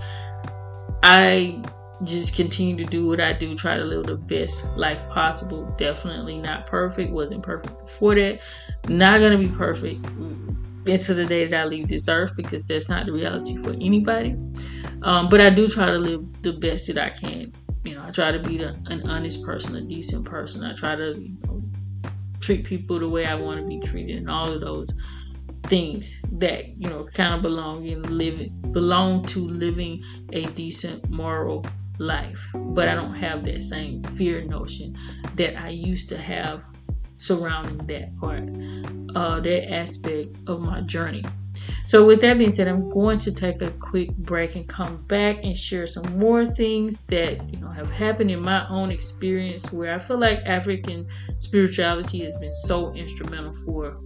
I 1.03 1.63
just 2.05 2.37
continue 2.37 2.77
to 2.77 2.85
do 2.85 3.07
what 3.07 3.21
I 3.21 3.33
do, 3.33 3.57
try 3.57 3.77
to 3.77 3.85
live 3.85 4.07
the 4.07 4.17
best 4.17 4.77
life 4.77 5.01
possible. 5.11 5.65
Definitely 5.77 6.39
not 6.39 6.67
perfect. 6.67 7.13
Wasn't 7.13 7.43
perfect 7.43 7.79
before 7.87 8.15
that. 8.15 8.41
Not 8.89 9.21
gonna 9.21 9.39
be 9.39 9.49
perfect 9.49 10.05
until 10.87 11.17
the 11.17 11.27
day 11.27 11.47
that 11.47 11.61
I 11.61 11.65
leave 11.65 11.89
this 11.89 12.09
earth 12.09 12.35
because 12.37 12.65
that's 12.65 12.89
not 12.89 13.07
the 13.07 13.13
reality 13.13 13.57
for 13.57 13.73
anybody. 13.73 14.37
Um, 15.03 15.29
but 15.29 15.41
I 15.41 15.51
do 15.51 15.67
try 15.67 15.87
to 15.87 15.99
live 15.99 16.25
the 16.43 16.53
best 16.53 16.87
that 16.89 16.99
I 16.99 17.11
can. 17.11 17.53
You 17.85 17.95
know, 17.95 18.05
I 18.05 18.11
try 18.11 18.33
to 18.33 18.39
be 18.39 18.59
the, 18.59 18.69
an 18.87 19.09
honest 19.09 19.45
person, 19.45 19.75
a 19.77 19.83
decent 19.83 20.25
person. 20.25 20.65
I 20.65 20.75
try 20.75 20.95
to 20.97 21.19
you 21.19 21.37
know, 21.45 21.63
treat 22.41 22.65
people 22.65 22.99
the 22.99 23.09
way 23.09 23.27
I 23.27 23.35
want 23.35 23.61
to 23.61 23.67
be 23.67 23.81
treated, 23.81 24.19
and 24.19 24.31
all 24.31 24.53
of 24.53 24.61
those 24.61 24.91
things 25.65 26.21
that 26.33 26.69
you 26.79 26.89
know 26.89 27.05
kind 27.05 27.35
of 27.35 27.43
belong 27.43 27.85
in 27.87 28.03
living 28.17 28.51
belong 28.73 29.25
to 29.25 29.41
living 29.41 30.03
a 30.33 30.47
decent 30.47 31.09
moral 31.11 31.65
life. 31.99 32.47
But 32.55 32.89
I 32.89 32.95
don't 32.95 33.15
have 33.15 33.45
that 33.45 33.63
same 33.63 34.03
fear 34.03 34.43
notion 34.43 34.97
that 35.35 35.61
I 35.61 35.71
used 35.71 36.09
to 36.11 36.19
have 36.19 36.65
surrounding 37.19 37.87
that 37.87 38.17
part, 38.19 38.49
uh, 39.15 39.41
that 39.41 39.73
aspect 39.73 40.37
of 40.47 40.61
my 40.61 40.81
journey. 40.83 41.25
So, 41.85 42.07
with 42.07 42.21
that 42.21 42.39
being 42.39 42.51
said, 42.51 42.69
I'm 42.69 42.89
going 42.89 43.19
to 43.19 43.33
take 43.33 43.63
a 43.63 43.71
quick 43.73 44.15
break 44.17 44.55
and 44.55 44.69
come 44.69 45.05
back 45.07 45.43
and 45.43 45.57
share 45.57 45.87
some 45.87 46.19
more 46.19 46.47
things 46.47 47.01
that 47.09 47.53
you 47.53 47.61
know 47.61 47.71
have 47.71 47.91
happened 47.91 48.31
in 48.31 48.41
my 48.41 48.67
own 48.69 48.91
experience 48.91 49.73
where 49.73 49.95
I 49.95 49.99
feel 49.99 50.19
like 50.19 50.41
African 50.45 51.09
spirituality 51.41 52.25
has 52.25 52.37
been 52.37 52.53
so 52.53 52.93
instrumental 52.95 53.55
for 53.65 53.97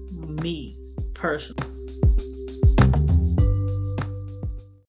me 0.42 0.76
personally. 1.14 1.68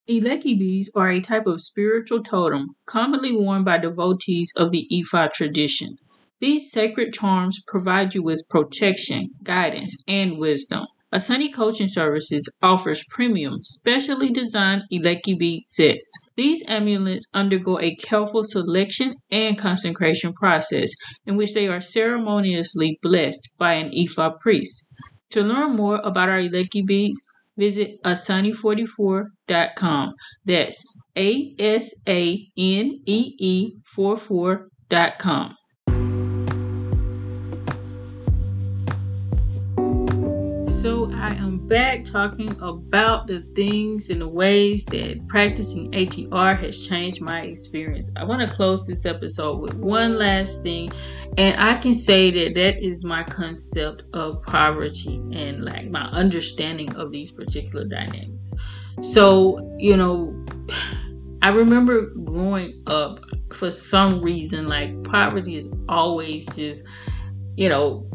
Ileke 0.10 0.60
beads 0.60 0.92
are 0.96 1.10
a 1.10 1.22
type 1.22 1.48
of 1.48 1.62
spiritual 1.62 2.22
totem 2.22 2.76
commonly 2.86 3.36
worn 3.36 3.64
by 3.64 3.78
devotees 3.78 4.52
of 4.58 4.70
the 4.72 4.86
Ifa 4.92 5.32
tradition. 5.32 5.98
These 6.44 6.72
sacred 6.72 7.14
charms 7.14 7.62
provide 7.66 8.14
you 8.14 8.22
with 8.22 8.44
protection, 8.50 9.30
guidance, 9.44 9.96
and 10.10 10.38
wisdom. 10.38 10.88
Asani 11.14 11.54
Coaching 11.54 11.88
Services 11.88 12.50
offers 12.62 13.06
premium, 13.10 13.60
specially 13.64 14.30
designed 14.30 14.84
bead 14.90 15.62
sets. 15.64 16.12
These 16.36 16.62
amulets 16.68 17.30
undergo 17.34 17.80
a 17.80 17.96
careful 17.96 18.44
selection 18.44 19.16
and 19.32 19.58
consecration 19.58 20.34
process 20.34 20.90
in 21.26 21.38
which 21.38 21.54
they 21.54 21.70
are 21.70 21.80
ceremoniously 21.80 23.00
blessed 23.02 23.54
by 23.58 23.76
an 23.76 23.92
Ifa 23.92 24.38
priest. 24.42 24.90
To 25.30 25.44
learn 25.44 25.78
more 25.78 26.02
about 26.04 26.28
our 26.28 26.42
Ileke 26.42 26.86
beads, 26.86 27.22
visit 27.56 28.04
asanee44.com. 28.04 30.14
That's 30.44 30.84
A 31.18 31.56
S 31.58 31.90
A 32.06 32.46
N 32.58 33.00
E 33.06 33.34
E 33.40 33.76
44.com. 33.98 35.56
So 40.84 41.10
I 41.14 41.30
am 41.36 41.66
back 41.66 42.04
talking 42.04 42.60
about 42.60 43.26
the 43.26 43.40
things 43.56 44.10
and 44.10 44.20
the 44.20 44.28
ways 44.28 44.84
that 44.88 45.26
practicing 45.30 45.90
ATR 45.92 46.60
has 46.60 46.86
changed 46.86 47.22
my 47.22 47.40
experience. 47.44 48.12
I 48.18 48.26
want 48.26 48.42
to 48.42 48.54
close 48.54 48.86
this 48.86 49.06
episode 49.06 49.62
with 49.62 49.76
one 49.76 50.18
last 50.18 50.62
thing, 50.62 50.92
and 51.38 51.58
I 51.58 51.78
can 51.78 51.96
say 51.96 52.32
that 52.32 52.56
that 52.56 52.84
is 52.84 53.06
my 53.06 53.24
concept 53.24 54.04
of 54.14 54.44
poverty 54.44 55.24
and 55.32 55.64
like 55.64 55.90
my 55.90 56.04
understanding 56.08 56.94
of 56.98 57.14
these 57.14 57.32
particular 57.32 57.86
dynamics. 57.86 58.54
So, 59.00 59.78
you 59.80 59.96
know, 59.96 60.36
I 61.42 61.52
remember 61.52 62.08
growing 62.26 62.84
up 62.88 63.22
for 63.54 63.72
some 63.72 64.20
reason, 64.22 64.68
like 64.68 65.02
poverty 65.06 65.60
is 65.60 65.68
always 65.88 66.46
just, 66.58 66.86
you 67.56 67.70
know, 67.70 68.06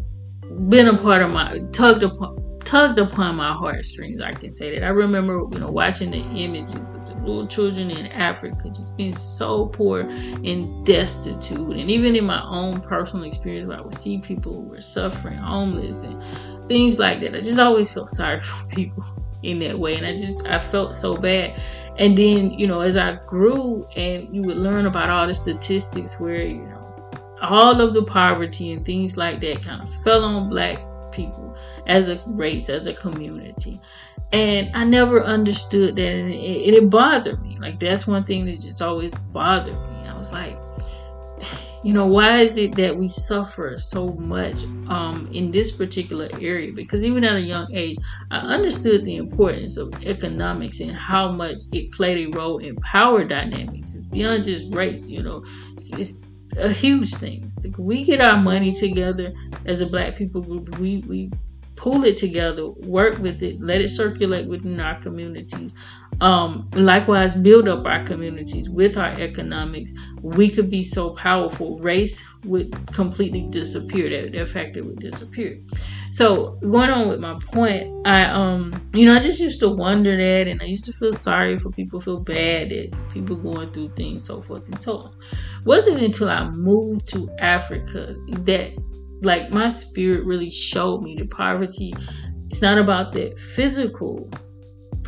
been 0.69 0.89
a 0.89 0.99
part 0.99 1.23
of 1.23 1.31
my 1.31 1.61
tugged 1.73 2.03
upon 2.03 2.48
tugged 2.69 2.99
upon 2.99 3.35
my 3.35 3.51
heartstrings. 3.51 4.23
I 4.23 4.33
can 4.33 4.53
say 4.53 4.75
that. 4.75 4.85
I 4.85 4.91
remember, 4.91 5.47
you 5.51 5.59
know, 5.59 5.71
watching 5.71 6.11
the 6.11 6.19
images 6.19 6.95
of 6.95 7.07
the 7.07 7.15
little 7.15 7.47
children 7.47 7.91
in 7.91 8.09
Africa 8.09 8.69
just 8.69 8.95
being 8.95 9.15
so 9.15 9.67
poor 9.67 10.01
and 10.01 10.85
destitute. 10.85 11.79
And 11.79 11.91
even 11.91 12.15
in 12.15 12.27
my 12.27 12.45
own 12.45 12.81
personal 12.81 13.25
experience, 13.25 13.67
where 13.67 13.79
I 13.79 13.81
would 13.81 13.95
see 13.95 14.19
people 14.19 14.53
who 14.53 14.69
were 14.69 14.83
suffering, 14.83 15.39
homeless, 15.39 16.03
and 16.03 16.23
things 16.69 16.99
like 16.99 17.21
that, 17.21 17.35
I 17.35 17.39
just 17.39 17.59
always 17.59 17.91
felt 17.91 18.11
sorry 18.11 18.41
for 18.43 18.69
people 18.69 19.03
in 19.43 19.61
that 19.61 19.79
way. 19.79 19.97
And 19.97 20.05
I 20.05 20.15
just, 20.15 20.47
I 20.47 20.59
felt 20.59 20.95
so 20.95 21.17
bad. 21.17 21.59
And 21.97 22.19
then, 22.19 22.53
you 22.53 22.67
know, 22.67 22.81
as 22.81 22.99
I 22.99 23.15
grew 23.25 23.87
and 23.97 24.35
you 24.35 24.43
would 24.43 24.59
learn 24.59 24.85
about 24.85 25.09
all 25.09 25.27
the 25.27 25.33
statistics 25.33 26.21
where, 26.21 26.45
you 26.45 26.65
know, 26.65 26.79
all 27.41 27.81
of 27.81 27.95
the 27.95 28.03
poverty 28.03 28.73
and 28.73 28.85
things 28.85 29.17
like 29.17 29.41
that 29.41 29.63
kind 29.63 29.81
of 29.81 29.95
fell 30.03 30.23
on 30.23 30.49
black 30.49 30.83
people 31.19 31.57
as 31.87 32.09
a 32.09 32.21
race, 32.27 32.69
as 32.69 32.87
a 32.87 32.95
community. 32.95 33.81
And 34.33 34.71
I 34.75 34.85
never 34.85 35.23
understood 35.25 35.97
that, 35.97 36.13
and 36.13 36.33
it, 36.33 36.75
it 36.75 36.91
bothered 36.91 37.43
me. 37.43 37.59
Like, 37.59 37.81
that's 37.81 38.07
one 38.07 38.25
thing 38.25 38.47
that 38.47 38.61
just 38.61 38.81
always 38.81 39.13
bothered 39.33 39.75
me. 39.75 40.09
I 40.09 40.17
was 40.17 40.33
like, 40.33 40.57
you 41.85 41.93
know 41.93 42.07
why 42.07 42.39
is 42.41 42.57
it 42.57 42.75
that 42.75 42.97
we 42.97 43.09
suffer 43.09 43.79
so 43.79 44.13
much 44.15 44.65
um, 44.89 45.29
in 45.33 45.53
this 45.53 45.71
particular 45.71 46.29
area 46.41 46.73
because 46.73 47.05
even 47.05 47.23
at 47.23 47.37
a 47.37 47.41
young 47.41 47.69
age 47.73 47.97
i 48.33 48.39
understood 48.39 49.05
the 49.05 49.15
importance 49.15 49.77
of 49.77 49.95
economics 50.05 50.81
and 50.81 50.91
how 50.91 51.31
much 51.31 51.59
it 51.73 51.93
played 51.93 52.19
a 52.19 52.37
role 52.37 52.59
in 52.59 52.75
power 52.77 53.23
dynamics 53.23 53.95
it's 53.95 54.07
beyond 54.07 54.43
just 54.43 54.75
race 54.75 55.09
you 55.09 55.23
know 55.23 55.41
it's, 55.73 55.89
it's 55.93 56.28
a 56.57 56.71
huge 56.71 57.15
thing 57.15 57.51
we 57.79 58.05
get 58.05 58.21
our 58.21 58.41
money 58.41 58.73
together 58.73 59.33
as 59.67 59.81
a 59.81 59.87
black 59.87 60.17
people 60.17 60.41
group 60.43 60.79
we 60.79 60.99
we 61.07 61.31
pull 61.77 62.05
it 62.05 62.17
together, 62.17 62.67
work 62.69 63.19
with 63.19 63.41
it, 63.41 63.61
let 63.61 63.81
it 63.81 63.89
circulate 63.89 64.49
within 64.49 64.81
our 64.81 64.97
communities. 65.01 65.73
Um, 66.21 66.69
likewise, 66.73 67.35
build 67.35 67.69
up 67.69 67.87
our 67.87 68.03
communities 68.05 68.69
with 68.69 68.97
our 68.97 69.11
economics. 69.21 69.93
We 70.21 70.49
could 70.49 70.69
be 70.69 70.83
so 70.83 71.11
powerful. 71.11 71.79
Race 71.79 72.25
would 72.45 72.75
completely 72.93 73.43
disappear. 73.51 74.11
That, 74.11 74.33
that 74.33 74.49
factor 74.49 74.85
would 74.85 74.99
disappear. 74.99 75.61
So 76.11 76.59
going 76.63 76.91
on 76.91 77.09
with 77.09 77.21
my 77.21 77.39
point, 77.53 78.07
I 78.07 78.25
um, 78.25 78.89
you 78.93 79.07
know, 79.07 79.15
I 79.15 79.21
just 79.21 79.39
used 79.39 79.61
to 79.61 79.69
wonder 79.69 80.17
that, 80.17 80.49
and 80.49 80.61
I 80.61 80.65
used 80.65 80.87
to 80.87 80.93
feel 80.93 81.13
sorry 81.15 81.59
for 81.59 81.71
people, 81.71 82.01
feel 82.01 82.21
bad 82.21 82.71
that 82.71 82.91
people 83.13 83.37
going 83.37 83.73
through 83.73 83.93
things, 83.95 84.25
so 84.25 84.43
forth 84.43 84.67
and 84.67 84.79
so 84.79 84.99
on. 84.99 85.15
Wasn't 85.65 86.03
until 86.03 86.31
I 86.31 86.49
moved 86.51 87.07
to 87.09 87.29
Africa 87.39 88.17
that 88.29 88.73
like 89.23 89.51
my 89.51 89.69
spirit 89.69 90.25
really 90.25 90.51
showed 90.51 91.03
me 91.03 91.17
the 91.17 91.27
poverty 91.27 91.93
it's 92.51 92.63
not 92.63 92.79
about 92.79 93.13
the 93.13 93.35
physical 93.37 94.31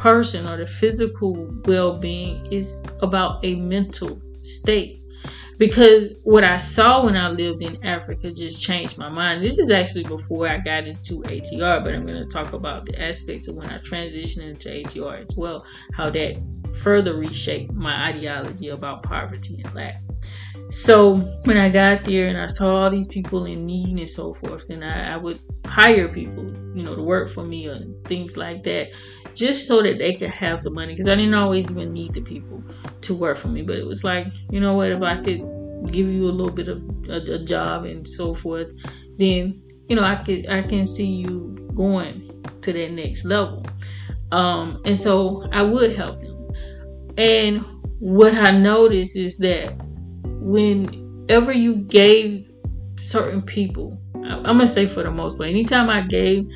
person 0.01 0.49
or 0.49 0.57
the 0.57 0.67
physical 0.67 1.47
well-being 1.67 2.49
it's 2.51 2.83
about 3.03 3.45
a 3.45 3.55
mental 3.57 4.21
state. 4.41 4.97
Because 5.59 6.15
what 6.25 6.43
i 6.43 6.57
saw 6.57 7.05
when 7.05 7.19
i 7.19 7.29
lived 7.29 7.61
in 7.61 7.85
africa 7.85 8.31
just 8.31 8.63
changed 8.63 8.97
my 8.97 9.11
mind. 9.11 9.45
This 9.45 9.59
is 9.59 9.71
actually 9.71 10.05
before 10.05 10.49
i 10.49 10.57
got 10.57 10.87
into 10.87 11.21
atr 11.25 11.85
but 11.85 11.95
i'm 11.95 12.07
going 12.07 12.19
to 12.19 12.25
talk 12.25 12.55
about 12.55 12.87
the 12.87 12.99
aspects 12.99 13.47
of 13.47 13.57
when 13.57 13.69
i 13.69 13.77
transitioned 13.79 14.43
into 14.43 14.71
atr 14.71 15.21
as 15.21 15.37
well 15.37 15.67
how 15.93 16.09
that 16.09 16.41
further 16.83 17.15
reshaped 17.15 17.73
my 17.75 18.07
ideology 18.07 18.71
about 18.71 19.03
poverty 19.03 19.61
and 19.63 19.75
lack 19.75 20.01
so 20.71 21.17
when 21.45 21.57
I 21.57 21.69
got 21.69 22.05
there 22.05 22.29
and 22.29 22.39
I 22.39 22.47
saw 22.47 22.77
all 22.77 22.91
these 22.91 23.09
people 23.09 23.45
in 23.47 23.67
need 23.67 23.99
and 23.99 24.09
so 24.09 24.35
forth, 24.35 24.71
and 24.71 24.85
I, 24.85 25.15
I 25.15 25.17
would 25.17 25.41
hire 25.67 26.09
people, 26.09 26.45
you 26.77 26.85
know, 26.85 26.95
to 26.95 27.03
work 27.03 27.29
for 27.29 27.45
me 27.45 27.67
or 27.67 27.79
things 28.07 28.37
like 28.37 28.63
that, 28.63 28.93
just 29.35 29.67
so 29.67 29.83
that 29.83 29.99
they 29.99 30.15
could 30.15 30.29
have 30.29 30.61
some 30.61 30.75
money. 30.75 30.95
Because 30.95 31.09
I 31.09 31.17
didn't 31.17 31.35
always 31.35 31.71
even 31.71 31.93
need 31.93 32.15
the 32.15 32.21
people 32.21 32.63
to 33.01 33.15
work 33.15 33.37
for 33.37 33.49
me, 33.49 33.63
but 33.63 33.77
it 33.77 33.87
was 33.87 34.05
like, 34.05 34.29
you 34.51 34.61
know 34.61 34.75
what, 34.75 34.93
if 34.93 35.03
I 35.03 35.17
could 35.17 35.43
give 35.91 36.07
you 36.07 36.25
a 36.25 36.33
little 36.33 36.53
bit 36.53 36.69
of 36.69 36.83
a, 37.09 37.35
a 37.35 37.45
job 37.45 37.85
and 37.85 38.07
so 38.07 38.35
forth, 38.35 38.73
then 39.19 39.63
you 39.89 39.97
know 39.97 40.03
I 40.03 40.17
could 40.17 40.49
I 40.49 40.63
can 40.63 40.87
see 40.87 41.07
you 41.07 41.57
going 41.75 42.45
to 42.63 42.73
that 42.73 42.93
next 42.93 43.25
level. 43.25 43.65
Um, 44.31 44.81
and 44.85 44.97
so 44.97 45.49
I 45.53 45.63
would 45.63 45.97
help 45.97 46.21
them. 46.21 46.53
And 47.19 47.65
what 47.99 48.35
I 48.35 48.51
noticed 48.57 49.17
is 49.17 49.37
that 49.39 49.75
whenever 50.51 51.53
you 51.53 51.77
gave 51.77 52.51
certain 53.01 53.43
people, 53.43 54.01
I'm 54.15 54.43
gonna 54.43 54.69
say 54.69 54.87
for 54.87 55.03
the 55.03 55.11
most 55.11 55.39
part, 55.39 55.51
anytime 55.51 55.89
I 55.89 56.03
gave 56.03 56.49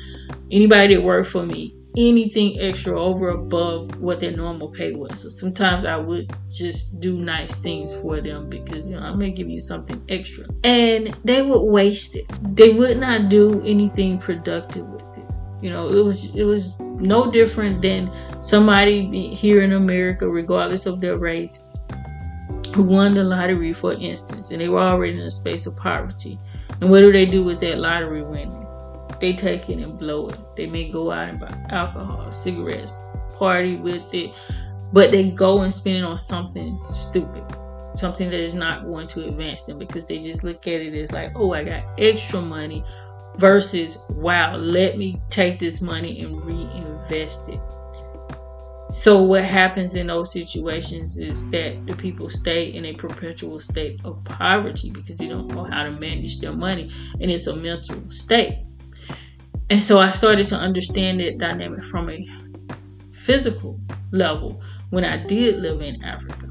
anybody 0.51 0.95
that 0.95 1.03
worked 1.03 1.29
for 1.29 1.45
me 1.45 1.75
anything 1.97 2.59
extra 2.59 3.01
over 3.01 3.29
above 3.29 3.95
what 3.99 4.19
their 4.19 4.31
normal 4.31 4.69
pay 4.69 4.93
was. 4.93 5.21
So 5.21 5.29
sometimes 5.29 5.85
I 5.85 5.95
would 5.95 6.35
just 6.51 6.99
do 6.99 7.17
nice 7.17 7.55
things 7.55 7.93
for 7.95 8.19
them 8.19 8.49
because 8.49 8.89
you 8.89 8.95
know 8.95 9.01
I'm 9.01 9.13
gonna 9.13 9.31
give 9.31 9.49
you 9.49 9.59
something 9.59 10.03
extra. 10.09 10.45
And 10.63 11.15
they 11.23 11.41
would 11.41 11.63
waste 11.63 12.15
it. 12.15 12.25
They 12.55 12.71
would 12.73 12.97
not 12.97 13.29
do 13.29 13.61
anything 13.65 14.17
productive 14.17 14.87
with 14.87 15.17
it. 15.17 15.23
You 15.61 15.69
know, 15.69 15.87
it 15.87 16.03
was 16.03 16.35
it 16.35 16.43
was 16.43 16.77
no 16.79 17.31
different 17.31 17.81
than 17.81 18.11
somebody 18.41 19.33
here 19.33 19.61
in 19.61 19.73
America, 19.73 20.27
regardless 20.27 20.85
of 20.85 21.01
their 21.01 21.17
race, 21.17 21.59
who 22.73 22.83
won 22.83 23.13
the 23.13 23.23
lottery, 23.23 23.73
for 23.73 23.93
instance, 23.93 24.51
and 24.51 24.61
they 24.61 24.69
were 24.69 24.79
already 24.79 25.13
in 25.13 25.21
a 25.21 25.31
space 25.31 25.65
of 25.65 25.75
poverty. 25.77 26.39
And 26.81 26.89
what 26.89 27.01
do 27.01 27.11
they 27.11 27.25
do 27.25 27.43
with 27.43 27.59
that 27.61 27.77
lottery 27.77 28.23
winning? 28.23 28.65
They 29.19 29.33
take 29.33 29.69
it 29.69 29.79
and 29.79 29.97
blow 29.97 30.29
it. 30.29 30.39
They 30.55 30.67
may 30.67 30.89
go 30.89 31.11
out 31.11 31.29
and 31.29 31.39
buy 31.39 31.55
alcohol, 31.69 32.31
cigarettes, 32.31 32.91
party 33.37 33.77
with 33.77 34.13
it, 34.13 34.31
but 34.91 35.11
they 35.11 35.31
go 35.31 35.61
and 35.61 35.73
spend 35.73 35.97
it 35.97 36.03
on 36.03 36.17
something 36.17 36.79
stupid, 36.89 37.43
something 37.95 38.29
that 38.29 38.39
is 38.39 38.55
not 38.55 38.85
going 38.85 39.07
to 39.07 39.27
advance 39.27 39.63
them 39.63 39.79
because 39.79 40.07
they 40.07 40.19
just 40.19 40.43
look 40.43 40.67
at 40.67 40.81
it 40.81 40.93
as 40.93 41.11
like, 41.11 41.31
oh, 41.35 41.53
I 41.53 41.63
got 41.63 41.83
extra 41.97 42.41
money 42.41 42.83
versus, 43.37 43.99
wow, 44.09 44.55
let 44.55 44.97
me 44.97 45.21
take 45.29 45.59
this 45.59 45.81
money 45.81 46.21
and 46.21 46.43
reinvest 46.43 47.49
it. 47.49 47.59
So 48.89 49.21
what 49.21 49.43
happens 49.43 49.95
in 49.95 50.07
those 50.07 50.31
situations 50.31 51.17
is 51.17 51.49
that 51.49 51.85
the 51.87 51.95
people 51.95 52.29
stay 52.29 52.67
in 52.67 52.85
a 52.85 52.93
perpetual 52.93 53.59
state 53.59 53.99
of 54.05 54.23
poverty 54.23 54.91
because 54.91 55.17
they 55.17 55.27
don't 55.27 55.47
know 55.47 55.63
how 55.63 55.83
to 55.83 55.91
manage 55.91 56.39
their 56.39 56.53
money 56.53 56.91
and 57.19 57.31
it's 57.31 57.47
a 57.47 57.55
mental 57.55 57.99
state. 58.11 58.63
And 59.69 59.81
so 59.81 59.99
I 59.99 60.11
started 60.11 60.45
to 60.47 60.55
understand 60.55 61.19
that 61.19 61.39
dynamic 61.39 61.83
from 61.83 62.11
a 62.11 62.23
physical 63.11 63.79
level 64.11 64.61
when 64.91 65.03
I 65.03 65.17
did 65.17 65.57
live 65.57 65.81
in 65.81 66.03
Africa. 66.03 66.47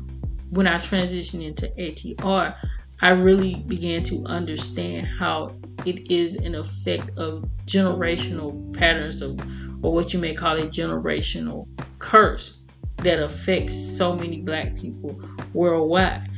When 0.50 0.66
I 0.66 0.78
transitioned 0.78 1.44
into 1.44 1.68
ATR, 1.78 2.56
I 3.00 3.10
really 3.10 3.54
began 3.54 4.02
to 4.04 4.24
understand 4.26 5.06
how 5.06 5.54
it 5.84 6.10
is 6.10 6.36
an 6.36 6.54
effect 6.54 7.10
of 7.18 7.48
generational 7.66 8.72
patterns 8.74 9.22
of 9.22 9.38
or 9.84 9.92
what 9.92 10.12
you 10.12 10.18
may 10.18 10.34
call 10.34 10.56
a 10.56 10.62
generational 10.62 11.66
curse 11.98 12.58
that 12.98 13.22
affects 13.22 13.74
so 13.74 14.16
many 14.16 14.40
black 14.40 14.74
people 14.76 15.20
worldwide 15.52 16.28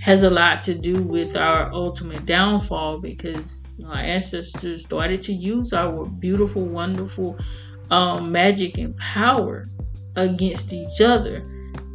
has 0.00 0.22
a 0.22 0.30
lot 0.30 0.62
to 0.62 0.74
do 0.74 1.02
with 1.02 1.36
our 1.36 1.70
ultimate 1.72 2.24
downfall 2.24 2.98
because 2.98 3.66
our 3.86 3.96
ancestors 3.96 4.84
started 4.84 5.22
to 5.22 5.32
use 5.32 5.72
our 5.72 6.06
beautiful, 6.06 6.62
wonderful 6.62 7.38
um, 7.90 8.32
magic 8.32 8.78
and 8.78 8.96
power 8.96 9.66
against 10.16 10.72
each 10.72 11.00
other. 11.00 11.36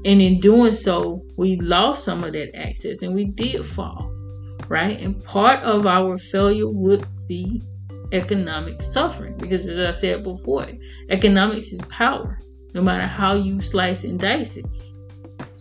And 0.05 0.21
in 0.21 0.39
doing 0.39 0.71
so, 0.71 1.23
we 1.35 1.55
lost 1.57 2.03
some 2.03 2.23
of 2.23 2.33
that 2.33 2.55
access 2.55 3.01
and 3.01 3.15
we 3.15 3.25
did 3.25 3.65
fall, 3.65 4.11
right? 4.69 4.99
And 4.99 5.23
part 5.23 5.61
of 5.63 5.85
our 5.85 6.17
failure 6.17 6.69
would 6.69 7.05
be 7.27 7.61
economic 8.11 8.81
suffering 8.81 9.37
because, 9.37 9.67
as 9.67 9.79
I 9.79 9.91
said 9.91 10.23
before, 10.23 10.67
economics 11.09 11.71
is 11.71 11.81
power 11.83 12.37
no 12.75 12.81
matter 12.81 13.07
how 13.07 13.33
you 13.33 13.61
slice 13.61 14.03
and 14.03 14.19
dice 14.19 14.57
it. 14.57 14.65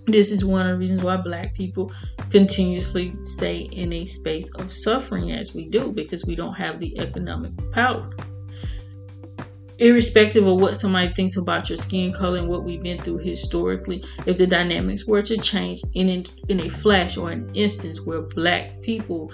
This 0.06 0.30
is 0.30 0.44
one 0.44 0.62
of 0.62 0.68
the 0.68 0.76
reasons 0.76 1.02
why 1.02 1.16
black 1.16 1.54
people 1.54 1.90
continuously 2.28 3.14
stay 3.22 3.60
in 3.72 3.92
a 3.92 4.04
space 4.04 4.52
of 4.56 4.70
suffering 4.70 5.32
as 5.32 5.54
we 5.54 5.66
do 5.66 5.92
because 5.92 6.24
we 6.26 6.34
don't 6.34 6.54
have 6.54 6.80
the 6.80 6.98
economic 6.98 7.52
power. 7.72 8.10
Irrespective 9.78 10.46
of 10.46 10.60
what 10.60 10.76
somebody 10.76 11.12
thinks 11.14 11.36
about 11.36 11.68
your 11.68 11.76
skin 11.76 12.12
color 12.12 12.38
and 12.38 12.48
what 12.48 12.62
we've 12.62 12.82
been 12.82 12.98
through 12.98 13.18
historically, 13.18 14.04
if 14.24 14.38
the 14.38 14.46
dynamics 14.46 15.04
were 15.04 15.22
to 15.22 15.36
change 15.36 15.82
in, 15.94 16.08
in, 16.08 16.26
in 16.48 16.60
a 16.60 16.68
flash 16.68 17.16
or 17.16 17.32
an 17.32 17.50
instance 17.54 18.06
where 18.06 18.22
black 18.22 18.80
people 18.82 19.32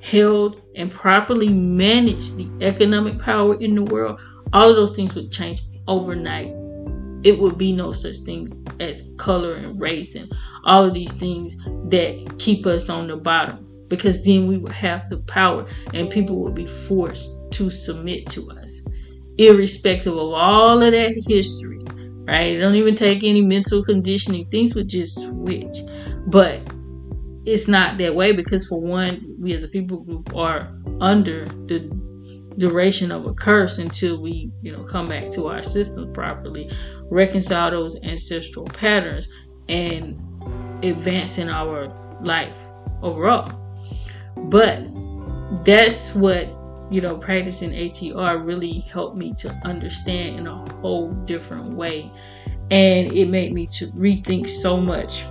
held 0.00 0.62
and 0.76 0.88
properly 0.90 1.48
managed 1.48 2.36
the 2.36 2.48
economic 2.64 3.18
power 3.18 3.60
in 3.60 3.74
the 3.74 3.82
world, 3.82 4.20
all 4.52 4.70
of 4.70 4.76
those 4.76 4.94
things 4.94 5.14
would 5.16 5.32
change 5.32 5.62
overnight. 5.88 6.54
It 7.24 7.38
would 7.38 7.58
be 7.58 7.72
no 7.72 7.90
such 7.90 8.18
things 8.18 8.52
as 8.78 9.10
color 9.16 9.54
and 9.54 9.80
race 9.80 10.14
and 10.14 10.32
all 10.64 10.84
of 10.84 10.94
these 10.94 11.12
things 11.12 11.56
that 11.88 12.36
keep 12.38 12.66
us 12.66 12.88
on 12.88 13.08
the 13.08 13.16
bottom 13.16 13.68
because 13.88 14.22
then 14.24 14.46
we 14.46 14.58
would 14.58 14.72
have 14.72 15.10
the 15.10 15.18
power 15.18 15.66
and 15.92 16.08
people 16.08 16.40
would 16.40 16.54
be 16.54 16.66
forced 16.66 17.30
to 17.50 17.68
submit 17.68 18.26
to 18.28 18.48
us 18.50 18.81
irrespective 19.38 20.12
of 20.12 20.32
all 20.32 20.82
of 20.82 20.92
that 20.92 21.14
history 21.26 21.72
right? 22.24 22.54
It 22.54 22.60
don't 22.60 22.74
even 22.74 22.94
take 22.94 23.24
any 23.24 23.42
mental 23.42 23.84
conditioning. 23.84 24.46
Things 24.46 24.74
would 24.74 24.88
just 24.88 25.20
switch. 25.20 25.78
But 26.26 26.60
it's 27.44 27.66
not 27.66 27.98
that 27.98 28.14
way 28.14 28.32
because 28.32 28.66
for 28.66 28.80
one 28.80 29.36
we 29.38 29.52
as 29.54 29.64
a 29.64 29.68
people 29.68 29.98
group 29.98 30.34
are 30.34 30.72
under 31.00 31.46
the 31.66 31.80
duration 32.58 33.10
of 33.10 33.26
a 33.26 33.34
curse 33.34 33.78
until 33.78 34.20
we, 34.20 34.50
you 34.60 34.70
know, 34.70 34.84
come 34.84 35.08
back 35.08 35.30
to 35.30 35.48
our 35.48 35.62
systems 35.62 36.14
properly, 36.14 36.70
reconcile 37.10 37.70
those 37.70 38.00
ancestral 38.02 38.66
patterns, 38.66 39.26
and 39.68 40.20
advance 40.84 41.38
in 41.38 41.48
our 41.48 41.88
life 42.22 42.56
overall. 43.02 43.50
But 44.36 44.84
that's 45.64 46.14
what 46.14 46.46
you 46.92 47.00
know 47.00 47.16
practicing 47.16 47.70
ATR 47.70 48.44
really 48.44 48.80
helped 48.80 49.16
me 49.16 49.32
to 49.34 49.50
understand 49.64 50.40
in 50.40 50.46
a 50.46 50.72
whole 50.80 51.10
different 51.10 51.72
way, 51.72 52.10
and 52.70 53.12
it 53.12 53.28
made 53.28 53.52
me 53.52 53.66
to 53.68 53.86
rethink 53.88 54.48
so 54.48 54.76
much, 54.76 55.24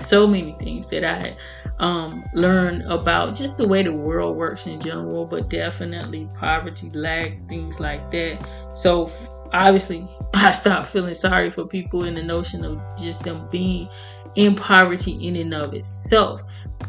so 0.00 0.26
many 0.26 0.56
things 0.58 0.88
that 0.90 1.04
I 1.04 1.36
um, 1.78 2.24
learn 2.32 2.82
about 2.82 3.34
just 3.34 3.56
the 3.56 3.66
way 3.66 3.82
the 3.82 3.92
world 3.92 4.36
works 4.36 4.66
in 4.66 4.80
general, 4.80 5.24
but 5.26 5.48
definitely 5.48 6.28
poverty, 6.38 6.90
lack, 6.90 7.46
things 7.48 7.80
like 7.80 8.10
that. 8.10 8.46
So 8.74 9.10
obviously, 9.52 10.06
I 10.34 10.50
stopped 10.50 10.88
feeling 10.88 11.14
sorry 11.14 11.50
for 11.50 11.66
people 11.66 12.04
in 12.04 12.14
the 12.14 12.22
notion 12.22 12.64
of 12.64 12.80
just 12.96 13.22
them 13.22 13.48
being 13.50 13.88
in 14.34 14.54
poverty 14.54 15.12
in 15.26 15.36
and 15.36 15.54
of 15.54 15.74
itself. 15.74 16.42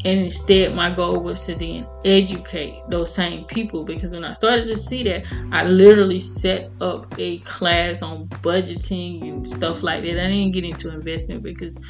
And 0.08 0.22
instead, 0.22 0.74
my 0.74 0.90
goal 0.90 1.20
was 1.20 1.46
to 1.48 1.56
then 1.56 1.86
educate 2.06 2.82
those 2.88 3.14
same 3.14 3.44
people 3.44 3.84
because 3.84 4.14
when 4.14 4.24
I 4.24 4.32
started 4.32 4.66
to 4.70 4.78
see 4.78 5.04
that, 5.04 5.26
I 5.52 5.66
literally 5.66 6.22
set 6.22 6.72
up 6.80 7.14
a 7.20 7.40
class 7.40 8.02
on 8.02 8.30
budgeting 8.30 9.24
and 9.24 9.46
stuff 9.46 9.84
like 9.84 10.04
that. 10.04 10.12
I 10.12 10.30
didn't 10.30 10.54
get 10.54 10.64
into 10.64 10.94
investment 10.94 11.44
because 11.44 11.84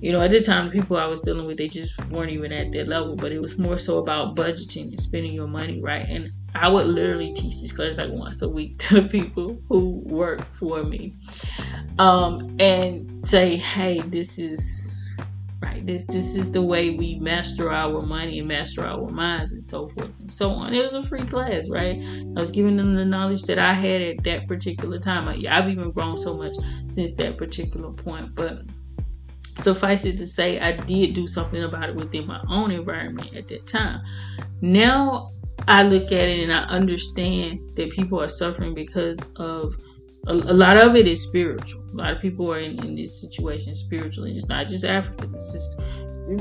you 0.00 0.12
know, 0.12 0.20
at 0.20 0.30
the 0.30 0.40
time, 0.40 0.66
the 0.66 0.70
people 0.70 0.98
I 0.98 1.06
was 1.06 1.18
dealing 1.18 1.46
with, 1.46 1.56
they 1.56 1.66
just 1.66 1.98
weren't 2.10 2.30
even 2.30 2.52
at 2.52 2.70
that 2.72 2.86
level. 2.86 3.16
But 3.16 3.32
it 3.32 3.40
was 3.40 3.58
more 3.58 3.78
so 3.78 3.98
about 3.98 4.36
budgeting 4.36 4.90
and 4.90 5.00
spending 5.00 5.32
your 5.32 5.48
money 5.48 5.80
right. 5.80 6.06
And 6.08 6.30
I 6.54 6.68
would 6.68 6.86
literally 6.86 7.32
teach 7.32 7.60
this 7.60 7.72
class 7.72 7.98
like 7.98 8.10
once 8.12 8.40
a 8.42 8.48
week 8.48 8.78
to 8.90 9.02
people 9.08 9.60
who 9.68 10.00
work 10.04 10.44
for 10.54 10.84
me, 10.84 11.16
um, 11.98 12.54
and 12.60 13.26
say, 13.26 13.56
"Hey, 13.56 14.00
this 14.00 14.38
is." 14.38 14.93
Right, 15.64 15.86
this 15.86 16.04
this 16.04 16.36
is 16.36 16.52
the 16.52 16.60
way 16.60 16.90
we 16.90 17.14
master 17.20 17.70
our 17.72 18.02
money 18.02 18.38
and 18.40 18.48
master 18.48 18.84
our 18.84 19.08
minds 19.08 19.52
and 19.52 19.64
so 19.64 19.88
forth 19.88 20.10
and 20.20 20.30
so 20.30 20.50
on. 20.50 20.74
It 20.74 20.82
was 20.82 20.92
a 20.92 21.02
free 21.02 21.22
class, 21.22 21.70
right? 21.70 22.02
I 22.04 22.40
was 22.40 22.50
giving 22.50 22.76
them 22.76 22.94
the 22.94 23.04
knowledge 23.04 23.44
that 23.44 23.58
I 23.58 23.72
had 23.72 24.02
at 24.02 24.24
that 24.24 24.46
particular 24.46 24.98
time. 24.98 25.26
I, 25.26 25.42
I've 25.48 25.70
even 25.70 25.90
grown 25.90 26.18
so 26.18 26.34
much 26.34 26.54
since 26.88 27.14
that 27.14 27.38
particular 27.38 27.92
point, 27.92 28.34
but 28.34 28.58
suffice 29.58 30.04
it 30.04 30.18
to 30.18 30.26
say, 30.26 30.60
I 30.60 30.72
did 30.72 31.14
do 31.14 31.26
something 31.26 31.62
about 31.64 31.88
it 31.88 31.94
within 31.94 32.26
my 32.26 32.42
own 32.50 32.70
environment 32.70 33.34
at 33.34 33.48
that 33.48 33.66
time. 33.66 34.02
Now 34.60 35.30
I 35.66 35.84
look 35.84 36.12
at 36.12 36.28
it 36.28 36.42
and 36.42 36.52
I 36.52 36.64
understand 36.64 37.60
that 37.76 37.90
people 37.90 38.20
are 38.20 38.28
suffering 38.28 38.74
because 38.74 39.18
of 39.36 39.74
a, 40.26 40.32
a 40.32 40.54
lot 40.54 40.78
of 40.78 40.96
it 40.96 41.06
is 41.06 41.22
spiritual. 41.22 41.84
A 41.92 41.96
lot 41.96 42.12
of 42.12 42.20
people 42.20 42.52
are 42.52 42.58
in, 42.58 42.82
in 42.84 42.96
this 42.96 43.20
situation 43.20 43.74
spiritually. 43.74 44.32
It's 44.34 44.48
not 44.48 44.68
just 44.68 44.84
Africa. 44.84 45.28
It's 45.34 45.52
just 45.52 45.80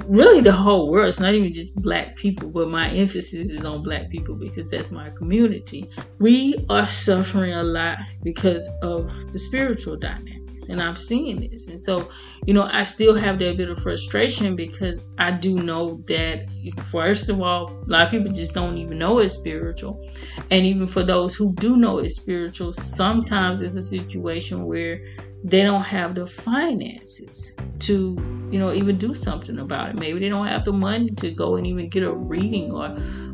really 0.07 0.41
the 0.41 0.51
whole 0.51 0.89
world. 0.89 1.09
It's 1.09 1.19
not 1.19 1.33
even 1.33 1.53
just 1.53 1.75
black 1.75 2.15
people, 2.15 2.49
but 2.49 2.69
my 2.69 2.89
emphasis 2.89 3.49
is 3.49 3.63
on 3.63 3.83
black 3.83 4.09
people 4.09 4.35
because 4.35 4.67
that's 4.67 4.91
my 4.91 5.09
community. 5.11 5.89
We 6.19 6.65
are 6.69 6.87
suffering 6.87 7.53
a 7.53 7.63
lot 7.63 7.97
because 8.23 8.67
of 8.81 9.11
the 9.31 9.39
spiritual 9.39 9.97
dynamic 9.97 10.42
and 10.69 10.81
I'm 10.81 10.95
seeing 10.95 11.49
this. 11.49 11.67
And 11.67 11.79
so, 11.79 12.09
you 12.45 12.53
know, 12.53 12.69
I 12.71 12.83
still 12.83 13.15
have 13.15 13.39
that 13.39 13.57
bit 13.57 13.69
of 13.69 13.79
frustration 13.79 14.55
because 14.55 14.99
I 15.17 15.31
do 15.31 15.55
know 15.55 16.03
that, 16.07 16.49
first 16.91 17.29
of 17.29 17.41
all, 17.41 17.69
a 17.69 17.89
lot 17.89 18.05
of 18.05 18.11
people 18.11 18.31
just 18.33 18.53
don't 18.53 18.77
even 18.77 18.97
know 18.97 19.19
it's 19.19 19.33
spiritual. 19.33 20.07
And 20.51 20.65
even 20.65 20.87
for 20.87 21.03
those 21.03 21.35
who 21.35 21.53
do 21.55 21.77
know 21.77 21.99
it's 21.99 22.15
spiritual, 22.15 22.73
sometimes 22.73 23.61
it's 23.61 23.75
a 23.75 23.83
situation 23.83 24.65
where 24.65 25.05
they 25.43 25.61
don't 25.61 25.83
have 25.83 26.15
the 26.15 26.25
finances 26.25 27.51
to, 27.79 28.15
you 28.49 28.59
know, 28.59 28.73
even 28.73 28.97
do 28.97 29.13
something 29.13 29.59
about 29.59 29.89
it. 29.89 29.99
Maybe 29.99 30.19
they 30.19 30.29
don't 30.29 30.47
have 30.47 30.65
the 30.65 30.71
money 30.71 31.09
to 31.11 31.31
go 31.31 31.57
and 31.57 31.67
even 31.67 31.89
get 31.89 32.03
a 32.03 32.13
reading 32.13 32.71
or, 32.71 32.85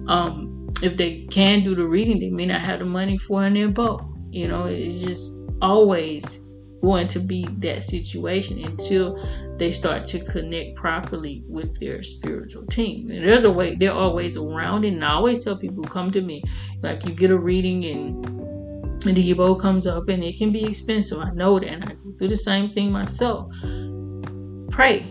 um, 0.07 0.55
if 0.81 0.97
they 0.97 1.25
can 1.25 1.63
do 1.63 1.75
the 1.75 1.85
reading, 1.85 2.19
they 2.19 2.29
may 2.29 2.45
not 2.45 2.61
have 2.61 2.79
the 2.79 2.85
money 2.85 3.17
for 3.17 3.43
an 3.43 3.57
ebo. 3.57 3.99
You 4.31 4.47
know, 4.47 4.65
it's 4.65 5.01
just 5.01 5.35
always 5.61 6.39
going 6.81 7.07
to 7.07 7.19
be 7.19 7.45
that 7.57 7.83
situation 7.83 8.63
until 8.63 9.17
they 9.57 9.71
start 9.71 10.05
to 10.05 10.19
connect 10.19 10.75
properly 10.75 11.43
with 11.47 11.79
their 11.79 12.01
spiritual 12.03 12.65
team. 12.67 13.09
And 13.09 13.23
there's 13.23 13.45
a 13.45 13.51
way, 13.51 13.75
there 13.75 13.93
are 13.93 14.11
ways 14.11 14.37
around 14.37 14.85
it. 14.85 14.93
And 14.93 15.03
I 15.03 15.11
always 15.11 15.43
tell 15.43 15.57
people, 15.57 15.83
come 15.83 16.11
to 16.11 16.21
me. 16.21 16.43
Like 16.81 17.05
you 17.05 17.13
get 17.13 17.31
a 17.31 17.37
reading 17.37 17.85
and 17.85 18.39
and 19.05 19.15
the 19.15 19.29
ebo 19.29 19.55
comes 19.55 19.87
up 19.87 20.09
and 20.09 20.23
it 20.23 20.37
can 20.37 20.51
be 20.51 20.65
expensive. 20.65 21.19
I 21.19 21.31
know 21.31 21.57
that. 21.57 21.69
And 21.69 21.85
I 21.85 21.95
do 22.19 22.27
the 22.27 22.35
same 22.35 22.71
thing 22.71 22.91
myself. 22.91 23.53
Pray 24.71 25.07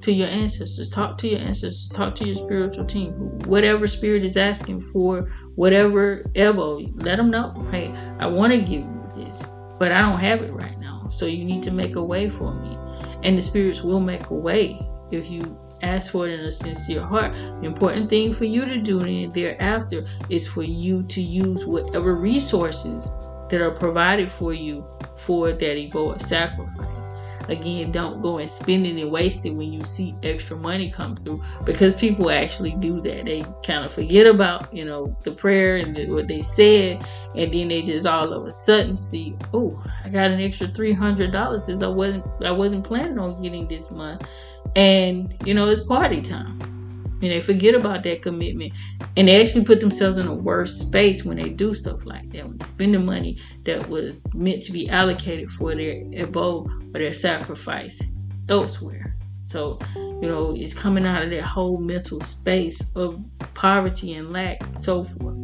to 0.00 0.12
your 0.12 0.28
ancestors. 0.28 0.88
Talk 0.88 1.18
to 1.18 1.28
your 1.28 1.40
ancestors. 1.40 1.90
Talk 1.92 2.14
to 2.14 2.24
your 2.24 2.34
spiritual 2.34 2.86
team. 2.86 3.12
Whatever 3.40 3.86
spirit 3.86 4.24
is 4.24 4.36
asking 4.36 4.80
for, 4.80 5.28
whatever 5.54 6.24
ebo, 6.34 6.78
let 6.94 7.16
them 7.16 7.30
know. 7.30 7.52
Hey, 7.72 7.92
I 8.20 8.26
want 8.26 8.52
to 8.52 8.58
give 8.58 8.82
you 8.82 9.10
this, 9.16 9.44
but 9.78 9.92
I 9.92 10.00
don't 10.00 10.20
have 10.20 10.42
it 10.42 10.52
right 10.52 10.78
now. 10.78 10.95
So 11.10 11.26
you 11.26 11.44
need 11.44 11.62
to 11.64 11.70
make 11.70 11.96
a 11.96 12.04
way 12.04 12.28
for 12.28 12.52
me. 12.54 12.76
And 13.22 13.36
the 13.36 13.42
spirits 13.42 13.82
will 13.82 14.00
make 14.00 14.30
a 14.30 14.34
way 14.34 14.86
if 15.10 15.30
you 15.30 15.58
ask 15.82 16.12
for 16.12 16.26
it 16.26 16.38
in 16.38 16.46
a 16.46 16.52
sincere 16.52 17.02
heart. 17.02 17.32
The 17.32 17.66
important 17.66 18.08
thing 18.08 18.32
for 18.32 18.44
you 18.44 18.64
to 18.64 18.78
do 18.78 19.00
then 19.00 19.30
thereafter 19.32 20.04
is 20.28 20.46
for 20.46 20.62
you 20.62 21.02
to 21.04 21.20
use 21.20 21.66
whatever 21.66 22.14
resources 22.14 23.10
that 23.50 23.60
are 23.60 23.70
provided 23.70 24.30
for 24.30 24.52
you 24.52 24.84
for 25.16 25.52
that 25.52 25.76
Ebola 25.76 26.20
sacrifice 26.20 27.05
again, 27.48 27.92
don't 27.92 28.22
go 28.22 28.38
and 28.38 28.48
spend 28.48 28.86
it 28.86 29.00
and 29.00 29.10
waste 29.10 29.44
it 29.46 29.50
when 29.50 29.72
you 29.72 29.84
see 29.84 30.16
extra 30.22 30.56
money 30.56 30.90
come 30.90 31.16
through. 31.16 31.42
Because 31.64 31.94
people 31.94 32.30
actually 32.30 32.72
do 32.72 33.00
that. 33.02 33.26
They 33.26 33.44
kind 33.64 33.84
of 33.84 33.92
forget 33.92 34.26
about, 34.26 34.72
you 34.74 34.84
know, 34.84 35.16
the 35.22 35.32
prayer 35.32 35.76
and 35.76 35.96
the, 35.96 36.06
what 36.06 36.28
they 36.28 36.42
said, 36.42 37.06
and 37.34 37.52
then 37.52 37.68
they 37.68 37.82
just 37.82 38.06
all 38.06 38.32
of 38.32 38.46
a 38.46 38.52
sudden 38.52 38.96
see, 38.96 39.36
oh, 39.54 39.82
I 40.04 40.08
got 40.08 40.30
an 40.30 40.40
extra 40.40 40.68
three 40.68 40.92
hundred 40.92 41.32
dollars 41.32 41.66
since 41.66 41.82
I 41.82 41.88
wasn't 41.88 42.24
I 42.44 42.50
wasn't 42.50 42.84
planning 42.84 43.18
on 43.18 43.42
getting 43.42 43.68
this 43.68 43.90
month, 43.90 44.26
and 44.74 45.34
you 45.44 45.54
know, 45.54 45.68
it's 45.68 45.84
party 45.84 46.20
time 46.20 46.75
and 47.22 47.30
they 47.30 47.40
forget 47.40 47.74
about 47.74 48.02
that 48.02 48.22
commitment. 48.22 48.72
And 49.16 49.28
they 49.28 49.40
actually 49.40 49.64
put 49.64 49.80
themselves 49.80 50.18
in 50.18 50.26
a 50.26 50.34
worse 50.34 50.78
space 50.78 51.24
when 51.24 51.38
they 51.38 51.48
do 51.48 51.74
stuff 51.74 52.04
like 52.04 52.30
that 52.30 52.46
when 52.46 52.58
they 52.58 52.64
spend 52.64 52.94
the 52.94 52.98
money 52.98 53.38
that 53.64 53.88
was 53.88 54.20
meant 54.34 54.62
to 54.62 54.72
be 54.72 54.88
allocated 54.88 55.50
for 55.50 55.74
their 55.74 56.02
ebo 56.12 56.66
or 56.94 56.98
their 56.98 57.14
sacrifice 57.14 58.02
elsewhere. 58.48 59.16
So 59.42 59.78
you 59.94 60.28
know 60.28 60.54
it's 60.56 60.74
coming 60.74 61.06
out 61.06 61.22
of 61.22 61.30
that 61.30 61.42
whole 61.42 61.78
mental 61.78 62.20
space 62.20 62.90
of 62.96 63.22
poverty 63.54 64.14
and 64.14 64.32
lack 64.32 64.62
and 64.62 64.78
so 64.78 65.04
forth. 65.04 65.36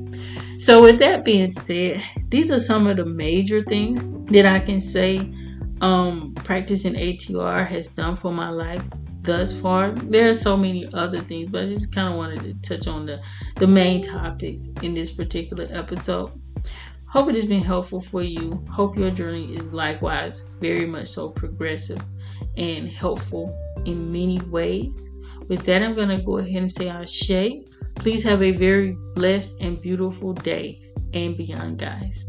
So 0.58 0.82
with 0.82 0.98
that 0.98 1.24
being 1.24 1.48
said 1.48 2.02
these 2.32 2.50
are 2.50 2.58
some 2.58 2.86
of 2.86 2.96
the 2.96 3.04
major 3.04 3.60
things 3.60 4.02
that 4.32 4.46
i 4.46 4.58
can 4.58 4.80
say 4.80 5.18
um, 5.82 6.32
practicing 6.36 6.94
atr 6.94 7.66
has 7.66 7.88
done 7.88 8.14
for 8.14 8.32
my 8.32 8.48
life 8.48 8.82
thus 9.22 9.58
far. 9.58 9.92
There 9.92 10.28
are 10.28 10.34
so 10.34 10.56
many 10.56 10.88
other 10.92 11.20
things, 11.20 11.50
but 11.50 11.64
I 11.64 11.66
just 11.68 11.94
kind 11.94 12.08
of 12.08 12.16
wanted 12.16 12.62
to 12.62 12.76
touch 12.76 12.86
on 12.86 13.06
the, 13.06 13.22
the 13.56 13.66
main 13.66 14.02
topics 14.02 14.68
in 14.82 14.94
this 14.94 15.10
particular 15.10 15.68
episode. 15.70 16.32
Hope 17.06 17.28
it 17.28 17.36
has 17.36 17.44
been 17.44 17.62
helpful 17.62 18.00
for 18.00 18.22
you. 18.22 18.64
Hope 18.70 18.96
your 18.96 19.10
journey 19.10 19.54
is 19.54 19.72
likewise 19.72 20.42
very 20.60 20.86
much 20.86 21.08
so 21.08 21.28
progressive 21.28 22.00
and 22.56 22.88
helpful 22.88 23.56
in 23.84 24.10
many 24.10 24.40
ways. 24.48 25.10
With 25.48 25.64
that, 25.64 25.82
I'm 25.82 25.94
going 25.94 26.08
to 26.08 26.22
go 26.22 26.38
ahead 26.38 26.62
and 26.62 26.72
say 26.72 26.88
Ashe. 26.88 27.52
Please 27.96 28.22
have 28.22 28.42
a 28.42 28.52
very 28.52 28.96
blessed 29.14 29.60
and 29.60 29.80
beautiful 29.80 30.32
day 30.32 30.78
and 31.12 31.36
beyond, 31.36 31.78
guys. 31.78 32.24